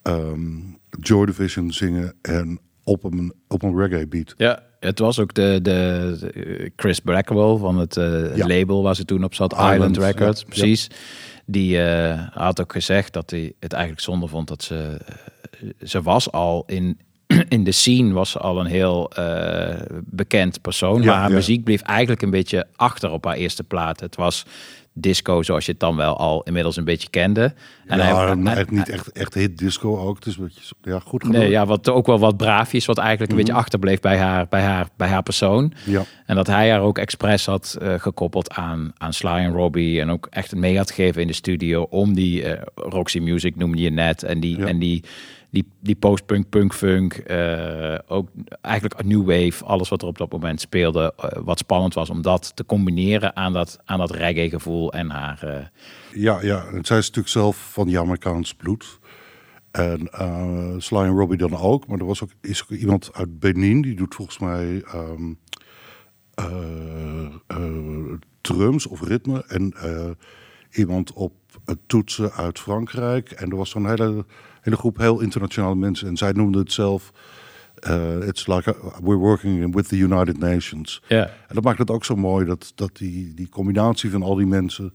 ehm, 0.01 0.57
Joy 0.99 1.25
Division 1.25 1.71
zingen 1.71 2.15
en 2.21 2.59
op 2.83 3.03
een, 3.03 3.33
op 3.47 3.63
een 3.63 3.77
reggae 3.77 4.07
beat. 4.07 4.33
Ja, 4.37 4.63
het 4.81 4.99
was 4.99 5.19
ook 5.19 5.33
de, 5.33 5.59
de, 5.61 6.15
de 6.19 6.71
Chris 6.75 6.99
Blackwell 6.99 7.57
van 7.57 7.77
het 7.77 7.97
eh, 7.97 8.35
Ja. 8.35 8.47
label 8.47 8.83
waar 8.83 8.95
ze 8.95 9.05
toen 9.05 9.23
op 9.23 9.33
zat, 9.33 9.51
Island, 9.53 9.73
Island, 9.73 9.97
Records, 9.97 10.39
ja, 10.41 10.45
precies. 10.47 10.87
Die 11.45 11.81
eh, 11.83 12.19
had 12.31 12.61
ook 12.61 12.71
gezegd 12.71 13.13
dat 13.13 13.29
hij 13.29 13.53
het 13.59 13.73
eigenlijk 13.73 14.03
zonde 14.03 14.27
vond 14.27 14.47
dat 14.47 14.63
ze... 14.63 14.97
eh, 15.05 15.67
ze 15.87 16.01
was 16.01 16.31
al 16.31 16.63
in, 16.67 16.99
in 17.49 17.63
de 17.63 17.71
scene 17.71 18.13
was 18.13 18.29
ze 18.31 18.39
al 18.39 18.59
een 18.59 18.65
heel 18.65 19.11
eh, 19.11 19.81
bekend 20.05 20.61
persoon. 20.61 21.05
Maar 21.05 21.15
haar 21.17 21.31
muziek 21.31 21.63
bleef 21.63 21.81
eigenlijk 21.81 22.21
een 22.21 22.29
beetje 22.29 22.67
achter 22.75 23.11
op 23.11 23.25
haar 23.25 23.35
eerste 23.35 23.63
plaat. 23.63 23.99
Het 23.99 24.15
was 24.15 24.45
disco 24.93 25.41
zoals 25.43 25.65
je 25.65 25.71
het 25.71 25.79
dan 25.79 25.95
wel 25.95 26.17
al 26.17 26.43
inmiddels 26.43 26.75
een 26.77 26.83
beetje 26.83 27.09
kende. 27.09 27.53
En 27.85 27.99
hij- 27.99 28.09
ja, 28.09 28.37
hij- 28.43 28.55
echt 28.55 28.71
niet 28.71 28.89
echt, 28.89 29.11
echt 29.11 29.33
hit 29.33 29.57
disco 29.57 29.97
ook. 29.99 30.15
Het 30.15 30.25
is 30.25 30.37
een 30.37 30.43
beetje, 30.43 30.73
ja, 30.81 30.99
goed 30.99 31.23
gedaan. 31.25 31.39
Nee, 31.41 31.49
ja, 31.49 31.65
wat 31.65 31.89
ook 31.89 32.05
wel 32.05 32.19
wat 32.19 32.37
braafjes, 32.37 32.85
wat 32.85 32.97
eigenlijk 32.97 33.31
een 33.31 33.37
Mhm. 33.37 33.45
beetje 33.45 33.61
achterbleef 33.61 33.99
bij 33.99 34.17
haar, 34.17 34.47
bij 34.49 34.61
haar, 34.61 34.87
bij 34.97 35.07
haar 35.07 35.23
persoon. 35.23 35.73
Ja. 35.85 36.03
En 36.25 36.35
dat 36.35 36.47
hij 36.47 36.69
haar 36.69 36.81
ook 36.81 36.97
expres 36.97 37.45
had 37.45 37.77
eh, 37.81 37.93
gekoppeld 37.99 38.51
aan, 38.53 38.91
aan 38.97 39.13
Sly 39.13 39.29
en 39.29 39.51
Robbie. 39.53 40.01
En 40.01 40.09
ook 40.09 40.27
echt 40.29 40.55
mee 40.55 40.77
had 40.77 40.91
gegeven 40.91 41.21
in 41.21 41.27
de 41.27 41.33
studio 41.33 41.81
om 41.89 42.13
die 42.13 42.43
eh, 42.43 42.61
Roxy 42.75 43.19
Music 43.19 43.55
noemde 43.55 43.81
je 43.81 43.89
net. 43.91 44.23
En 44.23 44.39
die, 44.39 44.57
Ja. 44.57 44.65
en 44.65 44.79
die, 44.79 45.03
die, 45.51 45.65
die 45.79 45.95
post-punk, 45.95 46.49
punk-funk. 46.49 47.13
eh, 47.13 47.97
ook 48.07 48.27
eigenlijk 48.61 49.03
new 49.03 49.25
wave. 49.25 49.65
Alles 49.65 49.89
wat 49.89 50.01
er 50.01 50.07
op 50.07 50.17
dat 50.17 50.31
moment 50.31 50.61
speelde. 50.61 51.13
eh, 51.17 51.41
wat 51.43 51.57
spannend 51.59 51.93
was 51.93 52.09
om 52.09 52.21
dat 52.21 52.55
te 52.55 52.65
combineren 52.65 53.35
aan 53.35 53.53
dat, 53.53 53.79
aan 53.85 53.97
dat 53.97 54.11
reggae 54.11 54.49
gevoel 54.49 54.93
en 54.93 55.09
haar... 55.09 55.43
eh, 55.43 55.65
Ja, 56.13 56.41
ja. 56.41 56.65
En 56.65 56.85
zij 56.85 56.97
is 56.97 57.05
natuurlijk 57.07 57.27
zelf 57.27 57.71
van 57.71 57.87
die 57.87 57.99
Amerikaans 57.99 58.53
bloed. 58.53 58.99
En 59.71 60.09
Sly 60.81 60.97
en 60.97 61.09
Robbie 61.17 61.37
dan 61.37 61.57
ook. 61.57 61.87
Maar 61.87 61.99
er 61.99 62.05
was 62.05 62.23
ook, 62.23 62.29
is 62.41 62.65
iemand 62.69 63.09
uit 63.13 63.39
Benin. 63.39 63.81
Die 63.81 63.95
doet 63.95 64.15
volgens 64.15 64.39
mij 64.39 64.83
eh, 67.47 68.15
drums 68.41 68.87
of 68.87 69.01
ritme. 69.01 69.43
En 69.47 69.73
iemand 70.71 71.13
op 71.13 71.33
het 71.65 71.79
toetsen 71.87 72.31
uit 72.31 72.59
Frankrijk. 72.59 73.31
En 73.31 73.49
er 73.49 73.55
was 73.57 73.69
zo'n 73.69 73.87
hele, 73.87 74.25
hele 74.61 74.75
groep 74.77 74.97
heel 74.97 75.19
internationale 75.19 75.75
mensen. 75.75 76.07
En 76.07 76.17
zij 76.17 76.31
noemden 76.31 76.61
het 76.61 76.71
zelf... 76.71 77.11
eh, 77.75 78.27
it's 78.27 78.47
like 78.47 78.75
we're 79.03 79.17
working 79.17 79.75
with 79.75 79.87
the 79.87 79.97
United 79.97 80.37
Nations. 80.37 81.01
Ja. 81.07 81.23
En 81.25 81.55
dat 81.55 81.63
maakt 81.63 81.77
het 81.79 81.89
ook 81.91 82.05
zo 82.05 82.15
mooi, 82.15 82.45
dat, 82.45 82.71
dat 82.75 82.97
die, 82.97 83.33
die 83.33 83.49
combinatie 83.49 84.09
van 84.11 84.23
al 84.23 84.35
die 84.35 84.45
mensen. 84.45 84.85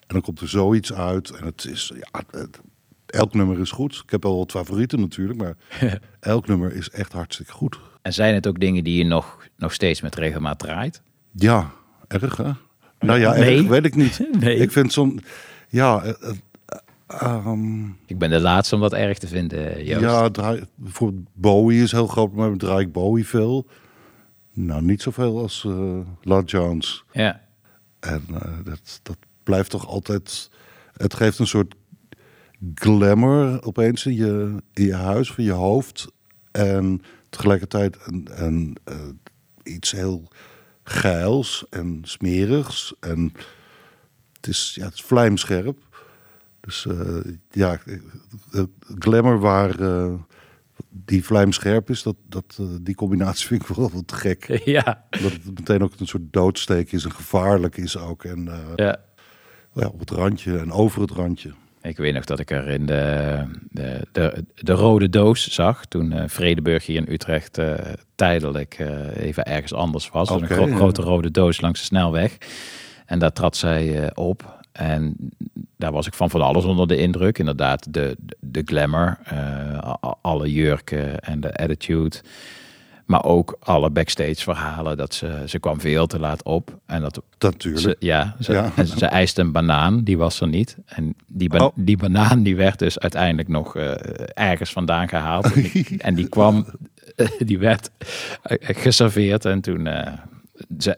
En 0.00 0.06
dan 0.16 0.20
komt 0.20 0.40
er 0.40 0.48
zoiets 0.48 0.92
uit. 0.92 1.30
En 1.30 1.44
het 1.44 1.64
is, 1.64 1.92
ja, 1.94 2.22
het- 2.40 2.60
elk 3.06 3.34
nummer 3.34 3.58
is 3.60 3.70
goed. 3.70 4.00
Ik 4.04 4.10
heb 4.10 4.22
wel 4.22 4.36
wat 4.36 4.50
favorieten 4.50 5.00
natuurlijk, 5.00 5.38
maar 5.38 5.54
elk 6.20 6.46
nummer 6.46 6.74
is 6.74 6.90
echt 6.90 7.12
hartstikke 7.12 7.52
goed. 7.52 7.78
en 8.02 8.12
zijn 8.12 8.34
het 8.34 8.46
ook 8.46 8.60
dingen 8.60 8.84
die 8.84 8.96
je 8.98 9.04
nog, 9.04 9.46
nog 9.56 9.72
steeds 9.72 10.00
met 10.00 10.14
regelmaat 10.14 10.58
draait? 10.58 11.02
Ja, 11.32 11.70
erg 12.08 12.36
hè? 12.36 12.50
Nou 12.98 13.18
ja, 13.18 13.32
Nee. 13.34 13.58
erg 13.58 13.66
weet 13.66 13.84
ik 13.84 13.94
niet. 13.94 14.20
Nee. 14.40 14.56
Ik 14.56 14.70
vind 14.72 14.92
zo'n, 14.92 15.20
ja, 15.68 16.14
eh, 17.10 17.22
eh, 17.22 17.46
ehm, 17.46 17.84
Ik 18.06 18.18
ben 18.18 18.30
de 18.30 18.40
laatste 18.40 18.74
om 18.74 18.80
dat 18.80 18.92
erg 18.92 19.18
te 19.18 19.26
vinden, 19.26 19.84
Joost. 19.84 20.00
ja, 20.00 20.30
draai, 20.30 20.64
bijvoorbeeld 20.74 21.26
Bowie 21.32 21.82
is 21.82 21.92
heel 21.92 22.06
groot, 22.06 22.32
maar 22.32 22.56
draai 22.56 22.86
ik 22.86 22.92
Bowie 22.92 23.26
veel. 23.26 23.66
Nou, 24.52 24.82
niet 24.82 25.02
zoveel 25.02 25.38
als 25.38 25.64
eh 25.64 25.98
La 26.22 26.40
Jones. 26.40 27.04
Ja. 27.12 27.40
En 28.00 28.24
eh, 28.32 28.64
dat, 28.64 29.00
dat 29.02 29.16
blijft 29.42 29.70
toch 29.70 29.86
altijd. 29.86 30.50
Het 30.96 31.14
geeft 31.14 31.38
een 31.38 31.46
soort 31.46 31.74
glamour 32.74 33.62
opeens 33.62 34.06
in 34.06 34.14
je, 34.14 34.62
in 34.72 34.84
je 34.84 34.94
huis, 34.94 35.32
van 35.32 35.44
je 35.44 35.52
hoofd. 35.52 36.06
En 36.50 37.02
tegelijkertijd 37.28 37.96
een, 38.04 38.28
een, 38.30 38.76
eh, 38.84 38.94
iets 39.62 39.90
heel 39.90 40.28
geils 40.82 41.64
en 41.70 42.00
smerigs. 42.02 42.94
En 43.00 43.32
het 44.32 44.46
is, 44.46 44.72
ja, 44.74 44.84
het 44.84 44.94
is 44.94 45.02
vlijmscherp. 45.02 45.76
Dus 46.60 46.86
eh, 46.86 47.16
ja, 47.50 47.78
glamour 48.98 49.38
waar 49.40 49.80
eh, 49.80 50.12
die 50.88 51.24
vlijmscherp 51.24 51.90
is, 51.90 52.02
dat, 52.02 52.16
dat, 52.28 52.56
eh, 52.60 52.66
die 52.80 52.94
combinatie 52.94 53.46
vind 53.48 53.62
ik 53.62 53.76
wel 53.76 53.90
wat 53.90 54.12
gek. 54.12 54.60
Ja. 54.64 55.04
Dat 55.10 55.20
het 55.32 55.44
meteen 55.58 55.82
ook 55.82 55.92
een 55.98 56.06
soort 56.06 56.32
doodsteek 56.32 56.92
is 56.92 57.04
en 57.04 57.12
gevaarlijk 57.12 57.76
is 57.76 57.96
ook. 57.96 58.24
En 58.24 58.48
Ja. 58.76 58.96
ja, 59.74 59.86
op 59.86 60.00
het 60.00 60.10
randje 60.10 60.58
en 60.58 60.72
over 60.72 61.00
het 61.00 61.10
randje. 61.10 61.52
Ik 61.82 61.96
weet 61.96 62.14
nog 62.14 62.24
dat 62.24 62.38
ik 62.38 62.50
er 62.50 62.68
in 62.68 62.86
de, 62.86 63.44
de, 63.70 64.06
de, 64.12 64.44
de 64.54 64.72
rode 64.72 65.08
doos 65.08 65.48
zag. 65.48 65.84
Toen 65.86 66.12
eh 66.12 66.28
Vredeburg 66.28 66.86
hier 66.86 66.96
in 66.96 67.12
Utrecht 67.12 67.58
tijdelijk 68.14 68.78
even 69.14 69.44
ergens 69.44 69.72
anders 69.74 70.08
was. 70.10 70.30
Oké, 70.30 70.40
een 70.42 70.46
gro- 70.48 70.66
ja. 70.66 70.74
grote 70.76 71.02
rode 71.02 71.30
doos 71.30 71.60
langs 71.60 71.78
de 71.80 71.86
snelweg. 71.86 72.36
En 73.06 73.18
daar 73.18 73.32
trad 73.32 73.56
zij 73.56 74.14
op. 74.14 74.58
En 74.72 75.16
daar 75.76 75.92
was 75.92 76.06
ik 76.06 76.14
van 76.14 76.30
van 76.30 76.42
alles 76.42 76.64
onder 76.64 76.88
de 76.88 76.96
indruk. 76.96 77.38
Inderdaad, 77.38 77.92
de, 77.92 78.16
de, 78.40 78.62
glamour, 78.64 79.18
eh, 79.24 79.94
alle 80.20 80.52
jurken 80.52 81.20
en 81.20 81.40
de 81.40 81.56
attitude. 81.56 82.16
Maar 83.06 83.24
ook 83.24 83.56
alle 83.60 83.90
backstage 83.90 84.34
verhalen. 84.42 84.96
Dat 84.96 85.14
ze, 85.14 85.42
ze 85.46 85.58
kwam 85.58 85.80
veel 85.80 86.06
te 86.06 86.18
laat 86.18 86.42
op. 86.42 86.78
En 86.86 87.00
dat, 87.00 87.22
Natuurlijk. 87.38 87.82
Ze, 87.82 87.96
ja, 87.98 88.36
ze, 88.40 88.52
Ja. 88.52 88.70
en 88.76 88.86
ze 88.98 89.06
eiste 89.06 89.40
een 89.40 89.52
banaan. 89.52 90.02
Die 90.04 90.18
was 90.18 90.40
er 90.40 90.48
niet. 90.48 90.76
En 90.86 91.14
die, 91.26 91.48
ba- 91.48 91.64
Oh. 91.64 91.72
die 91.74 91.96
banaan 91.96 92.42
die 92.42 92.56
werd 92.56 92.78
dus 92.78 92.98
uiteindelijk 92.98 93.48
nog 93.48 93.76
eh, 93.76 93.94
ergens 94.34 94.72
vandaan 94.72 95.08
gehaald. 95.08 95.52
en 95.98 96.14
die 96.14 96.28
kwam, 96.28 96.66
die 97.38 97.58
werd 97.58 97.90
eh, 98.42 98.56
geserveerd. 98.76 99.44
En 99.44 99.60
toen 99.60 99.86
eh, 99.86 100.12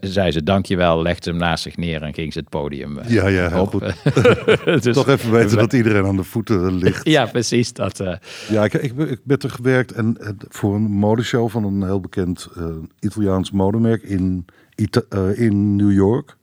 zei 0.01 0.31
ze 0.31 0.43
dankjewel, 0.43 1.03
legde 1.03 1.31
hem 1.31 1.39
naast 1.39 1.63
zich 1.63 1.77
neer 1.77 2.03
en 2.03 2.15
ging 2.15 2.33
ze 2.33 2.39
het 2.39 2.49
podium 2.49 2.99
eh, 2.99 3.11
Ja, 3.11 3.27
ja, 3.29 3.49
heel 3.49 3.67
goed. 3.67 3.83
Dus- 4.85 4.95
Toch 4.95 5.09
even 5.09 5.31
weten 5.31 5.57
dat 5.57 5.73
iedereen 5.73 6.05
aan 6.05 6.17
de 6.17 6.25
voeten 6.25 6.75
ligt. 6.75 7.09
Ja, 7.17 7.27
precies. 7.27 7.73
Dat, 7.73 8.01
eh, 8.01 8.17
Ja, 8.49 8.65
ik, 8.65 8.73
ik, 8.75 8.97
ik 8.97 9.21
ben 9.25 9.39
er 9.39 9.51
gewerkt 9.51 9.93
en, 9.93 10.17
voor 10.49 10.75
een 10.75 10.83
modeshow 10.91 11.49
van 11.51 11.65
een 11.65 11.83
heel 11.83 12.01
bekend 12.01 12.49
eh, 12.57 12.65
Italiaans 13.01 13.51
modemerk 13.51 14.03
in, 14.03 14.45
Ita- 14.75 15.33
in 15.35 15.77
New 15.77 15.93
York. 15.93 16.37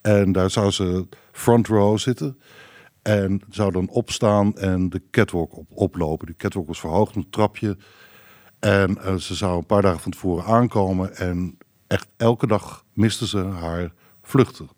En 0.00 0.32
daar 0.32 0.50
zou 0.50 0.70
ze 0.70 1.06
front 1.32 1.66
row 1.66 1.98
zitten. 1.98 2.38
En 3.02 3.40
zou 3.50 3.72
dan 3.72 3.88
opstaan 3.88 4.56
en 4.56 4.88
de 4.90 5.02
catwalk 5.10 5.56
op, 5.56 5.66
oplopen. 5.70 6.26
Die 6.26 6.36
catwalk 6.36 6.66
was 6.66 6.80
verhoogd, 6.80 7.16
een 7.16 7.30
trapje. 7.30 7.76
En 8.58 8.98
ze 9.20 9.34
zou 9.34 9.58
een 9.58 9.66
paar 9.66 9.82
dagen 9.82 10.00
van 10.00 10.10
tevoren 10.10 10.44
aankomen. 10.44 11.16
En 11.16 11.58
echt 11.90 12.08
elke 12.16 12.46
dag 12.46 12.84
miste 12.92 13.26
ze 13.26 13.38
haar 13.44 13.92
vluchten. 14.22 14.68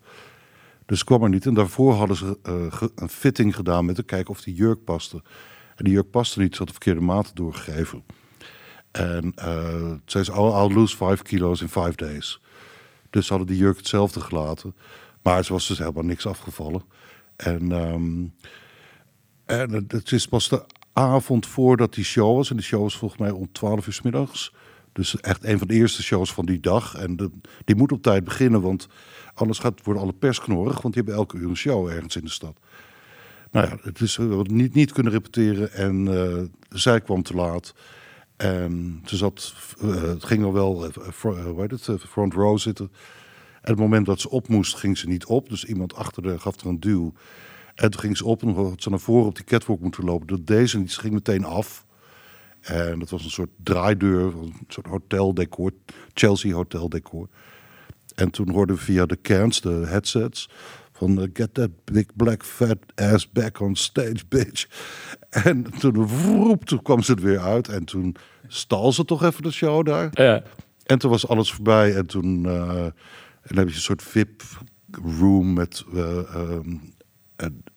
Dus 0.87 1.05
kwam 1.05 1.23
er 1.23 1.29
niet. 1.29 1.47
En 1.47 1.55
daarvoor 1.55 1.95
hadden 1.95 2.17
ze 2.17 2.39
eh, 2.43 2.83
een 2.95 3.09
fitting 3.09 3.55
gedaan 3.55 3.85
met 3.85 3.95
te 3.95 4.03
kijken 4.03 4.31
of 4.31 4.41
die 4.43 4.55
jurk 4.55 4.85
paste. 4.85 5.23
En 5.77 5.85
die 5.85 5.93
jurk 5.93 6.11
paste 6.11 6.41
niet, 6.41 6.53
ze 6.53 6.59
had 6.59 6.67
de 6.67 6.73
verkeerde 6.73 7.01
maten 7.01 7.35
doorgegeven. 7.35 8.05
En 8.91 9.33
eh 9.35 9.93
zei 10.05 10.25
ze, 10.25 10.33
I'll 10.33 10.75
lose 10.75 10.97
5 10.97 11.23
kilo's 11.23 11.61
in 11.61 11.69
5 11.69 11.95
days. 11.95 12.41
Dus 13.11 13.29
hadden 13.29 13.47
die 13.47 13.57
jurk 13.57 13.77
hetzelfde 13.77 14.21
gelaten. 14.21 14.75
Maar 15.23 15.45
ze 15.45 15.53
was 15.53 15.67
dus 15.69 15.79
helemaal 15.79 16.03
niks 16.03 16.27
afgevallen. 16.27 16.83
En, 17.37 17.73
ehm, 17.73 18.25
het- 19.47 20.29
pas 20.29 20.49
de 20.49 20.65
avond 20.93 21.47
voordat 21.47 21.95
die 21.95 22.05
show 22.05 22.37
was. 22.37 22.51
En 22.51 22.57
die 22.57 22.65
show 22.65 22.83
was 22.83 22.97
volgens 22.97 23.21
mij 23.21 23.31
om 23.31 23.53
12 23.53 23.87
uur 23.87 23.93
's 23.93 24.03
middags. 24.03 24.53
Dus 24.93 25.21
echt 25.21 25.45
een 25.45 25.59
van 25.59 25.69
de 25.69 25.75
eerste 25.75 26.03
shows 26.03 26.33
van 26.33 26.47
die 26.47 26.61
dag. 26.61 26.95
En 26.95 27.17
de- 27.17 27.31
die 27.65 27.77
moet 27.77 27.93
op 27.93 28.03
tijd 28.03 28.25
beginnen, 28.25 28.61
want 28.61 28.89
anders 29.35 29.59
gaat, 29.59 29.85
worden 29.85 30.03
alle 30.03 30.13
pers 30.13 30.41
knorrig. 30.41 30.81
Want 30.83 30.95
die 30.95 31.03
hebben 31.03 31.15
elke 31.15 31.37
uur 31.37 31.49
een 31.49 31.57
show 31.57 31.89
ergens 31.89 32.17
in 32.17 32.25
de 32.25 32.31
stad. 32.31 32.57
Nou 33.51 33.69
ja, 33.69 33.79
het 33.83 34.01
is, 34.01 34.17
hadden 34.17 34.57
niet, 34.57 34.75
niet 34.75 34.93
kunnen 34.93 35.13
repeteren 35.13 35.73
en 35.73 36.09
eh, 36.09 36.43
zij 36.69 37.01
kwam 37.01 37.23
te 37.23 37.35
laat. 37.35 37.75
En 38.37 39.01
ze 39.05 39.17
zat, 39.17 39.55
eh, 39.81 40.03
het 40.03 40.25
ging 40.25 40.45
al 40.45 40.53
wel, 40.53 40.85
eh, 40.85 40.91
eh, 41.25 41.57
heet 41.57 41.71
het, 41.71 41.89
eh, 41.89 41.95
front 41.97 42.35
row 42.35 42.59
zitten. 42.59 42.91
En 43.63 43.71
het 43.71 43.79
moment 43.79 44.07
dat 44.07 44.21
ze 44.21 44.31
op 44.31 44.49
moest, 44.49 44.75
ging 44.77 44.99
ze 44.99 45.09
niet 45.09 45.25
op. 45.25 45.49
Dus 45.49 45.65
iemand 45.65 45.95
achter 45.95 46.29
haar 46.29 46.41
gaf 46.41 46.61
er 46.61 46.67
een 46.67 46.81
duw. 46.81 47.13
En 47.75 47.91
toen 47.91 48.01
ging 48.01 48.17
ze 48.17 48.25
op 48.25 48.43
en 48.43 48.55
had 48.55 48.83
ze 48.83 48.91
naar 48.91 49.01
voren 49.01 49.27
op 49.27 49.37
die 49.37 49.45
catwalk 49.45 49.81
moeten 49.81 50.05
lopen. 50.05 50.27
Dat 50.27 50.47
deed 50.47 50.69
ze 50.71 50.79
niet, 50.79 50.93
ze 50.93 51.01
ging 51.01 51.15
meteen 51.15 51.45
af. 51.45 51.87
En 52.63 52.99
dat 52.99 53.11
was 53.11 53.25
een 53.25 53.31
soort 53.31 53.51
draaideur, 53.63 54.37
een 54.37 54.55
soort 54.69 54.87
hoteldecor, 54.87 55.73
Chelsea 56.15 56.55
hoteldecor. 56.55 57.29
En 58.15 58.31
toen 58.31 58.51
hoorden 58.51 58.77
we 58.77 58.83
via 58.83 59.07
de 59.07 59.19
cans, 59.23 59.61
de 59.61 59.83
headsets, 59.87 60.49
van 60.93 61.21
eh, 61.21 61.29
get 61.33 61.55
that 61.55 61.71
big 61.85 62.07
black 62.17 62.45
fat 62.45 62.79
ass 62.95 63.31
back 63.31 63.61
on 63.61 63.77
stage, 63.77 64.23
bitch. 64.29 64.67
En 65.45 65.67
toen, 65.79 66.09
vroep, 66.09 66.65
toen 66.65 66.83
kwam 66.83 67.03
ze 67.03 67.15
er 67.15 67.23
weer 67.23 67.41
uit 67.41 67.69
en 67.69 67.85
toen 67.85 68.17
stal 68.47 68.93
ze 68.93 69.05
toch 69.05 69.23
even 69.23 69.43
de 69.43 69.51
show 69.51 69.87
daar. 69.87 70.09
Ja. 70.13 70.43
En 70.87 70.99
toen 70.99 71.11
was 71.11 71.29
alles 71.29 71.53
voorbij 71.53 71.97
en 71.97 72.07
toen 72.07 72.47
eh, 72.47 72.87
en 73.43 73.55
dan 73.55 73.59
heb 73.59 73.69
je 73.69 73.75
een 73.75 73.81
soort 73.81 74.03
VIP 74.03 74.43
room 75.19 75.53
met 75.53 75.85
eh, 75.95 76.19
ehm, 76.19 76.71
eh, 76.71 76.75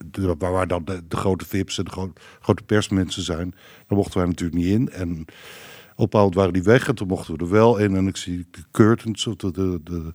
de- 0.06 0.36
waar, 0.38 0.68
dan 0.68 0.86
de, 0.86 1.04
grote 1.10 1.46
VIP's 1.46 1.78
en 1.78 1.84
de 1.84 1.92
gro- 1.92 2.14
grote 2.40 2.64
persmensen 2.64 3.24
zijn. 3.24 3.50
Daar 3.88 3.98
mochten 3.98 4.18
wij 4.18 4.28
natuurlijk 4.28 4.58
niet 4.60 4.74
in. 4.74 4.90
En 4.90 5.26
op 5.96 6.14
waren 6.14 6.54
die 6.54 6.64
weg 6.64 6.88
en 6.88 6.96
toen 6.96 7.08
mochten 7.08 7.34
we 7.34 7.44
er 7.44 7.50
wel 7.50 7.78
in. 7.78 7.96
En 7.96 8.08
ik 8.08 8.18
zie 8.18 8.48
de 8.52 8.64
curtains, 8.72 9.28
of 9.28 9.36
de, 9.36 9.52
de, 9.52 10.14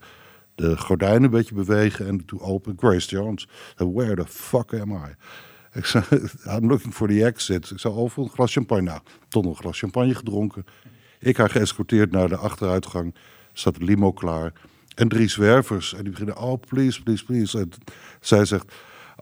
de, 0.55 0.77
gordijnen 0.79 1.23
een 1.23 1.31
beetje 1.31 1.55
bewegen. 1.55 2.07
En 2.07 2.25
toen 2.25 2.41
open 2.41 2.77
Grace 2.79 3.09
Jones. 3.09 3.49
Where 3.77 4.15
the 4.15 4.27
fuck 4.27 4.75
am 4.75 4.93
I? 4.93 5.15
I'm 6.55 6.67
looking 6.67 6.95
for 6.95 7.09
the 7.09 7.25
exit. 7.25 7.71
Ik 7.71 7.85
oh, 7.85 8.11
voor 8.11 8.25
een 8.25 8.31
glas 8.31 8.53
champagne. 8.53 8.83
Nou, 8.83 9.01
nog 9.31 9.47
een 9.47 9.55
glas 9.55 9.79
champagne 9.79 10.15
gedronken. 10.15 10.65
Ik 11.19 11.37
haar 11.37 11.51
geëscorteerd 11.51 12.11
naar 12.11 12.29
de 12.29 12.37
achteruitgang. 12.37 13.15
Staat 13.53 13.75
de 13.75 13.85
limo 13.85 14.13
klaar. 14.13 14.53
En 14.95 15.09
drie 15.09 15.29
zwervers. 15.29 15.95
En 15.95 16.03
die 16.03 16.11
beginnen, 16.11 16.37
oh, 16.39 16.61
please, 16.69 17.03
please, 17.03 17.25
please. 17.25 17.59
En 17.59 17.71
zij 18.21 18.45
zegt, 18.45 18.75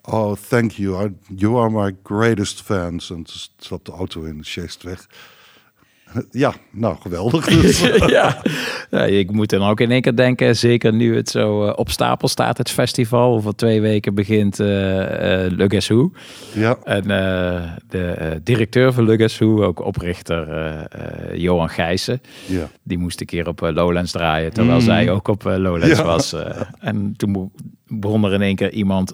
oh, 0.03 0.33
thank 0.49 0.71
you. 0.73 1.05
I- 1.07 1.15
you 1.37 1.57
are 1.59 1.71
my 1.71 1.97
greatest 2.03 2.63
fans. 2.63 3.11
En 3.11 3.25
stapt 3.57 3.87
de 3.87 3.93
auto 3.93 4.23
in 4.23 4.39
chased 4.43 4.83
weg. 4.83 5.07
Ja, 6.31 6.55
nou, 6.73 6.97
geweldig. 7.01 7.47
Dus, 7.47 7.81
ja. 8.07 8.43
ja, 8.91 9.05
ik 9.05 9.31
moet 9.31 9.51
dan 9.51 9.63
ook 9.63 9.81
in 9.81 9.91
één 9.91 10.01
keer 10.01 10.17
denken, 10.17 10.57
zeker 10.57 10.93
nu 10.93 11.17
het 11.17 11.29
zo 11.29 11.67
eh, 11.67 11.73
op 11.77 11.91
stapel 11.91 12.29
staat, 12.29 12.59
het 12.59 12.71
festival. 12.71 13.35
Over 13.35 13.57
twee 13.57 13.81
weken 13.81 14.15
begint 14.15 14.61
eh 14.61 15.45
eh, 15.45 15.53
Le 15.53 15.65
Guess 15.71 15.89
Who. 15.89 16.11
Ja. 16.55 16.79
En 16.85 17.03
eh, 17.03 17.63
de 17.89 18.03
eh, 18.05 18.37
directeur 18.43 18.93
van 18.93 19.05
Le 19.05 19.17
Guess 19.17 19.39
Who, 19.39 19.65
ook 19.65 19.85
oprichter 19.85 20.47
Johan 21.35 21.69
Gijssen, 21.69 22.21
Ja. 22.47 22.69
die 22.83 22.99
moest 22.99 23.21
een 23.21 23.27
keer 23.27 23.49
op 23.49 23.61
Lowlands 23.61 24.13
draaien, 24.13 24.53
terwijl 24.53 24.79
Mm. 24.79 24.85
zij 24.85 25.11
ook 25.11 25.29
op 25.29 25.43
Lowlands 25.45 25.99
Ja. 25.99 26.05
was. 26.05 26.35
en 26.79 27.15
toen 27.17 27.53
begon 27.87 28.25
er 28.25 28.33
in 28.33 28.43
één 28.43 28.57
keer 28.57 28.73
iemand, 28.73 29.13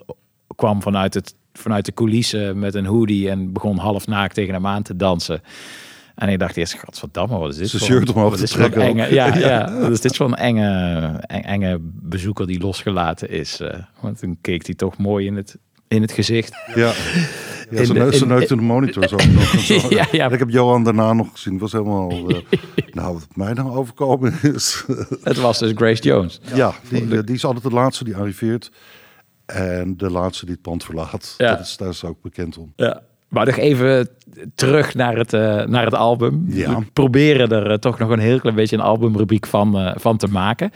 kwam 0.56 0.82
vanuit, 0.82 1.14
het, 1.14 1.34
vanuit 1.52 1.84
de 1.84 1.92
coulissen 1.94 2.58
met 2.58 2.74
een 2.74 2.86
hoodie 2.86 3.30
en 3.30 3.52
begon 3.52 3.78
half 3.78 4.06
naakt 4.06 4.34
tegen 4.34 4.54
hem 4.54 4.66
aan 4.66 4.82
te 4.82 4.96
dansen. 4.96 5.42
En 6.14 6.28
ik 6.28 6.38
dacht 6.38 6.56
eerst, 6.56 6.74
godverdamme, 6.78 7.38
wat 7.38 7.50
is 7.50 7.56
dit 7.56 7.68
Zijn 7.68 7.82
een- 7.82 7.88
shirt 7.88 8.12
omhoog 8.14 8.36
te 8.36 8.46
trekken 8.48 8.82
enge, 8.82 9.14
ja, 9.14 9.26
Ja. 9.38 9.38
ja. 9.38 9.78
wat 9.80 9.90
is 9.90 10.00
dit 10.00 10.16
voor 10.16 10.26
een 10.26 10.34
enge, 10.34 10.68
eng- 11.26 11.42
enge 11.44 11.78
bezoeker 11.82 12.46
die 12.46 12.60
losgelaten 12.60 13.30
is. 13.30 13.60
eh. 13.60 13.78
want 14.00 14.18
toen 14.18 14.38
keek 14.40 14.66
hij 14.66 14.74
toch 14.74 14.96
mooi 14.98 15.26
in 15.26 15.36
het, 15.36 15.56
in 15.88 16.02
het 16.02 16.12
gezicht. 16.12 16.54
Ja. 16.74 16.92
Ja, 17.70 17.82
de- 17.82 17.92
neus, 17.92 18.20
in- 18.50 18.56
de 18.56 18.62
monitor 18.62 19.08
zo. 19.08 19.16
Ja, 19.94 20.06
ja. 20.12 20.30
Ik 20.30 20.38
heb 20.38 20.50
Johan 20.50 20.84
daarna 20.84 21.12
nog 21.12 21.28
gezien. 21.32 21.58
Was 21.58 21.72
helemaal... 21.72 22.10
eh, 22.28 22.36
nou, 22.92 23.12
wat 23.12 23.26
mij 23.34 23.52
nou 23.52 23.70
overkomen 23.76 24.34
is... 24.54 24.84
Het 25.22 25.36
was 25.36 25.58
dus 25.58 25.72
Grace 25.74 26.02
Jones. 26.02 26.40
Ja, 26.54 26.74
die, 26.88 27.24
die 27.24 27.34
is 27.34 27.44
altijd 27.44 27.64
de 27.64 27.70
laatste 27.70 28.04
die 28.04 28.16
arriveert. 28.16 28.70
En 29.46 29.96
de 29.96 30.10
laatste 30.10 30.44
die 30.44 30.54
het 30.54 30.62
pand 30.62 30.84
verlaat. 30.84 31.34
Ja. 31.38 31.50
Dat 31.50 31.60
is, 31.60 31.76
daar 31.76 31.88
is 31.88 32.04
ook 32.04 32.22
bekend 32.22 32.58
om. 32.58 32.72
Ja. 32.76 33.02
Maar 33.34 33.46
nog 33.46 33.56
even 33.56 34.08
terug 34.54 34.94
naar 34.94 35.16
het, 35.16 35.32
eh, 35.32 35.64
naar 35.64 35.84
het 35.84 35.94
album. 35.94 36.44
Ja. 36.48 36.78
We 36.78 36.86
proberen 36.92 37.48
er 37.48 37.70
eh, 37.70 37.76
toch 37.76 37.98
nog 37.98 38.10
een 38.10 38.18
heel 38.18 38.40
klein 38.40 38.56
beetje 38.56 38.76
een 38.76 38.82
albumrubriek 38.82 39.46
van, 39.46 39.78
eh, 39.78 39.92
van 39.96 40.16
te 40.16 40.26
maken. 40.26 40.70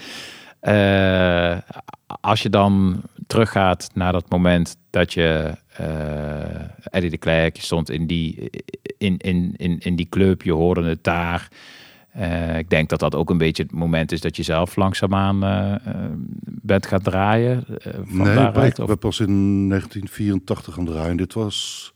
Als 2.21 2.43
je 2.43 2.51
dan 2.51 3.03
teruggaat 3.27 3.91
naar 3.95 4.13
dat 4.13 4.31
moment 4.31 4.77
dat 4.91 5.13
je 5.13 5.53
Eddie 6.91 7.11
de 7.11 7.19
Klerk, 7.19 7.57
je 7.57 7.63
stond 7.63 7.91
in 7.91 8.07
die, 8.07 8.51
in, 8.99 9.17
in, 9.17 9.55
in, 9.57 9.79
in 9.79 9.97
die 9.97 10.09
club, 10.09 10.43
je 10.43 10.53
hoorde 10.53 10.89
het 10.89 11.05
daar. 11.05 11.49
Eh, 12.19 12.59
ik 12.59 12.71
denk 12.71 12.89
dat 12.89 12.99
dat 13.01 13.15
ook 13.15 13.31
een 13.31 13.39
beetje 13.39 13.63
het 13.63 13.73
moment 13.73 14.13
is 14.13 14.21
dat 14.21 14.37
je 14.37 14.43
zelf 14.43 14.77
langzaamaan 14.77 15.45
eh, 15.45 15.75
bent 16.45 16.87
gaan 16.87 17.03
draaien. 17.03 17.65
van 18.05 18.25
Nee, 18.25 18.35
daaruit, 18.35 18.73
ik 18.73 18.79
of- 18.79 18.87
ben 18.87 18.99
pas 18.99 19.21
in 19.21 19.69
1984 19.69 20.75
gaan 20.75 20.85
draaien. 20.85 21.17
Dit 21.17 21.35
was 21.35 21.93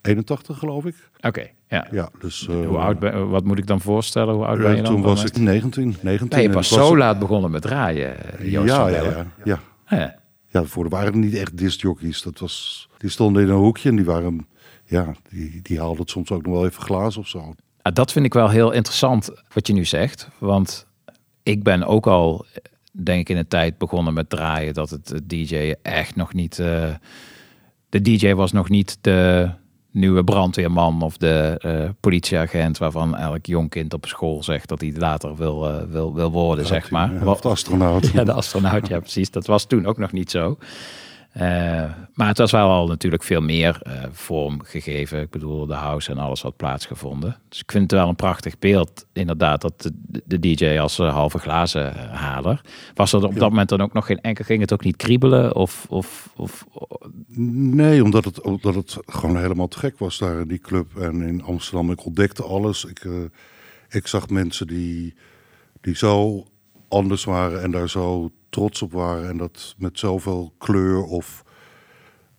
81 0.00 0.58
geloof 0.58 0.84
ik. 0.84 0.94
Oké, 1.20 1.46
ja. 1.68 1.86
Ja, 1.90 2.08
dus... 2.18 2.46
Hoe 2.46 2.76
oud 2.78 2.98
ben, 2.98 3.28
wat 3.30 3.44
moet 3.44 3.58
ik 3.58 3.66
dan 3.66 3.80
voorstellen? 3.80 4.34
Hoe 4.34 4.44
oud 4.44 4.58
ben 4.58 4.76
je 4.76 4.82
dan? 4.82 4.92
Toen 4.92 5.02
was 5.02 5.24
ik 5.24 5.36
19. 5.36 5.96
19 6.02 6.28
Ben 6.28 6.42
je 6.42 6.50
was- 6.50 6.68
zo 6.68 6.96
laat 6.96 7.18
begonnen 7.18 7.50
met 7.50 7.62
draaien, 7.62 8.16
Joost 8.40 8.68
ja, 8.68 8.88
ja, 8.88 9.02
ja, 9.02 9.26
ja. 9.44 9.60
Ja. 9.88 10.20
Ja, 10.48 10.64
voor 10.64 10.88
waren 10.88 11.18
niet 11.20 11.34
echt 11.34 11.56
discjockeys. 11.58 12.22
Dat 12.22 12.38
was, 12.38 12.88
die 12.98 13.10
stonden 13.10 13.42
in 13.42 13.48
een 13.48 13.54
hoekje 13.56 13.88
en 13.88 13.96
die 13.96 14.04
waren... 14.04 14.46
Ja, 14.84 15.14
die, 15.30 15.60
die 15.62 15.78
haalden 15.80 16.06
soms 16.08 16.30
ook 16.30 16.42
nog 16.46 16.54
wel 16.54 16.66
even 16.66 16.82
glazen 16.82 17.20
of 17.20 17.28
zo. 17.28 17.54
Ah, 17.82 17.94
Dat 17.94 18.12
vind 18.12 18.24
ik 18.24 18.34
wel 18.34 18.48
heel 18.48 18.70
interessant 18.72 19.30
wat 19.54 19.66
je 19.66 19.72
nu 19.72 19.84
zegt. 19.84 20.28
Want 20.38 20.86
ik 21.42 21.62
ben 21.62 21.84
ook 21.84 22.06
al, 22.06 22.46
denk 22.92 23.20
ik, 23.20 23.28
in 23.28 23.36
een 23.36 23.48
tijd 23.48 23.78
begonnen 23.78 24.14
met 24.14 24.30
draaien 24.30 24.74
dat 24.74 24.90
het 24.90 25.20
DJ 25.24 25.74
echt 25.82 26.16
nog 26.16 26.32
niet. 26.34 26.58
eh, 26.58 26.90
de 27.88 28.00
DJ 28.00 28.32
was 28.34 28.52
nog 28.52 28.68
niet 28.68 28.98
de 29.00 29.50
nieuwe 29.90 30.24
brandweerman 30.24 31.02
of 31.02 31.16
de 31.16 31.54
eh, 31.58 31.88
politieagent 32.00 32.78
waarvan 32.78 33.16
elk 33.16 33.46
jong 33.46 33.70
kind 33.70 33.94
op 33.94 34.06
school 34.06 34.42
zegt 34.42 34.68
dat 34.68 34.80
hij 34.80 34.92
later 34.96 35.36
wil, 35.36 35.68
eh, 35.68 35.82
wil, 35.88 36.14
wil 36.14 36.30
worden, 36.30 36.66
zeg 36.66 36.90
maar. 36.90 37.14
Ja, 37.14 37.24
of 37.24 37.40
de 37.40 37.48
astronaut. 37.48 38.10
Ja, 38.14 38.24
de 38.24 38.32
astronaut, 38.32 38.88
ja 38.88 39.00
precies. 39.00 39.30
Dat 39.30 39.46
was 39.46 39.64
toen 39.64 39.86
ook 39.86 39.98
nog 39.98 40.12
niet 40.12 40.30
zo. 40.30 40.56
Eh, 41.32 41.90
maar 42.14 42.26
het 42.26 42.38
was 42.38 42.50
wel 42.50 42.68
al 42.68 42.86
natuurlijk 42.86 43.22
veel 43.22 43.40
meer 43.40 43.80
eh, 43.82 44.02
vorm 44.10 44.62
gegeven. 44.62 45.20
Ik 45.20 45.30
bedoel, 45.30 45.66
de 45.66 45.74
house 45.74 46.10
en 46.10 46.18
alles 46.18 46.42
had 46.42 46.56
plaatsgevonden. 46.56 47.36
Dus 47.48 47.60
ik 47.60 47.70
vind 47.70 47.90
het 47.90 48.00
wel 48.00 48.08
een 48.08 48.16
prachtig 48.16 48.58
beeld, 48.58 49.06
inderdaad, 49.12 49.60
dat 49.60 49.82
de, 49.82 50.22
de 50.24 50.38
DJ 50.38 50.78
als 50.78 50.98
eh, 50.98 51.12
halve 51.12 51.38
glazen 51.38 51.94
haler. 52.10 52.60
Was 52.94 53.12
er 53.12 53.24
op 53.24 53.38
dat 53.38 53.48
moment 53.48 53.68
dan 53.68 53.80
ook 53.80 53.92
nog 53.92 54.06
geen 54.06 54.20
enkel, 54.20 54.44
ging 54.44 54.60
het 54.60 54.72
ook 54.72 54.84
niet 54.84 54.96
kriebelen? 54.96 55.54
Of, 55.54 55.86
of, 55.88 56.32
of 56.36 56.66
Nee, 57.36 58.04
omdat 58.04 58.24
het, 58.24 58.40
omdat 58.40 58.74
het 58.74 58.98
gewoon 59.06 59.36
helemaal 59.36 59.68
te 59.68 59.78
gek 59.78 59.98
was 59.98 60.18
daar 60.18 60.40
in 60.40 60.48
die 60.48 60.58
club. 60.58 60.96
En 60.96 61.22
in 61.22 61.42
Amsterdam, 61.42 61.90
ik 61.90 62.04
ontdekte 62.04 62.42
alles. 62.42 62.84
Ik, 62.84 63.06
ik 63.88 64.06
zag 64.06 64.28
mensen 64.28 64.66
die, 64.66 65.14
die 65.80 65.96
zo 65.96 66.46
anders 66.92 67.24
waren 67.24 67.62
en 67.62 67.70
daar 67.70 67.88
zo 67.88 68.30
trots 68.48 68.82
op 68.82 68.92
waren. 68.92 69.28
En 69.28 69.36
dat 69.36 69.74
met 69.78 69.98
zoveel 69.98 70.52
kleur 70.58 71.02
of, 71.02 71.44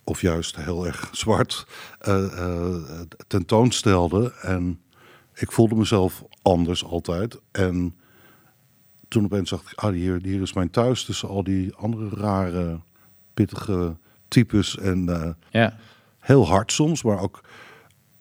of 0.04 0.22
juist 0.22 0.56
heel 0.56 0.86
erg 0.86 1.10
zwart 1.24 1.68
eh, 2.00 2.40
eh, 2.40 3.02
tentoonstelden. 3.28 4.34
En 4.42 4.82
ik 5.34 5.52
voelde 5.52 5.76
mezelf 5.76 6.24
anders 6.42 6.86
altijd. 6.86 7.40
En 7.52 7.96
toen 9.08 9.24
opeens 9.26 9.50
dacht 9.50 9.72
ik, 9.72 9.78
ah, 9.80 9.94
hier, 9.94 10.20
hier 10.24 10.42
is 10.42 10.54
mijn 10.54 10.70
thuis 10.70 11.04
tussen 11.06 11.30
al 11.30 11.44
die 11.44 11.76
andere 11.76 12.10
rare 12.10 12.80
pittige 13.34 13.98
types. 14.28 14.78
En 14.78 15.10
eh, 15.10 15.30
Ja. 15.52 15.78
heel 16.20 16.48
hard 16.48 16.72
soms, 16.72 17.04
maar 17.04 17.20
ook, 17.20 17.42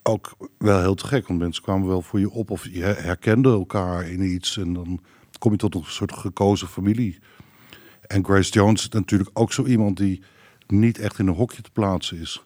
ook 0.03 0.37
wel 0.59 0.81
heel 0.81 0.95
te 0.95 1.07
gek. 1.07 1.27
Want 1.27 1.41
mensen 1.41 1.63
kwamen 1.63 1.89
wel 1.89 2.03
voor 2.03 2.21
je 2.21 2.31
op 2.31 2.51
of 2.51 2.69
je 2.71 2.83
herkende 2.83 3.51
elkaar 3.51 4.09
in 4.09 4.23
iets. 4.23 4.57
En 4.57 4.73
dan 4.73 5.01
kom 5.43 5.53
je 5.53 5.59
tot 5.59 5.75
een 5.75 5.85
soort 5.85 6.13
gekozen 6.13 6.69
familie. 6.69 7.19
En 8.07 8.25
Grace 8.25 8.51
Jones 8.51 8.83
is 8.83 8.89
natuurlijk 8.89 9.31
ook 9.33 9.53
zo 9.53 9.65
iemand 9.65 9.97
die 9.97 10.23
niet 10.67 10.99
echt 10.99 11.19
in 11.19 11.27
een 11.27 11.35
hokje 11.35 11.63
te 11.63 11.71
plaatsen 11.71 12.21
is. 12.21 12.45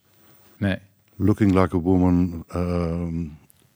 Nee. 0.56 0.78
Looking 1.16 1.54
like 1.54 1.76
a 1.76 1.78
woman, 1.78 2.44
ehm, 2.48 3.24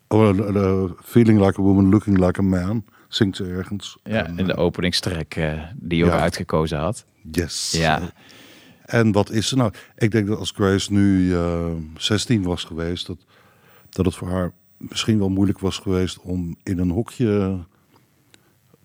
oh, 0.08 0.28
eh, 0.28 0.56
eh, 0.56 0.90
feeling 1.02 1.40
like 1.46 1.60
a 1.60 1.62
woman, 1.62 1.88
looking 1.88 2.18
like 2.18 2.40
a 2.40 2.42
man, 2.42 2.84
zingt 3.08 3.36
ze 3.36 3.44
ergens. 3.44 3.98
Ja, 4.04 4.26
En, 4.26 4.38
in 4.38 4.46
de 4.46 4.52
eh, 4.52 4.58
openingstrek 4.58 5.58
die 5.74 5.98
je 5.98 6.04
ook 6.04 6.10
uitgekozen 6.10 6.78
had. 6.78 7.04
Yes. 7.32 7.70
Ja. 7.70 8.12
En 8.84 9.12
wat 9.12 9.30
is 9.30 9.48
ze 9.48 9.56
nou? 9.56 9.72
Ik 9.96 10.10
denk 10.10 10.26
dat 10.26 10.38
als 10.38 10.50
Grace 10.50 10.92
nu 10.92 11.34
eh 11.34 11.72
16 11.96 12.42
was 12.42 12.64
geweest, 12.64 13.06
dat, 13.06 13.18
dat 13.88 14.04
het 14.04 14.14
voor 14.14 14.28
haar 14.28 14.52
misschien 14.76 15.18
wel 15.18 15.28
moeilijk 15.28 15.58
was 15.58 15.78
geweest 15.78 16.18
om 16.20 16.56
in 16.62 16.78
een 16.78 16.90
hokje 16.90 17.58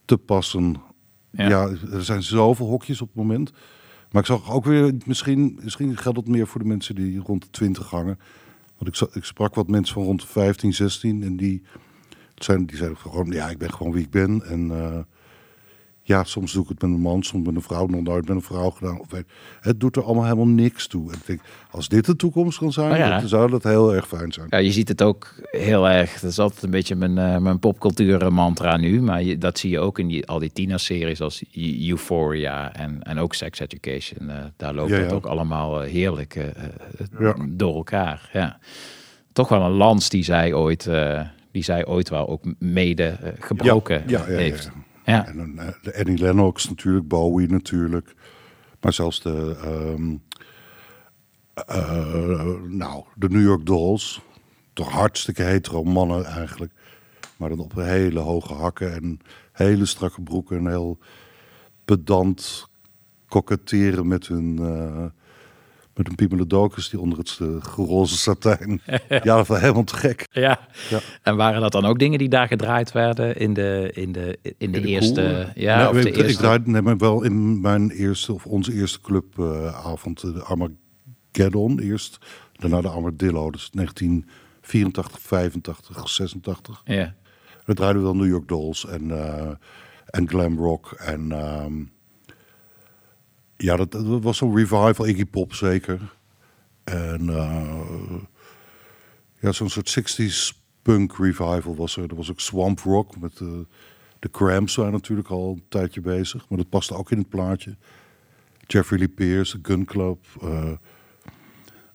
te 0.06 0.18
passen. 0.18 0.76
Ja. 1.32 1.48
Ja, 1.48 1.70
er 1.92 2.04
zijn 2.04 2.24
zoveel 2.24 2.68
hokjes 2.68 3.02
op 3.02 3.08
het 3.08 3.18
moment. 3.18 3.52
Maar 4.12 4.22
ik 4.22 4.28
zag 4.28 4.52
ook 4.52 4.66
weer, 4.66 4.94
misschien, 5.06 5.60
misschien 5.62 5.98
geldt 5.98 6.18
het 6.18 6.28
meer 6.28 6.48
voor 6.48 6.62
de 6.62 6.68
mensen 6.68 6.96
die 6.96 7.20
rond 7.20 7.42
de 7.42 7.50
20 7.50 7.90
hangen. 7.90 8.20
Want 8.78 9.02
ik, 9.02 9.16
ik 9.16 9.24
sprak 9.24 9.56
wat 9.56 9.68
mensen 9.68 9.94
van 9.94 10.04
rond 10.04 10.22
de 10.22 10.28
15, 10.28 10.74
16 10.74 11.24
en 11.24 11.38
die, 11.38 11.64
zijn, 12.36 12.66
die 12.66 12.78
zeiden 12.78 12.98
gewoon, 12.98 13.32
ja, 13.32 13.50
ik 13.50 13.58
ben 13.58 13.74
gewoon 13.74 13.94
wie 13.94 14.04
ik 14.04 14.10
ben. 14.10 14.44
En 14.46 14.72
eh, 14.72 15.00
ja, 16.08 16.24
soms 16.24 16.54
doe 16.54 16.64
ik 16.64 16.70
het 16.70 16.82
met 16.82 16.92
een 16.92 17.00
man, 17.00 17.24
soms 17.24 17.46
met 17.46 17.56
een 17.56 17.62
vrouw, 17.62 17.86
nog 17.88 18.02
nooit 18.02 18.28
met 18.28 18.36
een 18.36 18.42
vrouw 18.42 18.70
gedaan. 18.70 19.00
Of, 19.00 19.12
weet- 19.12 19.26
het 19.62 19.80
doet 19.80 19.96
er 19.96 20.04
allemaal 20.04 20.24
helemaal 20.24 20.48
niks 20.48 20.88
toe. 20.88 21.12
En 21.12 21.18
ik 21.18 21.26
denk, 21.26 21.42
als 21.72 21.88
dit 21.88 22.06
de 22.06 22.16
toekomst 22.16 22.58
kan 22.58 22.72
zijn, 22.74 22.92
Oh 22.92 22.98
ja. 22.98 23.20
dan 23.20 23.28
zou 23.28 23.50
dat 23.50 23.64
heel 23.64 23.94
erg 23.96 24.08
fijn 24.08 24.32
zijn. 24.34 24.48
Ja, 24.50 24.58
je 24.58 24.72
ziet 24.72 24.88
het 24.88 25.02
ook 25.02 25.34
heel 25.52 25.90
erg. 25.90 26.20
Dat 26.20 26.32
is 26.32 26.40
altijd 26.40 26.64
een 26.64 26.70
beetje 26.70 26.96
mijn, 26.96 27.18
eh, 27.18 27.38
mijn 27.38 27.60
popcultuur 27.60 28.34
mantra 28.34 28.78
nu. 28.78 29.02
Maar 29.02 29.24
je, 29.24 29.38
dat 29.38 29.60
zie 29.60 29.70
je 29.70 29.80
ook 29.80 30.00
in 30.00 30.08
die, 30.08 30.26
al 30.28 30.40
die 30.40 30.52
Tina-series 30.54 31.22
als 31.22 31.44
Eu- 31.52 31.90
Euphoria 31.90 32.74
en, 32.74 33.04
en 33.04 33.18
ook 33.20 33.34
Sex 33.34 33.60
Education. 33.60 34.30
Eh, 34.30 34.44
daar 34.58 34.74
loopt 34.74 34.90
Ja, 34.90 34.98
het 34.98 35.10
ja. 35.10 35.16
ook 35.16 35.26
allemaal 35.26 35.84
eh, 35.84 35.92
heerlijk 35.92 36.54
door 37.50 37.76
elkaar. 37.76 38.30
Ja. 38.34 38.58
Toch 39.34 39.50
wel 39.50 39.62
een 39.62 39.72
lans 39.72 40.10
die 40.10 40.24
zij 40.24 40.54
ooit, 40.54 40.90
die 41.52 41.64
zij 41.64 41.86
ooit 41.86 42.10
wel 42.10 42.28
ook 42.30 42.44
mede 42.60 43.18
gebroken 43.40 44.04
Ja, 44.08 44.20
ja, 44.20 44.32
ja, 44.32 44.38
heeft. 44.38 44.72
Ja. 45.06 45.28
En 45.28 45.38
dan, 45.38 45.60
eh, 45.60 45.74
de 45.82 45.98
Annie 45.98 46.18
Lennox 46.18 46.70
natuurlijk, 46.70 47.08
Bowie 47.08 47.50
natuurlijk. 47.50 48.16
Maar 48.82 48.94
zelfs 48.94 49.22
de, 49.22 49.58
ehm, 49.64 50.16
eh, 51.54 52.54
nou, 52.68 53.04
de 53.16 53.30
New 53.30 53.42
York 53.42 53.66
Dolls. 53.66 54.22
Toch 54.74 54.90
hartstikke 54.90 55.42
hetero 55.42 55.84
mannen 55.84 56.26
eigenlijk. 56.26 56.74
Maar 57.38 57.50
dan 57.50 57.60
op 57.60 57.76
hele 57.76 58.20
hoge 58.20 58.54
hakken 58.54 58.94
en 58.94 59.20
hele 59.52 59.86
strakke 59.86 60.22
broeken. 60.22 60.58
En 60.58 60.68
heel 60.68 60.98
pedant 61.86 62.70
koketteren 63.28 64.08
met 64.08 64.28
hun, 64.28 64.60
eh 64.60 65.06
met 65.96 66.08
hun 66.08 66.16
pimelodocus 66.16 66.90
die 66.90 67.00
onder 67.00 67.18
het 67.18 67.40
uh, 67.42 67.62
roze 67.76 68.18
satijn. 68.18 68.82
ja, 69.10 69.20
dat 69.20 69.48
was 69.48 69.60
helemaal 69.60 69.84
te 69.84 69.96
gek. 69.96 70.28
Ja. 70.32 70.60
Ja. 70.90 71.00
En 71.22 71.36
waren 71.36 71.62
dat 71.62 71.72
dan 71.72 71.86
ook 71.86 72.00
dingen 72.00 72.20
die 72.20 72.30
daar 72.30 72.48
gedraaid 72.48 72.92
werden 72.92 73.36
in 73.36 73.54
de, 73.54 73.90
in 73.94 74.12
de, 74.12 74.38
in 74.42 74.52
de, 74.52 74.56
In 74.58 74.72
de 74.72 74.82
eerste... 74.82 75.52
Ja, 75.56 75.78
Nou, 75.78 75.96
of 75.96 76.02
de 76.02 76.10
ik, 76.10 76.16
eerste... 76.16 76.32
ik 76.32 76.38
draaide 76.38 76.70
nee, 76.70 76.82
maar 76.82 76.98
wel 76.98 77.24
in 77.24 77.62
mijn 77.62 77.90
eerste 77.90 78.34
of 78.34 78.46
onze 78.46 78.74
eerste 78.74 79.02
clubavond 79.02 80.22
de 80.22 80.44
Armageddon 80.44 81.80
eerst, 81.80 82.18
daarna 82.52 82.82
de 82.82 82.88
Armadillo, 82.88 83.52
dus 83.52 83.70
1984, 83.72 85.20
85, 85.20 86.10
86. 86.10 86.82
Ja. 86.86 87.16
We 87.66 87.74
draaiden 87.74 88.02
wel 88.02 88.16
New 88.16 88.30
York 88.30 88.48
Dolls 88.48 88.86
en, 88.86 89.12
eh, 89.12 89.52
en 90.06 90.28
glam 90.28 90.58
rock 90.58 90.92
en 90.92 91.32
ehm, 91.32 91.74
ja, 93.58 93.76
dat, 93.76 93.94
was 94.22 94.38
zo'n 94.38 94.56
revival, 94.56 95.08
Iggy 95.08 95.26
Pop 95.26 95.54
zeker. 95.54 96.16
En 96.84 97.30
eh, 97.30 98.22
ja, 99.40 99.52
zo'n 99.52 99.70
soort 99.70 100.00
60s 100.00 100.64
punk 100.82 101.18
revival 101.18 101.76
was 101.76 101.98
er. 101.98 102.10
Er 102.10 102.16
was 102.16 102.32
ook 102.32 102.40
Swamp 102.40 102.80
Rock 102.80 103.20
met 103.20 103.38
de, 103.38 103.66
de 104.20 104.30
Cramps 104.30 104.76
waren 104.76 104.92
natuurlijk 104.92 105.30
al 105.30 105.52
een 105.52 105.64
tijdje 105.68 106.02
bezig, 106.02 106.50
maar 106.50 106.58
dat 106.58 106.70
paste 106.70 106.94
ook 106.96 107.12
in 107.12 107.18
het 107.18 107.30
plaatje. 107.30 107.76
Jeffrey 108.68 109.00
Lee 109.00 109.08
Pierce, 109.08 109.60
Gun 109.62 109.86
Club, 109.86 110.26
eh, 110.42 110.72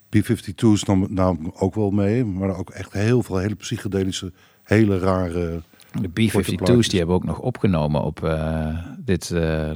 B-52's 0.08 0.84
nam, 0.84 1.06
nam 1.08 1.52
ook 1.54 1.74
wel 1.74 1.90
mee, 1.90 2.24
maar 2.24 2.56
ook 2.56 2.70
echt 2.70 2.92
heel 2.92 3.22
veel 3.22 3.36
hele 3.38 3.54
psychedelische, 3.54 4.32
hele 4.62 4.98
rare. 4.98 5.62
De 5.92 5.98
korte 6.08 6.10
B-52's 6.38 6.54
plaatjes. 6.54 6.88
die 6.88 6.98
hebben 6.98 7.16
ook 7.16 7.24
nog 7.24 7.38
opgenomen 7.38 8.02
op 8.02 8.24
eh, 8.24 8.78
dit. 8.98 9.30
eh, 9.30 9.70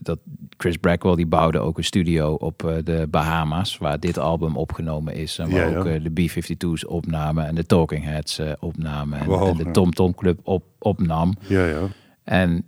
dat 0.00 0.18
Chris 0.56 0.76
Blackwell 0.76 1.14
die 1.14 1.26
bouwde 1.26 1.58
ook 1.58 1.78
een 1.78 1.84
studio 1.84 2.32
op 2.32 2.64
eh, 2.64 2.76
de 2.84 3.06
Bahama's, 3.10 3.78
waar 3.78 4.00
dit 4.00 4.18
album 4.18 4.56
opgenomen 4.56 5.14
is. 5.14 5.38
En 5.38 5.50
waar 5.50 5.70
Ja, 5.70 5.76
ook 5.78 5.84
de 5.84 6.10
B-52's 6.10 6.86
opnamen 6.86 7.46
en 7.46 7.54
de 7.54 7.66
Talking 7.66 8.04
Heads 8.04 8.40
opnamen. 8.60 9.18
En, 9.20 9.26
Wow, 9.26 9.46
en 9.48 9.56
de 9.56 9.64
ja. 9.64 9.70
Tom 9.70 9.90
Tom 9.92 10.14
Club 10.14 10.40
op, 10.42 10.64
opnam. 10.78 11.34
Ja, 11.48 11.66
ja. 11.66 11.80
En 12.24 12.64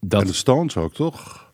dat. 0.00 0.20
En 0.20 0.26
de 0.26 0.32
Stones 0.32 0.76
ook, 0.76 0.94
toch? 0.94 1.48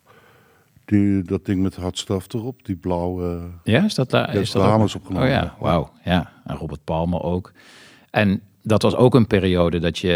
Die, 0.85 1.23
dat 1.23 1.45
ding 1.45 1.63
met 1.63 1.77
hartstaf 1.77 2.33
erop, 2.33 2.65
die 2.65 2.77
blauwe... 2.77 3.41
Ja, 3.65 3.85
is 3.85 3.95
dat 3.95 4.11
daar? 4.11 4.35
Is 4.35 4.47
de 4.51 4.53
dat 4.53 4.63
ook- 4.63 4.69
Bahamas 4.69 4.95
opgenomen. 4.95 5.29
Oh 5.29 5.35
ja, 5.35 5.57
wauw. 5.61 5.91
Ja, 6.05 6.33
en 6.45 6.57
Robert 6.57 6.85
Palmer 6.85 7.23
ook. 7.23 7.53
En 8.11 8.41
dat 8.67 8.83
was 8.83 8.95
ook 8.97 9.15
een 9.15 9.27
periode 9.27 9.79
dat 9.79 9.99
je, 9.99 10.13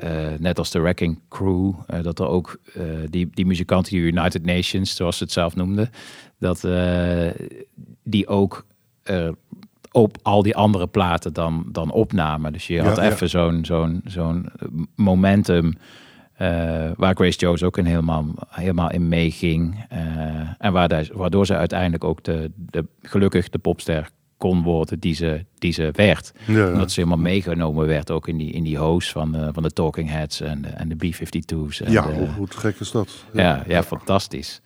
eh, 0.00 0.38
net 0.38 0.58
als 0.58 0.70
de 0.70 0.80
Wrecking 0.80 1.20
Crew, 1.28 1.72
eh, 1.86 2.02
dat 2.02 2.18
er 2.18 2.26
ook 2.26 2.58
eh, 2.74 2.82
die, 3.10 3.30
die 3.34 3.46
muzikanten, 3.46 3.92
die 3.92 4.02
United 4.02 4.44
Nations, 4.44 4.96
zoals 4.96 5.16
ze 5.16 5.24
het 5.24 5.32
zelf 5.32 5.56
noemden, 5.56 5.90
dat 6.38 6.66
die 8.02 8.26
ook 8.26 8.66
op 9.90 10.16
al 10.22 10.42
die 10.42 10.56
andere 10.56 10.86
platen 10.86 11.32
dan, 11.32 11.64
dan 11.72 11.90
opnamen. 11.90 12.52
Dus 12.52 12.66
je 12.66 12.82
had 12.82 12.96
ja. 12.96 13.10
even 13.10 13.28
zo'n 13.28 13.64
zo'n 13.64 14.00
zo'n 14.04 14.50
momentum. 14.96 15.74
waar 16.96 17.14
Grace 17.14 17.38
Jones 17.38 17.62
ook 17.62 17.76
een 17.76 17.86
helemaal, 17.86 18.26
helemaal 18.48 18.90
in 18.90 19.08
meeging. 19.08 19.84
en 20.58 20.72
waar 20.72 20.88
daar- 20.88 21.10
waardoor 21.12 21.46
ze 21.46 21.56
uiteindelijk 21.56 22.04
ook 22.04 22.22
de, 22.22 22.50
de, 22.56 22.86
gelukkig 23.02 23.48
de 23.48 23.58
popster 23.58 24.10
kon 24.36 24.62
worden 24.62 24.98
die 25.00 25.14
ze, 25.14 25.44
die 25.58 25.72
ze 25.72 25.88
werd. 25.92 26.32
Ja, 26.46 26.54
ja. 26.58 26.72
Omdat 26.72 26.90
ze 26.90 27.00
helemaal 27.00 27.22
meegenomen 27.24 27.86
werd 27.86 28.10
ook 28.10 28.28
in 28.28 28.36
die, 28.36 28.52
in 28.52 28.62
die 28.62 28.78
host 28.78 29.12
van 29.12 29.32
de, 29.32 29.48
van 29.52 29.62
de 29.62 29.70
Talking 29.70 30.08
Heads 30.10 30.40
en 30.40 30.62
de, 30.62 30.68
en 30.68 30.88
de 30.88 30.94
B-52's. 30.96 31.80
En 31.80 31.92
Ja, 31.92 32.06
de- 32.06 32.12
hoe, 32.12 32.28
hoe 32.28 32.46
gek 32.50 32.80
is 32.80 32.90
dat? 32.90 33.24
ja, 33.32 33.62
ja, 33.66 33.82
fantastisch. 33.82 34.60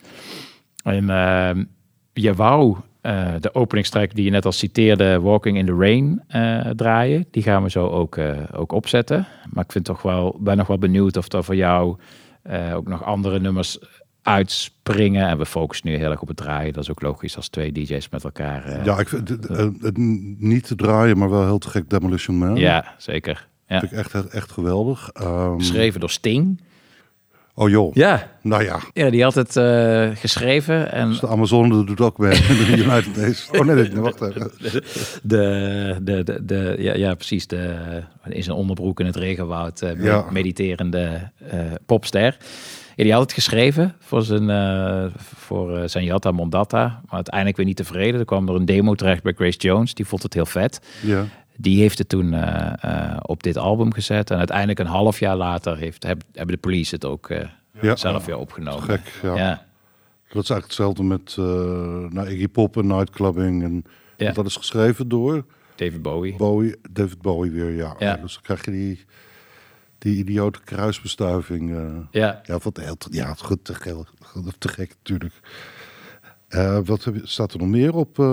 En 0.82 1.11
ehm, 1.11 1.65
je 2.12 2.35
wou 2.35 2.77
eh, 3.01 3.32
de 3.40 3.55
openingstrek 3.55 4.15
die 4.15 4.24
je 4.24 4.31
net 4.31 4.45
al 4.45 4.53
citeerde, 4.53 5.20
Walking 5.20 5.57
in 5.59 5.66
the 5.66 5.74
Rain, 5.78 6.23
eh, 6.28 6.70
draaien. 6.70 7.27
Die 7.31 7.43
gaan 7.43 7.62
we 7.62 7.70
zo 7.70 7.86
ook, 7.89 8.16
eh, 8.16 8.36
ook 8.53 8.73
opzetten. 8.73 9.27
Maar 9.53 9.65
ik 9.65 9.73
vind 9.73 9.85
toch 9.85 10.03
wel, 10.03 10.36
ben 10.40 10.57
nog 10.57 10.66
wel 10.66 10.78
benieuwd 10.78 11.16
of 11.16 11.32
er 11.32 11.45
voor 11.45 11.57
jou 11.57 11.97
eh, 12.43 12.74
ook 12.74 12.89
nog 12.89 13.05
andere 13.05 13.40
nummers 13.40 13.78
uitspringen. 14.29 15.29
En 15.29 15.39
we 15.39 15.47
focussen 15.47 15.89
nu 15.89 15.97
heel 15.97 16.11
erg 16.11 16.21
op 16.23 16.29
het 16.29 16.37
draaien. 16.37 16.73
Dat 16.73 16.83
is 16.83 16.91
ook 16.91 17.03
logisch 17.03 17.37
als 17.37 17.49
twee 17.49 17.73
DJ's 17.73 18.09
met 18.09 18.25
elkaar. 18.25 18.65
eh, 18.65 18.85
Ja, 18.85 18.99
ik 18.99 19.09
vind 19.09 19.29
het, 19.29 19.47
eh, 19.47 19.67
het 19.81 19.97
niet 20.39 20.67
te 20.67 20.75
draaien, 20.75 21.19
maar 21.19 21.31
wel 21.31 21.45
heel 21.45 21.59
te 21.59 21.69
gek 21.69 21.91
Demolition 21.91 22.37
Man. 22.39 22.57
ja, 22.57 22.95
zeker. 22.99 23.47
Ja. 23.67 23.79
Vind 23.81 23.93
ik 23.93 23.99
echt, 23.99 24.15
echt, 24.15 24.27
echt 24.29 24.51
geweldig. 24.53 25.11
Ehm, 25.13 25.59
Geschreven 25.59 26.01
door 26.01 26.11
Sting. 26.11 26.61
Oh 27.55 27.69
joh. 27.69 27.95
Ja. 27.95 28.31
Nou 28.43 28.65
ja, 28.65 28.79
Ja, 28.93 29.11
die 29.11 29.23
had 29.23 29.35
het 29.35 29.57
eh, 29.57 30.09
geschreven. 30.15 30.93
En 30.93 31.09
dus 31.09 31.21
de 31.21 31.27
Amazone 31.29 31.85
doet 31.85 32.01
ook 32.01 32.19
mee. 32.19 32.31
de 32.31 32.67
United 32.87 33.17
Nations. 33.17 33.49
Oh 33.53 33.67
nee, 33.67 33.75
nee, 33.75 33.89
nee, 33.89 34.01
wacht 34.01 34.21
even. 34.21 34.51
de, 35.23 35.97
de, 36.03 36.23
de, 36.25 36.45
de, 36.45 36.75
ja, 36.79 36.95
ja, 36.95 37.15
precies. 37.15 37.47
De, 37.47 37.77
in 38.29 38.43
zijn 38.43 38.57
onderbroek 38.57 39.01
in 39.01 39.07
het 39.07 39.17
regenwoud 39.17 39.83
eh, 39.83 40.03
Ja. 40.05 40.25
mediterende 40.31 41.31
eh, 41.51 41.59
popster. 41.87 42.37
Die 43.05 43.12
had 43.12 43.23
het 43.23 43.33
geschreven 43.33 43.95
voor 43.99 44.23
zijn, 44.23 44.51
eh, 44.51 45.07
voor 45.20 45.77
eh, 45.77 45.89
zijn 45.89 46.05
Jatta 46.05 46.31
Mondata. 46.31 46.87
Maar 47.05 47.15
uiteindelijk 47.15 47.57
weer 47.57 47.66
niet 47.66 47.77
tevreden. 47.77 48.20
Er 48.20 48.27
kwam 48.27 48.49
er 48.49 48.55
een 48.55 48.65
demo 48.65 48.95
terecht 48.95 49.23
bij 49.23 49.33
Grace 49.33 49.59
Jones. 49.59 49.95
Die 49.95 50.07
vond 50.07 50.23
het 50.23 50.35
heel 50.35 50.47
vet. 50.47 50.81
Ja. 51.03 51.25
Die 51.57 51.81
heeft 51.81 51.99
het 51.99 52.09
toen 52.09 52.35
eh, 52.35 53.16
op 53.23 53.43
dit 53.43 53.57
album 53.57 53.93
gezet. 53.93 54.31
En 54.31 54.39
uiteindelijk 54.39 54.79
een 54.79 54.87
half 54.87 55.19
jaar 55.19 55.37
later 55.37 55.77
heeft, 55.77 56.03
heb- 56.07 56.23
hebben 56.33 56.55
de 56.55 56.61
police 56.61 56.95
het 56.95 57.05
ook 57.05 57.33
Ja. 57.81 57.97
zelf 57.97 58.25
weer 58.25 58.37
opgenomen. 58.39 58.83
Gek, 58.83 59.12
ja. 59.23 59.37
ja. 59.37 59.66
Dat 60.33 60.43
is 60.43 60.51
eigenlijk 60.51 60.65
hetzelfde 60.65 61.03
met 61.03 61.37
uh, 61.39 61.47
nou, 62.12 62.29
Iggy 62.29 62.49
Pop 62.49 62.77
en 62.77 62.87
Nightclubbing. 62.87 63.62
En, 63.62 63.85
Ja. 64.16 64.33
Dat 64.33 64.47
is 64.47 64.57
geschreven 64.57 65.09
door 65.09 65.45
David 65.77 66.03
Bowie. 66.03 66.37
Bowie, 66.37 66.77
David 66.91 67.20
Bowie 67.23 67.51
weer, 67.51 67.70
ja. 67.70 67.95
Ja. 67.99 68.16
Dus 68.16 68.33
dan 68.35 68.43
krijg 68.43 68.65
je 68.65 68.70
die, 68.70 69.05
die 69.99 70.16
idiote 70.16 70.61
kruisbestuiving. 70.65 71.77
eh. 71.77 71.97
Ja. 72.11 72.41
Ja, 72.45 72.59
wat 72.59 72.77
heel, 72.77 72.97
ja, 73.11 73.35
goed, 73.35 73.65
te, 73.65 73.75
gek- 73.75 74.07
te 74.59 74.69
gek 74.69 74.95
natuurlijk. 74.99 75.41
Eh, 76.49 76.79
wat 76.85 77.07
staat 77.23 77.53
er 77.53 77.59
nog 77.59 77.69
meer 77.69 77.95
op? 77.95 78.19
Eh 78.19 78.25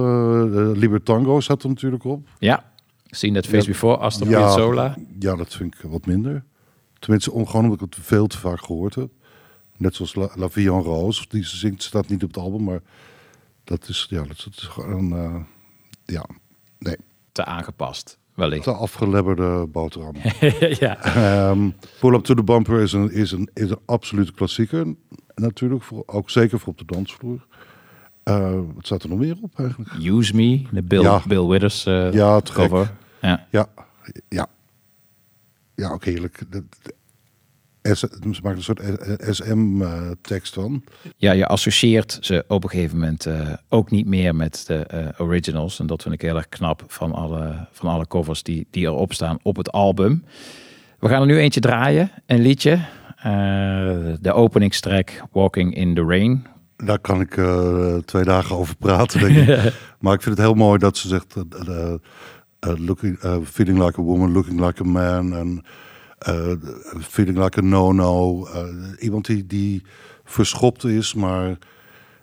eh, 0.42 0.72
Libertango 0.78 1.40
staat 1.40 1.64
er 1.64 1.70
natuurlijk 1.70 2.04
op. 2.04 2.28
Ja, 2.40 2.72
Seen 3.06 3.34
That 3.34 3.46
Face 3.46 3.58
Ja. 3.66 3.72
Before, 3.72 3.98
Astor 3.98 4.28
Ja, 4.28 4.38
Piazzolla. 4.40 4.98
Ja, 5.20 5.36
dat 5.36 5.54
vind 5.54 5.74
ik 5.76 5.82
wat 5.82 6.06
minder. 6.06 6.44
Tenminste, 7.00 7.32
om, 7.32 7.46
gewoon 7.48 7.64
omdat 7.64 7.82
ik 7.88 7.94
het 7.96 8.06
veel 8.06 8.28
te 8.28 8.38
vaak 8.38 8.66
gehoord 8.66 8.96
heb. 8.96 9.10
Net 9.78 9.96
zoals 9.96 10.16
La, 10.16 10.30
La 10.36 10.50
Vie 10.50 10.72
en 10.72 10.82
Rose, 10.82 11.26
die 11.30 11.46
ze 11.46 11.58
zingt, 11.58 11.84
staat 11.84 12.08
niet 12.10 12.24
op 12.24 12.28
het 12.30 12.38
album, 12.38 12.64
maar 12.64 12.80
dat 13.64 13.88
is, 13.90 14.06
ja, 14.10 14.24
dat 14.24 14.48
is 14.52 14.64
gewoon, 14.64 15.46
ja, 16.06 16.26
nee, 16.80 16.96
Te 17.32 17.46
aangepast, 17.46 18.18
wellicht. 18.36 18.64
te 18.64 18.72
afgelebberde 18.72 19.68
boterham. 19.68 20.16
ja. 20.86 20.98
Ehm, 21.04 21.70
Pull 22.00 22.14
Up 22.14 22.24
to 22.24 22.34
the 22.34 22.44
Bumper 22.44 22.82
is 22.82 22.94
een, 22.94 23.12
is 23.12 23.32
een, 23.32 23.50
is 23.54 23.70
een 23.70 23.80
absolute 23.86 24.34
klassieker, 24.34 24.86
natuurlijk, 25.36 25.84
voor, 25.84 26.04
ook 26.06 26.30
zeker 26.30 26.60
voor 26.60 26.68
op 26.70 26.78
de 26.78 26.86
dansvloer. 26.86 27.46
Eh, 28.24 28.54
wat 28.74 28.86
staat 28.86 29.04
er 29.04 29.10
nog 29.10 29.20
meer 29.20 29.38
op 29.42 29.60
eigenlijk? 29.60 29.92
Use 30.04 30.36
Me, 30.36 30.62
de 30.72 30.84
Bill, 30.84 31.02
Ja. 31.02 31.22
Bill 31.28 31.46
Withers 31.46 31.86
eh, 31.86 32.14
Ja, 32.14 32.42
cover. 32.54 32.92
Ja. 33.22 33.48
Ja, 33.50 33.68
ja. 34.30 34.48
Ja, 35.76 35.90
ook 35.90 36.06
heerlijk. 36.06 36.42
Ze 37.94 38.10
maken 38.44 38.58
een 38.58 38.64
soort 38.64 38.82
SM-tekst 39.36 40.54
van. 40.54 40.84
ja, 41.18 41.32
je 41.32 41.48
associeert 41.48 42.18
ze 42.22 42.46
op 42.48 42.64
een 42.64 42.70
gegeven 42.70 42.98
moment 43.00 43.26
eh, 43.26 43.54
ook 43.70 43.92
niet 43.92 44.06
meer 44.06 44.36
met 44.36 44.64
de 44.68 44.76
eh, 44.76 45.08
originals. 45.18 45.80
En 45.80 45.88
dat 45.88 46.02
vind 46.02 46.14
ik 46.14 46.22
heel 46.22 46.36
erg 46.36 46.50
knap 46.50 46.84
van 46.88 47.14
alle, 47.14 47.68
van 47.72 47.90
alle 47.90 48.08
covers 48.08 48.44
die, 48.44 48.68
die 48.72 48.86
erop 48.86 49.14
staan 49.14 49.38
op 49.42 49.56
het 49.56 49.72
album. 49.72 50.24
We 51.00 51.08
gaan 51.08 51.22
er 51.22 51.28
nu 51.28 51.38
eentje 51.38 51.60
draaien, 51.60 52.12
een 52.26 52.42
liedje. 52.42 52.80
Eh, 53.18 53.32
de 54.22 54.34
openingstrack 54.34 55.24
Walking 55.32 55.76
in 55.76 55.94
the 55.96 56.04
Rain. 56.04 56.46
Daar 56.78 57.00
kan 57.00 57.22
ik 57.22 57.38
eh, 57.38 57.96
twee 57.98 58.24
dagen 58.24 58.56
over 58.56 58.76
praten, 58.76 59.20
denk 59.20 59.36
ik. 59.48 59.74
maar 60.00 60.14
ik 60.14 60.22
vind 60.22 60.38
het 60.38 60.46
heel 60.46 60.56
mooi 60.56 60.80
dat 60.80 60.98
ze 60.98 61.08
zegt... 61.08 61.36
eh, 61.36 61.68
eh, 61.68 61.94
eh, 62.60 62.74
looking, 62.78 63.18
eh, 63.20 63.36
feeling 63.44 63.80
like 63.86 64.00
a 64.00 64.04
woman, 64.04 64.32
looking 64.32 64.66
like 64.66 64.82
a 64.82 64.86
man. 64.86 65.36
En 65.36 65.62
eh, 65.64 65.72
feeling 67.00 67.38
like 67.44 67.60
a 67.60 67.62
no-no. 67.62 68.46
Eh, 68.46 68.68
iemand 69.00 69.26
die, 69.26 69.46
die 69.46 69.84
verschopt 70.24 70.84
is, 70.84 71.14
maar... 71.14 71.58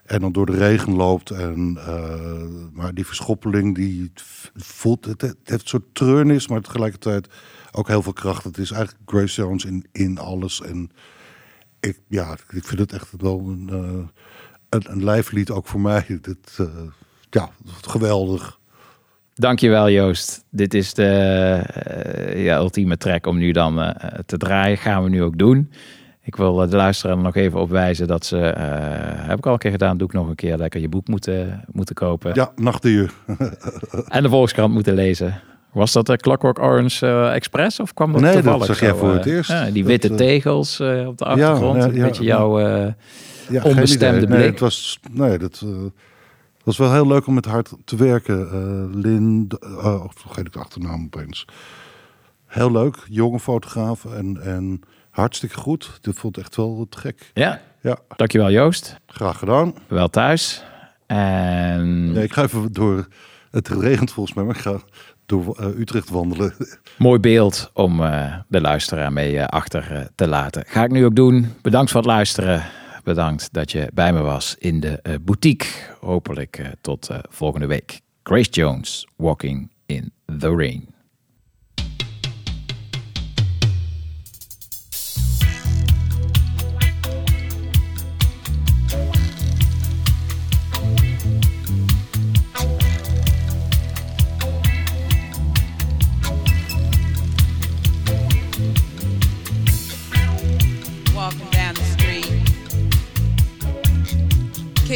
En 0.02 0.20
dan 0.20 0.32
door 0.32 0.46
de 0.46 0.56
regen 0.56 0.94
loopt. 0.94 1.30
En, 1.30 1.78
eh, 1.86 2.72
maar 2.72 2.94
die 2.94 3.06
verschoppeling, 3.06 3.74
die 3.74 4.12
voelt... 4.54 5.04
Het, 5.04 5.20
het 5.20 5.36
heeft 5.44 5.62
een 5.62 5.68
soort 5.68 5.94
treurnis, 5.94 6.48
maar 6.48 6.60
tegelijkertijd 6.60 7.28
ook 7.72 7.88
heel 7.88 8.02
veel 8.02 8.12
kracht. 8.12 8.44
Het 8.44 8.58
is 8.58 8.70
eigenlijk 8.70 9.10
Grace 9.10 9.40
Jones 9.42 9.64
in, 9.64 9.86
in 9.92 10.18
alles. 10.18 10.60
En 10.60 10.90
ik, 11.80 12.00
ja, 12.08 12.32
ik 12.32 12.64
vind 12.64 12.80
het 12.80 12.92
echt 12.92 13.10
wel 13.18 13.38
een, 13.38 13.68
eh, 13.68 14.08
een, 14.68 14.92
een 14.92 15.04
lijflied 15.04 15.50
ook 15.50 15.66
voor 15.66 15.80
mij. 15.80 16.06
Dit, 16.22 16.56
eh, 16.56 16.66
ja, 17.30 17.50
geweldig. 17.64 18.60
Dankjewel 19.34 19.90
Joost. 19.90 20.44
Dit 20.50 20.74
is 20.74 20.94
de 20.94 21.04
eh, 21.04 22.44
ja, 22.44 22.56
ultieme 22.56 22.96
track 22.96 23.26
om 23.26 23.38
nu 23.38 23.52
dan 23.52 23.82
eh, 23.82 24.08
te 24.26 24.36
draaien. 24.36 24.78
Gaan 24.78 25.02
we 25.02 25.08
nu 25.08 25.22
ook 25.22 25.38
doen. 25.38 25.70
Ik 26.22 26.36
wil 26.36 26.62
eh, 26.62 26.70
de 26.70 26.76
luisteraar 26.76 27.16
er 27.16 27.22
nog 27.22 27.36
even 27.36 27.60
op 27.60 27.70
wijzen 27.70 28.06
dat 28.06 28.26
ze, 28.26 28.36
heb 29.16 29.38
ik 29.38 29.46
al 29.46 29.52
een 29.52 29.58
keer 29.58 29.70
gedaan, 29.70 29.96
doe 29.96 30.06
ik 30.06 30.12
nog 30.14 30.28
een 30.28 30.34
keer 30.34 30.56
lekker 30.56 30.80
je 30.80 30.88
boek 30.88 31.08
moeten, 31.08 31.64
moeten 31.72 31.94
kopen. 31.94 32.30
Ja, 32.34 32.52
Nachtdier. 32.56 33.12
En 34.08 34.22
de 34.22 34.28
Volkskrant 34.28 34.72
moeten 34.72 34.94
lezen. 34.94 35.40
Was 35.72 35.92
dat 35.92 36.06
de 36.06 36.16
Clockwork 36.16 36.58
Orange 36.58 37.28
Express 37.34 37.80
of 37.80 37.94
kwam 37.94 38.12
dat 38.12 38.20
Nee, 38.20 38.32
dat 38.32 38.42
toevallig 38.42 38.66
zag 38.66 38.76
zo, 38.76 38.84
jij 38.84 38.94
voor 38.94 39.12
het 39.12 39.26
eerst. 39.26 39.50
ja, 39.50 39.64
die 39.64 39.82
Dat, 39.82 39.90
witte 39.90 40.14
tegels 40.14 40.80
op 40.80 41.18
de 41.18 41.24
achtergrond. 41.24 41.82
ja, 41.82 41.88
een 41.88 42.02
beetje 42.02 42.24
jouw 42.24 42.50
onbestemde 43.62 44.26
blik. 44.26 44.38
Nee, 44.38 44.50
het 44.50 44.60
was, 44.60 44.98
nee, 45.10 45.38
dat 45.38 45.64
eh, 46.62 46.66
was 46.66 46.76
wel 46.76 46.92
heel 46.92 47.06
leuk 47.06 47.26
om 47.26 47.34
met 47.34 47.44
haar 47.44 47.62
te- 47.84 47.96
werken. 47.96 48.50
Eh 48.50 49.00
Lynn, 49.00 49.50
uh, 49.64 50.04
vergeet 50.14 50.46
ik 50.46 50.52
de 50.52 50.58
achternaam 50.58 51.04
opeens. 51.04 51.44
Heel 52.46 52.72
leuk, 52.72 52.96
jonge 53.08 53.40
fotograaf 53.40 54.04
en, 54.04 54.42
en 54.42 54.80
hartstikke 55.10 55.56
goed. 55.56 55.98
Dit 56.00 56.18
vond 56.18 56.36
ik 56.36 56.42
echt 56.42 56.56
wel 56.56 56.86
te 56.90 56.98
gek. 56.98 57.30
Ja, 57.34 57.60
Ja, 57.80 57.98
dankjewel 58.16 58.50
Joost. 58.50 58.96
graag 59.06 59.38
gedaan. 59.38 59.74
Wel 59.88 60.08
thuis. 60.08 60.64
En 61.06 62.12
Nee, 62.12 62.24
ik 62.24 62.32
ga 62.32 62.42
even 62.42 62.72
door. 62.72 63.06
Het 63.50 63.68
regent 63.68 64.10
volgens 64.12 64.36
mij, 64.36 64.44
maar 64.44 64.54
ik 64.56 64.60
ga 64.60 64.78
door 65.26 65.56
eh, 65.58 65.66
Utrecht 65.78 66.08
wandelen. 66.10 66.54
Mooi 66.98 67.18
beeld 67.20 67.70
om 67.74 68.02
eh, 68.02 68.34
de 68.48 68.60
luisteraar 68.60 69.12
mee 69.12 69.44
achter 69.44 70.10
te 70.14 70.28
laten. 70.28 70.64
Ga 70.66 70.84
ik 70.84 70.90
nu 70.90 71.04
ook 71.04 71.14
doen. 71.16 71.46
Bedankt 71.62 71.90
voor 71.90 72.00
het 72.00 72.10
luisteren. 72.10 72.62
Bedankt 73.02 73.52
dat 73.52 73.72
je 73.72 73.90
bij 73.94 74.12
me 74.12 74.20
was 74.20 74.56
in 74.58 74.80
de 74.80 75.00
eh, 75.02 75.14
boutique. 75.20 75.68
Hopelijk 76.00 76.58
eh, 76.58 76.66
tot 76.80 77.08
eh, 77.08 77.18
volgende 77.28 77.66
week. 77.66 78.00
Grace 78.22 78.50
Jones, 78.50 79.06
Walking 79.16 79.70
in 79.86 80.12
the 80.38 80.54
Rain. 80.56 80.91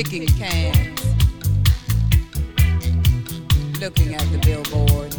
Kicking 0.03 0.27
cans, 0.27 1.01
looking 3.81 4.15
at 4.15 4.21
the 4.31 4.39
billboard. 4.45 5.17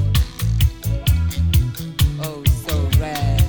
Oh, 2.22 2.44
so 2.46 2.88
rad. 3.00 3.42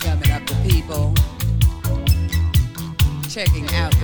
Summing 0.00 0.32
up 0.32 0.44
the 0.44 0.56
people, 0.68 1.14
checking 3.28 3.68
out 3.76 3.94